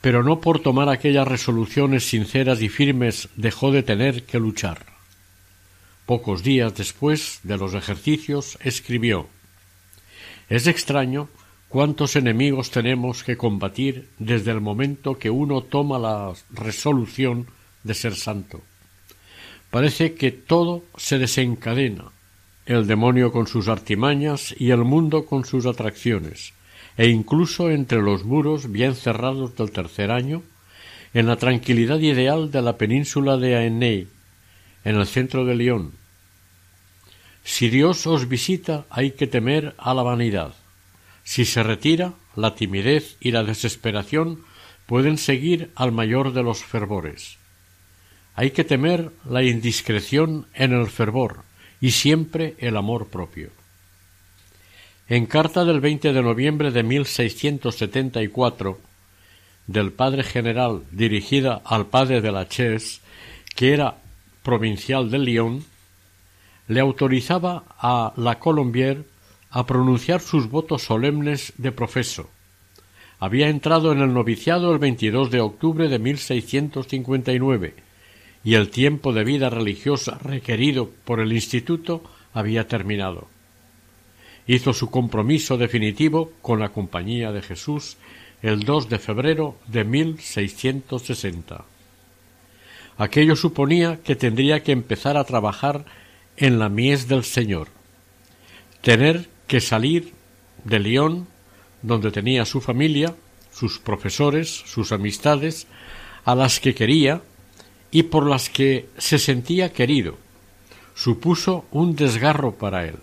Pero 0.00 0.22
no 0.22 0.40
por 0.40 0.60
tomar 0.60 0.88
aquellas 0.88 1.26
resoluciones 1.28 2.04
sinceras 2.04 2.60
y 2.60 2.68
firmes 2.68 3.28
dejó 3.36 3.70
de 3.70 3.82
tener 3.82 4.24
que 4.24 4.38
luchar. 4.38 4.86
Pocos 6.06 6.42
días 6.42 6.74
después 6.74 7.40
de 7.44 7.56
los 7.56 7.74
ejercicios 7.74 8.58
escribió 8.60 9.28
Es 10.48 10.66
extraño 10.66 11.28
cuántos 11.72 12.16
enemigos 12.16 12.70
tenemos 12.70 13.24
que 13.24 13.38
combatir 13.38 14.06
desde 14.18 14.50
el 14.50 14.60
momento 14.60 15.18
que 15.18 15.30
uno 15.30 15.62
toma 15.62 15.98
la 15.98 16.34
resolución 16.50 17.46
de 17.82 17.94
ser 17.94 18.14
santo. 18.14 18.60
Parece 19.70 20.12
que 20.12 20.32
todo 20.32 20.84
se 20.98 21.18
desencadena, 21.18 22.12
el 22.66 22.86
demonio 22.86 23.32
con 23.32 23.46
sus 23.46 23.68
artimañas 23.68 24.54
y 24.58 24.70
el 24.70 24.84
mundo 24.84 25.24
con 25.24 25.46
sus 25.46 25.64
atracciones, 25.64 26.52
e 26.98 27.08
incluso 27.08 27.70
entre 27.70 28.02
los 28.02 28.24
muros 28.24 28.70
bien 28.70 28.94
cerrados 28.94 29.56
del 29.56 29.72
tercer 29.72 30.10
año, 30.10 30.42
en 31.14 31.26
la 31.26 31.36
tranquilidad 31.36 32.00
ideal 32.00 32.50
de 32.50 32.60
la 32.60 32.76
península 32.76 33.38
de 33.38 33.56
Aenei, 33.56 34.08
en 34.84 34.96
el 34.96 35.06
centro 35.06 35.46
de 35.46 35.54
León. 35.54 35.92
Si 37.44 37.70
Dios 37.70 38.06
os 38.06 38.28
visita 38.28 38.84
hay 38.90 39.12
que 39.12 39.26
temer 39.26 39.74
a 39.78 39.94
la 39.94 40.02
vanidad. 40.02 40.52
Si 41.24 41.44
se 41.44 41.62
retira, 41.62 42.14
la 42.36 42.54
timidez 42.54 43.16
y 43.20 43.30
la 43.30 43.44
desesperación 43.44 44.44
pueden 44.86 45.18
seguir 45.18 45.70
al 45.74 45.92
mayor 45.92 46.32
de 46.32 46.42
los 46.42 46.64
fervores. 46.64 47.38
Hay 48.34 48.50
que 48.50 48.64
temer 48.64 49.12
la 49.28 49.42
indiscreción 49.42 50.46
en 50.54 50.72
el 50.72 50.88
fervor, 50.88 51.44
y 51.80 51.90
siempre 51.90 52.54
el 52.58 52.76
amor 52.76 53.08
propio. 53.08 53.50
En 55.08 55.26
carta 55.26 55.64
del 55.64 55.80
20 55.80 56.12
de 56.12 56.22
noviembre 56.22 56.70
de 56.70 56.82
1674 56.82 58.78
del 59.66 59.92
padre 59.92 60.22
general 60.22 60.84
dirigida 60.92 61.60
al 61.64 61.86
padre 61.86 62.20
de 62.20 62.32
la 62.32 62.48
Ches, 62.48 63.00
que 63.56 63.72
era 63.74 63.96
provincial 64.42 65.10
de 65.10 65.18
Lyon, 65.18 65.64
le 66.68 66.80
autorizaba 66.80 67.64
a 67.78 68.12
la 68.16 68.38
Colombier 68.38 69.04
a 69.52 69.66
pronunciar 69.66 70.20
sus 70.20 70.48
votos 70.48 70.82
solemnes 70.82 71.52
de 71.58 71.72
profeso. 71.72 72.30
Había 73.20 73.48
entrado 73.48 73.92
en 73.92 74.00
el 74.00 74.12
noviciado 74.12 74.72
el 74.72 74.78
22 74.78 75.30
de 75.30 75.40
octubre 75.40 75.88
de 75.88 75.98
1659 75.98 77.74
y 78.42 78.54
el 78.54 78.70
tiempo 78.70 79.12
de 79.12 79.24
vida 79.24 79.50
religiosa 79.50 80.18
requerido 80.18 80.90
por 81.04 81.20
el 81.20 81.32
Instituto 81.32 82.02
había 82.32 82.66
terminado. 82.66 83.28
Hizo 84.46 84.72
su 84.72 84.90
compromiso 84.90 85.58
definitivo 85.58 86.32
con 86.40 86.58
la 86.58 86.70
Compañía 86.70 87.30
de 87.30 87.42
Jesús 87.42 87.98
el 88.40 88.60
2 88.60 88.88
de 88.88 88.98
febrero 88.98 89.56
de 89.68 89.84
1660. 89.84 91.64
Aquello 92.96 93.36
suponía 93.36 94.00
que 94.02 94.16
tendría 94.16 94.62
que 94.62 94.72
empezar 94.72 95.16
a 95.16 95.24
trabajar 95.24 95.84
en 96.38 96.58
la 96.58 96.68
mies 96.68 97.06
del 97.06 97.22
Señor, 97.22 97.68
tener 98.80 99.28
que 99.52 99.60
salir 99.60 100.14
de 100.64 100.78
León, 100.78 101.28
donde 101.82 102.10
tenía 102.10 102.46
su 102.46 102.62
familia, 102.62 103.14
sus 103.52 103.78
profesores, 103.78 104.48
sus 104.48 104.92
amistades, 104.92 105.66
a 106.24 106.34
las 106.34 106.58
que 106.58 106.74
quería 106.74 107.20
y 107.90 108.04
por 108.04 108.26
las 108.26 108.48
que 108.48 108.88
se 108.96 109.18
sentía 109.18 109.70
querido. 109.70 110.16
Supuso 110.94 111.66
un 111.70 111.94
desgarro 111.94 112.54
para 112.54 112.86
él. 112.86 112.96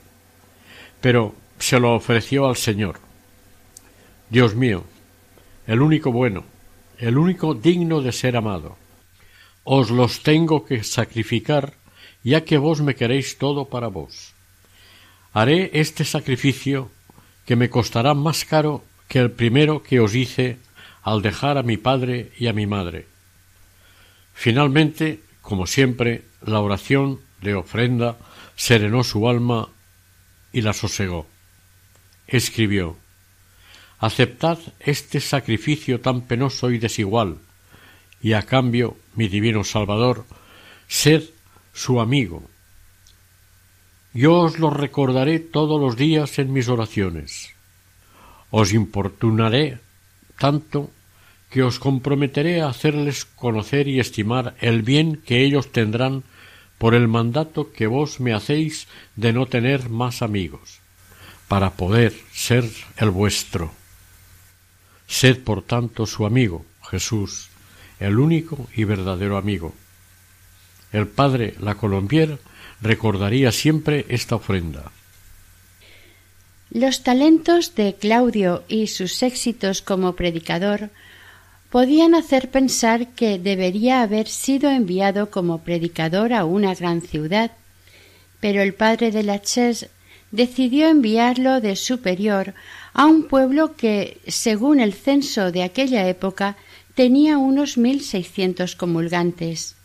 Pero 1.02 1.36
se 1.60 1.80
lo 1.80 1.94
ofreció 1.94 2.48
al 2.48 2.56
Señor. 2.56 3.00
Dios 4.32 4.56
mío, 4.56 4.86
el 5.68 5.84
único 5.84 6.12
bueno, 6.12 6.46
el 6.98 7.20
único 7.20 7.54
digno 7.54 8.02
de 8.02 8.12
ser 8.12 8.36
amado. 8.36 8.76
Os 9.66 9.92
los 9.92 10.24
tengo 10.24 10.66
que 10.66 10.84
sacrificar, 10.84 11.76
ya 12.24 12.44
que 12.44 12.58
vos 12.58 12.82
me 12.82 12.96
queréis 12.96 13.38
todo 13.38 13.66
para 13.66 13.88
vos. 13.90 14.34
Haré 15.34 15.72
este 15.74 16.06
sacrificio 16.06 16.92
que 17.46 17.56
me 17.56 17.70
costará 17.70 18.14
más 18.14 18.46
caro 18.46 18.84
que 19.08 19.20
el 19.20 19.32
primero 19.32 19.84
que 19.84 20.00
os 20.00 20.16
hice 20.16 20.58
al 21.02 21.22
dejar 21.22 21.58
a 21.58 21.64
mi 21.64 21.78
padre 21.78 22.32
y 22.38 22.48
a 22.48 22.54
mi 22.54 22.68
madre. 22.68 23.08
Finalmente, 24.34 25.22
como 25.42 25.68
siempre, 25.68 26.24
la 26.42 26.60
oración 26.60 27.20
de 27.42 27.56
ofrenda 27.56 28.18
serenó 28.56 29.04
su 29.04 29.28
alma 29.28 29.70
y 30.52 30.62
la 30.62 30.74
sosegó. 30.74 31.28
Escribió 32.28 32.98
Aceptad 34.00 34.60
este 34.80 35.20
sacrificio 35.20 36.00
tan 36.00 36.22
penoso 36.22 36.72
y 36.72 36.78
desigual, 36.78 37.40
y 38.22 38.34
a 38.34 38.44
cambio, 38.44 38.98
mi 39.16 39.28
divino 39.28 39.64
Salvador, 39.64 40.26
sed 40.88 41.24
su 41.74 42.00
amigo. 42.00 42.50
Yo 44.14 44.40
os 44.40 44.58
lo 44.60 44.70
recordaré 44.70 45.40
todos 45.40 45.80
los 45.80 45.96
días 45.96 46.40
en 46.40 46.52
mis 46.52 46.68
oraciones. 46.68 47.54
Os 48.50 48.74
importunaré 48.74 49.80
tanto 50.38 50.90
que 51.50 51.64
os 51.64 51.80
comprometeré 51.80 52.62
a 52.62 52.70
hacerles 52.70 53.26
conocer 53.26 53.88
y 53.88 54.00
estimar 54.00 54.56
el 54.62 54.82
bien 54.82 55.22
que 55.26 55.44
ellos 55.44 55.72
tendrán 55.72 56.24
por 56.78 56.96
el 56.96 57.08
mandato 57.08 57.72
que 57.72 57.88
vos 57.88 58.20
me 58.20 58.34
hacéis 58.34 58.88
de 59.16 59.34
no 59.34 59.46
tener 59.46 59.90
más 59.90 60.22
amigos, 60.22 60.80
para 61.48 61.72
poder 61.72 62.14
ser 62.32 62.66
el 62.98 63.10
vuestro. 63.10 63.72
Sed, 65.08 65.44
por 65.44 65.62
tanto, 65.64 66.06
su 66.06 66.26
amigo, 66.26 66.66
Jesús, 66.90 67.50
el 68.00 68.18
único 68.18 68.68
y 68.76 68.86
verdadero 68.86 69.38
amigo. 69.38 69.76
El 70.92 71.08
padre 71.08 71.56
La 71.60 71.76
Colombier 71.76 72.40
recordaría 72.82 73.52
siempre 73.52 74.06
esta 74.10 74.36
ofrenda. 74.36 74.92
Los 76.72 77.04
talentos 77.04 77.74
de 77.76 77.96
Claudio 77.96 78.64
y 78.68 78.88
sus 78.88 79.24
éxitos 79.24 79.82
como 79.82 80.14
predicador 80.16 80.92
podían 81.72 82.16
hacer 82.16 82.50
pensar 82.52 83.08
que 83.10 83.40
debería 83.40 84.02
haber 84.02 84.28
sido 84.28 84.70
enviado 84.70 85.32
como 85.32 85.64
predicador 85.64 86.34
a 86.34 86.46
una 86.46 86.74
gran 86.76 87.02
ciudad, 87.02 87.52
pero 88.40 88.62
el 88.62 88.74
padre 88.74 89.12
de 89.12 89.24
la 89.24 89.42
Ches 89.42 89.90
decidió 90.32 90.88
enviarlo 90.88 91.60
de 91.60 91.76
superior 91.76 92.54
a 92.94 93.06
un 93.06 93.28
pueblo 93.28 93.76
que, 93.76 94.20
según 94.28 94.80
el 94.80 94.94
censo 94.94 95.52
de 95.52 95.64
aquella 95.64 96.08
época, 96.08 96.56
tenía 96.96 97.38
unos 97.38 97.78
mil 97.78 98.02
seiscientos 98.02 98.76
comulgantes. 98.76 99.76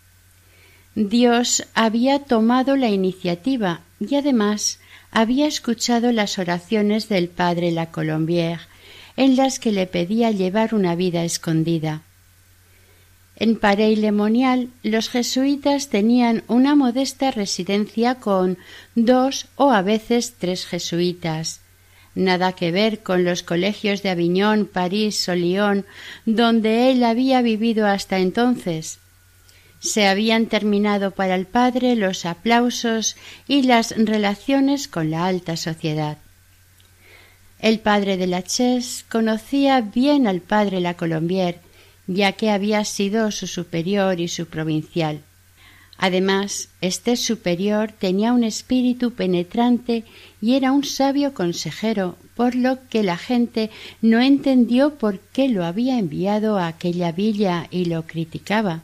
Dios 0.95 1.67
había 1.75 2.21
tomado 2.21 2.77
la 2.77 2.89
iniciativa 2.89 3.81
y 3.99 4.15
además 4.15 4.79
había 5.11 5.47
escuchado 5.47 6.13
las 6.13 6.39
oraciones 6.39 7.09
del 7.09 7.29
padre 7.29 7.73
La 7.73 7.91
Colombière, 7.91 8.61
en 9.17 9.37
las 9.37 9.59
que 9.59 9.73
le 9.73 9.87
pedía 9.87 10.31
llevar 10.31 10.75
una 10.75 10.95
vida 10.95 11.25
escondida. 11.25 12.03
En 13.37 13.57
Parey 13.57 13.97
Lemonial 13.97 14.69
los 14.85 15.09
jesuitas 15.09 15.89
tenían 15.89 16.45
una 16.47 16.77
modesta 16.77 17.33
residencia 17.33 18.17
con 18.17 18.57
dos 18.95 19.47
o 19.57 19.73
a 19.73 19.83
veces 19.83 20.35
tres 20.39 20.65
jesuitas. 20.65 21.61
Nada 22.15 22.53
que 22.53 22.71
ver 22.71 23.03
con 23.03 23.25
los 23.25 23.43
colegios 23.43 24.05
de 24.05 24.11
Aviñón, 24.11 24.67
París 24.67 25.29
o 25.29 25.35
Lyon, 25.35 25.85
donde 26.25 26.93
él 26.93 27.03
había 27.03 27.43
vivido 27.43 27.89
hasta 27.89 28.21
entonces. 28.21 29.01
Se 29.85 30.07
habían 30.07 30.47
terminado 30.47 31.11
para 31.11 31.35
el 31.35 31.45
padre 31.45 31.95
los 31.95 32.25
aplausos 32.25 33.17
y 33.47 33.65
las 33.65 33.91
relaciones 33.91 34.89
con 34.89 35.11
la 35.11 35.27
alta 35.27 35.59
sociedad. 35.59 36.17
El 37.61 37.81
padre 37.81 38.17
de 38.17 38.27
la 38.27 38.43
Ches 38.43 39.05
conocía 39.11 39.83
bien 39.83 40.27
al 40.27 40.41
padre 40.41 40.81
La 40.81 40.95
Colombier, 40.95 41.61
ya 42.07 42.33
que 42.33 42.51
había 42.51 42.83
sido 42.87 43.31
su 43.31 43.47
superior 43.47 44.21
y 44.21 44.29
su 44.29 44.47
provincial. 44.47 45.21
Además, 45.99 46.71
este 46.81 47.15
superior 47.17 47.93
tenía 47.93 48.33
un 48.33 48.43
espíritu 48.43 49.13
penetrante 49.13 50.05
y 50.41 50.55
era 50.55 50.73
un 50.73 50.85
sabio 50.85 51.35
consejero, 51.35 52.17
por 52.35 52.55
lo 52.55 52.79
que 52.89 53.03
la 53.03 53.19
gente 53.19 53.71
no 54.01 54.23
entendió 54.23 54.95
por 54.95 55.21
qué 55.21 55.51
lo 55.51 55.63
había 55.63 55.99
enviado 55.99 56.57
a 56.57 56.69
aquella 56.69 57.13
villa 57.13 57.69
y 57.71 57.85
lo 57.85 58.07
criticaba. 58.07 58.83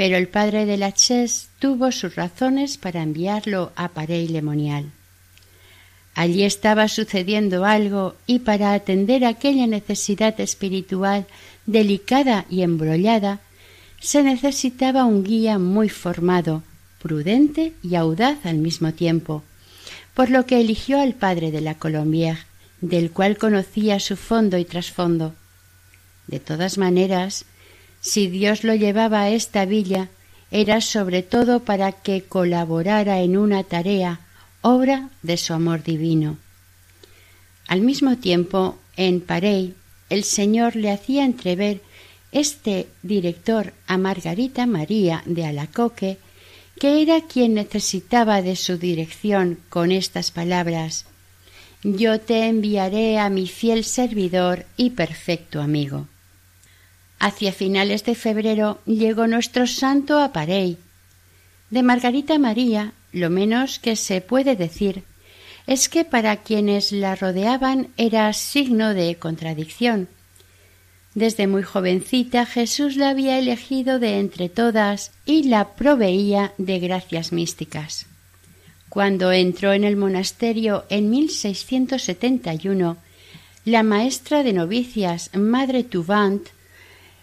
Pero 0.00 0.16
el 0.16 0.28
padre 0.28 0.64
de 0.64 0.78
la 0.78 0.92
Ches 0.92 1.50
tuvo 1.58 1.92
sus 1.92 2.14
razones 2.14 2.78
para 2.78 3.02
enviarlo 3.02 3.70
a 3.76 3.88
Parey 3.88 4.28
Lemonial. 4.28 4.92
Allí 6.14 6.44
estaba 6.44 6.88
sucediendo 6.88 7.66
algo 7.66 8.14
y 8.26 8.38
para 8.38 8.72
atender 8.72 9.26
aquella 9.26 9.66
necesidad 9.66 10.40
espiritual 10.40 11.26
delicada 11.66 12.46
y 12.48 12.62
embrollada, 12.62 13.40
se 14.00 14.22
necesitaba 14.22 15.04
un 15.04 15.22
guía 15.22 15.58
muy 15.58 15.90
formado, 15.90 16.62
prudente 17.02 17.74
y 17.82 17.94
audaz 17.96 18.46
al 18.46 18.56
mismo 18.56 18.94
tiempo, 18.94 19.42
por 20.14 20.30
lo 20.30 20.46
que 20.46 20.62
eligió 20.62 20.98
al 20.98 21.12
padre 21.12 21.50
de 21.50 21.60
la 21.60 21.78
Colombière, 21.78 22.46
del 22.80 23.10
cual 23.10 23.36
conocía 23.36 24.00
su 24.00 24.16
fondo 24.16 24.56
y 24.56 24.64
trasfondo. 24.64 25.34
De 26.26 26.40
todas 26.40 26.78
maneras, 26.78 27.44
si 28.00 28.28
Dios 28.28 28.64
lo 28.64 28.74
llevaba 28.74 29.22
a 29.22 29.30
esta 29.30 29.64
villa, 29.64 30.08
era 30.50 30.80
sobre 30.80 31.22
todo 31.22 31.60
para 31.60 31.92
que 31.92 32.22
colaborara 32.22 33.20
en 33.20 33.36
una 33.36 33.62
tarea, 33.62 34.20
obra 34.62 35.10
de 35.22 35.36
su 35.36 35.52
amor 35.52 35.82
divino. 35.82 36.38
Al 37.68 37.82
mismo 37.82 38.16
tiempo, 38.16 38.78
en 38.96 39.20
Parey, 39.20 39.74
el 40.08 40.24
Señor 40.24 40.74
le 40.76 40.90
hacía 40.90 41.24
entrever 41.24 41.82
este 42.32 42.88
director 43.02 43.72
a 43.86 43.96
Margarita 43.96 44.66
María 44.66 45.22
de 45.24 45.46
Alacoque, 45.46 46.18
que 46.78 47.02
era 47.02 47.20
quien 47.20 47.54
necesitaba 47.54 48.42
de 48.42 48.56
su 48.56 48.78
dirección 48.78 49.58
con 49.68 49.92
estas 49.92 50.30
palabras 50.30 51.04
Yo 51.82 52.20
te 52.20 52.46
enviaré 52.46 53.18
a 53.18 53.30
mi 53.30 53.46
fiel 53.46 53.84
servidor 53.84 54.66
y 54.76 54.90
perfecto 54.90 55.62
amigo. 55.62 56.08
Hacia 57.20 57.52
finales 57.52 58.02
de 58.04 58.14
febrero 58.14 58.80
llegó 58.86 59.26
nuestro 59.26 59.66
santo 59.66 60.18
a 60.18 60.32
Parey. 60.32 60.78
De 61.68 61.82
Margarita 61.82 62.38
María, 62.38 62.94
lo 63.12 63.28
menos 63.28 63.78
que 63.78 63.94
se 63.94 64.22
puede 64.22 64.56
decir 64.56 65.04
es 65.66 65.90
que 65.90 66.06
para 66.06 66.38
quienes 66.38 66.92
la 66.92 67.14
rodeaban 67.14 67.88
era 67.98 68.32
signo 68.32 68.94
de 68.94 69.16
contradicción. 69.16 70.08
Desde 71.14 71.46
muy 71.46 71.62
jovencita 71.62 72.46
Jesús 72.46 72.96
la 72.96 73.10
había 73.10 73.38
elegido 73.38 73.98
de 73.98 74.18
entre 74.18 74.48
todas 74.48 75.12
y 75.26 75.44
la 75.44 75.74
proveía 75.74 76.54
de 76.56 76.78
gracias 76.78 77.32
místicas. 77.32 78.06
Cuando 78.88 79.30
entró 79.30 79.74
en 79.74 79.84
el 79.84 79.96
monasterio 79.96 80.86
en 80.88 81.10
1671, 81.10 82.96
la 83.66 83.82
maestra 83.82 84.42
de 84.42 84.54
novicias, 84.54 85.30
Madre 85.36 85.84
Tuvant, 85.84 86.48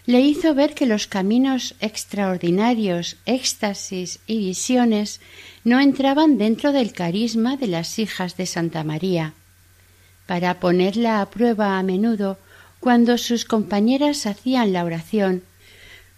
le 0.08 0.22
hizo 0.22 0.54
ver 0.54 0.72
que 0.72 0.86
los 0.86 1.06
caminos 1.06 1.74
extraordinarios, 1.80 3.18
éxtasis 3.26 4.20
y 4.26 4.38
visiones 4.38 5.20
no 5.64 5.80
entraban 5.80 6.38
dentro 6.38 6.72
del 6.72 6.94
carisma 6.94 7.58
de 7.58 7.66
las 7.66 7.98
hijas 7.98 8.34
de 8.38 8.46
Santa 8.46 8.84
María. 8.84 9.34
Para 10.24 10.60
ponerla 10.60 11.20
a 11.20 11.28
prueba 11.28 11.78
a 11.78 11.82
menudo, 11.82 12.38
cuando 12.80 13.18
sus 13.18 13.44
compañeras 13.44 14.24
hacían 14.24 14.72
la 14.72 14.84
oración, 14.84 15.42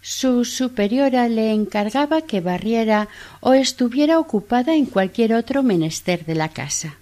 su 0.01 0.45
superiora 0.45 1.27
le 1.27 1.51
encargaba 1.51 2.21
que 2.21 2.39
barriera 2.39 3.09
o 3.41 3.51
estuviera 3.51 4.19
ocupada 4.19 4.73
en 4.73 4.85
cualquier 4.85 5.33
otro 5.33 5.63
menester 5.63 6.23
de 6.25 6.35
la 6.35 6.47
casa. 6.47 6.95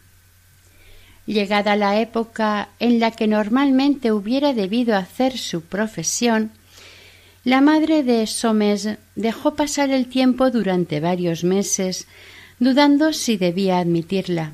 Llegada 1.27 1.75
la 1.75 1.99
época 2.01 2.69
en 2.79 2.99
la 2.99 3.11
que 3.11 3.27
normalmente 3.27 4.11
hubiera 4.11 4.53
debido 4.53 4.97
hacer 4.97 5.37
su 5.37 5.61
profesión, 5.61 6.51
la 7.43 7.61
madre 7.61 8.03
de 8.03 8.27
Somes 8.27 8.89
dejó 9.15 9.55
pasar 9.55 9.89
el 9.91 10.07
tiempo 10.07 10.51
durante 10.51 10.99
varios 10.99 11.43
meses, 11.43 12.07
dudando 12.59 13.13
si 13.13 13.37
debía 13.37 13.79
admitirla, 13.79 14.53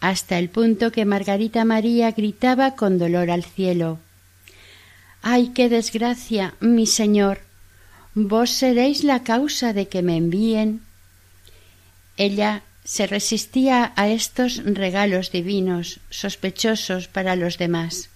hasta 0.00 0.38
el 0.38 0.48
punto 0.50 0.92
que 0.92 1.04
Margarita 1.04 1.64
María 1.64 2.12
gritaba 2.12 2.76
con 2.76 2.98
dolor 2.98 3.30
al 3.30 3.44
cielo 3.44 3.98
Ay, 5.26 5.52
qué 5.54 5.70
desgracia, 5.70 6.54
mi 6.60 6.86
señor. 6.86 7.40
Vos 8.14 8.50
seréis 8.50 9.04
la 9.04 9.22
causa 9.22 9.72
de 9.72 9.88
que 9.88 10.02
me 10.02 10.18
envíen. 10.18 10.82
Ella 12.18 12.62
se 12.84 13.06
resistía 13.06 13.94
a 13.96 14.08
estos 14.08 14.62
regalos 14.62 15.32
divinos, 15.32 16.00
sospechosos 16.10 17.08
para 17.08 17.36
los 17.36 17.56
demás. 17.56 18.10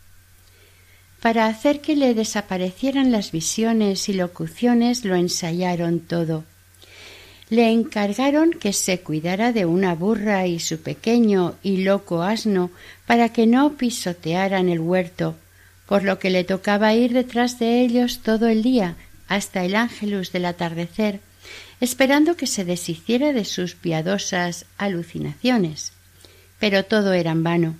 Para 1.20 1.46
hacer 1.46 1.80
que 1.80 1.96
le 1.96 2.14
desaparecieran 2.14 3.10
las 3.10 3.32
visiones 3.32 4.08
y 4.08 4.12
locuciones 4.12 5.04
lo 5.04 5.16
ensayaron 5.16 6.00
todo. 6.00 6.44
Le 7.50 7.70
encargaron 7.72 8.50
que 8.50 8.72
se 8.72 9.00
cuidara 9.00 9.52
de 9.52 9.64
una 9.64 9.94
burra 9.94 10.46
y 10.46 10.60
su 10.60 10.80
pequeño 10.80 11.56
y 11.62 11.78
loco 11.78 12.22
asno 12.22 12.70
para 13.06 13.32
que 13.32 13.46
no 13.46 13.72
pisotearan 13.72 14.68
el 14.68 14.80
huerto, 14.80 15.34
por 15.86 16.04
lo 16.04 16.18
que 16.18 16.30
le 16.30 16.44
tocaba 16.44 16.94
ir 16.94 17.12
detrás 17.14 17.58
de 17.58 17.80
ellos 17.80 18.20
todo 18.22 18.48
el 18.48 18.62
día 18.62 18.96
hasta 19.28 19.64
el 19.64 19.74
ángelus 19.74 20.30
del 20.30 20.44
atardecer, 20.44 21.20
esperando 21.80 22.36
que 22.36 22.46
se 22.46 22.64
deshiciera 22.64 23.32
de 23.32 23.44
sus 23.44 23.74
piadosas 23.74 24.66
alucinaciones. 24.76 25.92
Pero 26.58 26.84
todo 26.84 27.12
era 27.12 27.32
en 27.32 27.42
vano. 27.42 27.76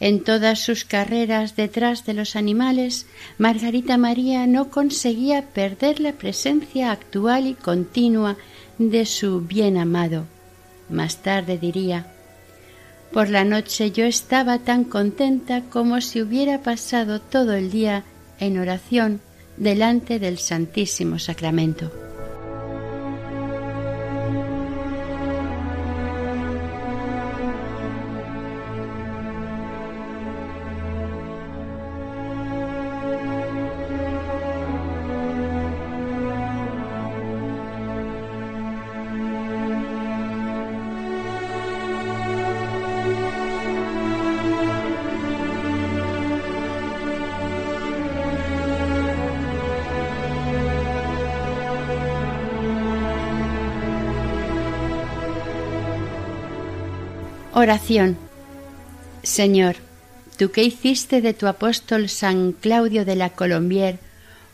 En 0.00 0.22
todas 0.22 0.60
sus 0.60 0.84
carreras 0.84 1.56
detrás 1.56 2.06
de 2.06 2.14
los 2.14 2.36
animales, 2.36 3.06
Margarita 3.36 3.98
María 3.98 4.46
no 4.46 4.70
conseguía 4.70 5.42
perder 5.42 5.98
la 5.98 6.12
presencia 6.12 6.92
actual 6.92 7.46
y 7.46 7.54
continua 7.54 8.36
de 8.78 9.06
su 9.06 9.40
bien 9.40 9.76
amado. 9.76 10.24
Más 10.88 11.18
tarde 11.18 11.58
diría 11.58 12.06
Por 13.12 13.28
la 13.28 13.44
noche 13.44 13.90
yo 13.90 14.04
estaba 14.04 14.60
tan 14.60 14.84
contenta 14.84 15.62
como 15.62 16.00
si 16.00 16.22
hubiera 16.22 16.62
pasado 16.62 17.20
todo 17.20 17.54
el 17.54 17.70
día 17.70 18.04
en 18.38 18.58
oración 18.58 19.20
delante 19.56 20.20
del 20.20 20.38
Santísimo 20.38 21.18
Sacramento. 21.18 22.07
Oración. 57.60 58.16
Señor, 59.24 59.74
tú 60.36 60.52
que 60.52 60.62
hiciste 60.62 61.20
de 61.20 61.34
tu 61.34 61.48
apóstol 61.48 62.08
San 62.08 62.52
Claudio 62.52 63.04
de 63.04 63.16
la 63.16 63.30
Colombier 63.30 63.98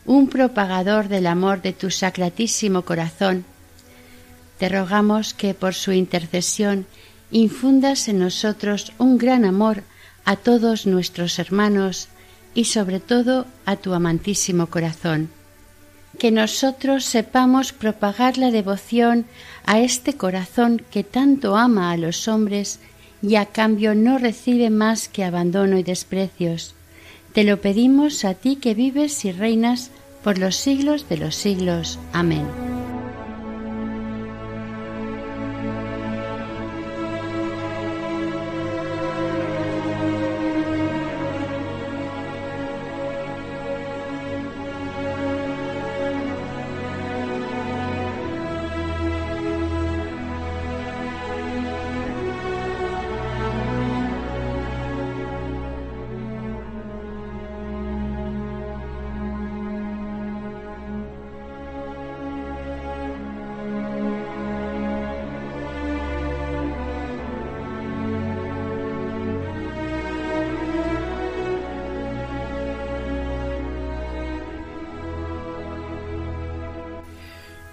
un 0.07 0.27
propagador 0.27 1.07
del 1.07 1.27
amor 1.27 1.61
de 1.61 1.71
tu 1.71 1.91
sacratísimo 1.91 2.81
corazón, 2.81 3.45
te 4.57 4.69
rogamos 4.69 5.35
que 5.35 5.53
por 5.53 5.75
su 5.75 5.91
intercesión 5.91 6.87
infundas 7.29 8.07
en 8.07 8.17
nosotros 8.17 8.91
un 8.97 9.19
gran 9.19 9.45
amor 9.45 9.83
a 10.25 10.35
todos 10.35 10.87
nuestros 10.87 11.37
hermanos 11.37 12.07
y 12.55 12.65
sobre 12.65 12.99
todo 12.99 13.45
a 13.67 13.75
tu 13.75 13.93
amantísimo 13.93 14.65
corazón. 14.65 15.29
Que 16.17 16.31
nosotros 16.31 17.05
sepamos 17.05 17.71
propagar 17.71 18.39
la 18.39 18.49
devoción 18.49 19.27
a 19.63 19.79
este 19.79 20.15
corazón 20.15 20.81
que 20.89 21.03
tanto 21.03 21.55
ama 21.55 21.91
a 21.91 21.97
los 21.97 22.27
hombres 22.27 22.79
y 23.25 23.37
a 23.37 23.47
cambio 23.47 23.95
no 23.95 24.19
recibe 24.19 24.69
más 24.69 25.07
que 25.07 25.23
abandono 25.23 25.79
y 25.79 25.83
desprecios. 25.83 26.75
Te 27.33 27.43
lo 27.43 27.59
pedimos 27.59 28.23
a 28.23 28.35
ti 28.35 28.57
que 28.57 28.75
vives 28.75 29.25
y 29.25 29.31
reinas 29.31 29.89
por 30.23 30.37
los 30.37 30.55
siglos 30.55 31.09
de 31.09 31.17
los 31.17 31.35
siglos. 31.35 31.99
Amén. 32.13 32.64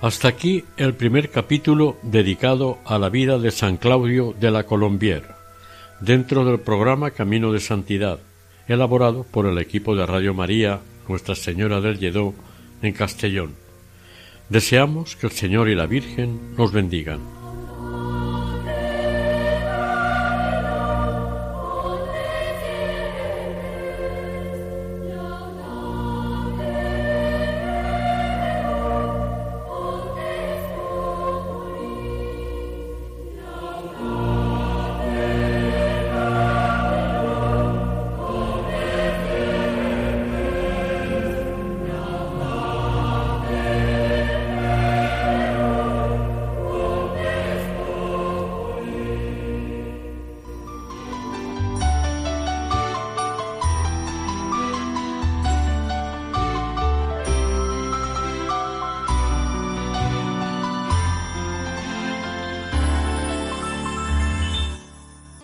Hasta 0.02 0.26
aquí 0.26 0.64
el 0.78 0.94
primer 0.94 1.30
capítulo 1.30 1.96
dedicado 2.02 2.80
a 2.84 2.98
la 2.98 3.08
vida 3.08 3.38
de 3.38 3.52
San 3.52 3.76
Claudio 3.76 4.34
de 4.40 4.50
la 4.50 4.64
Colombier, 4.64 5.22
dentro 6.00 6.44
del 6.44 6.58
programa 6.58 7.12
Camino 7.12 7.52
de 7.52 7.60
Santidad, 7.60 8.18
elaborado 8.66 9.22
por 9.22 9.46
el 9.46 9.58
equipo 9.58 9.94
de 9.94 10.04
Radio 10.04 10.34
María 10.34 10.80
Nuestra 11.06 11.36
Señora 11.36 11.80
del 11.80 12.00
Lledó 12.00 12.34
en 12.82 12.94
Castellón. 12.94 13.54
Deseamos 14.48 15.14
que 15.14 15.28
el 15.28 15.32
Señor 15.32 15.68
y 15.68 15.76
la 15.76 15.86
Virgen 15.86 16.56
nos 16.56 16.72
bendigan. 16.72 17.20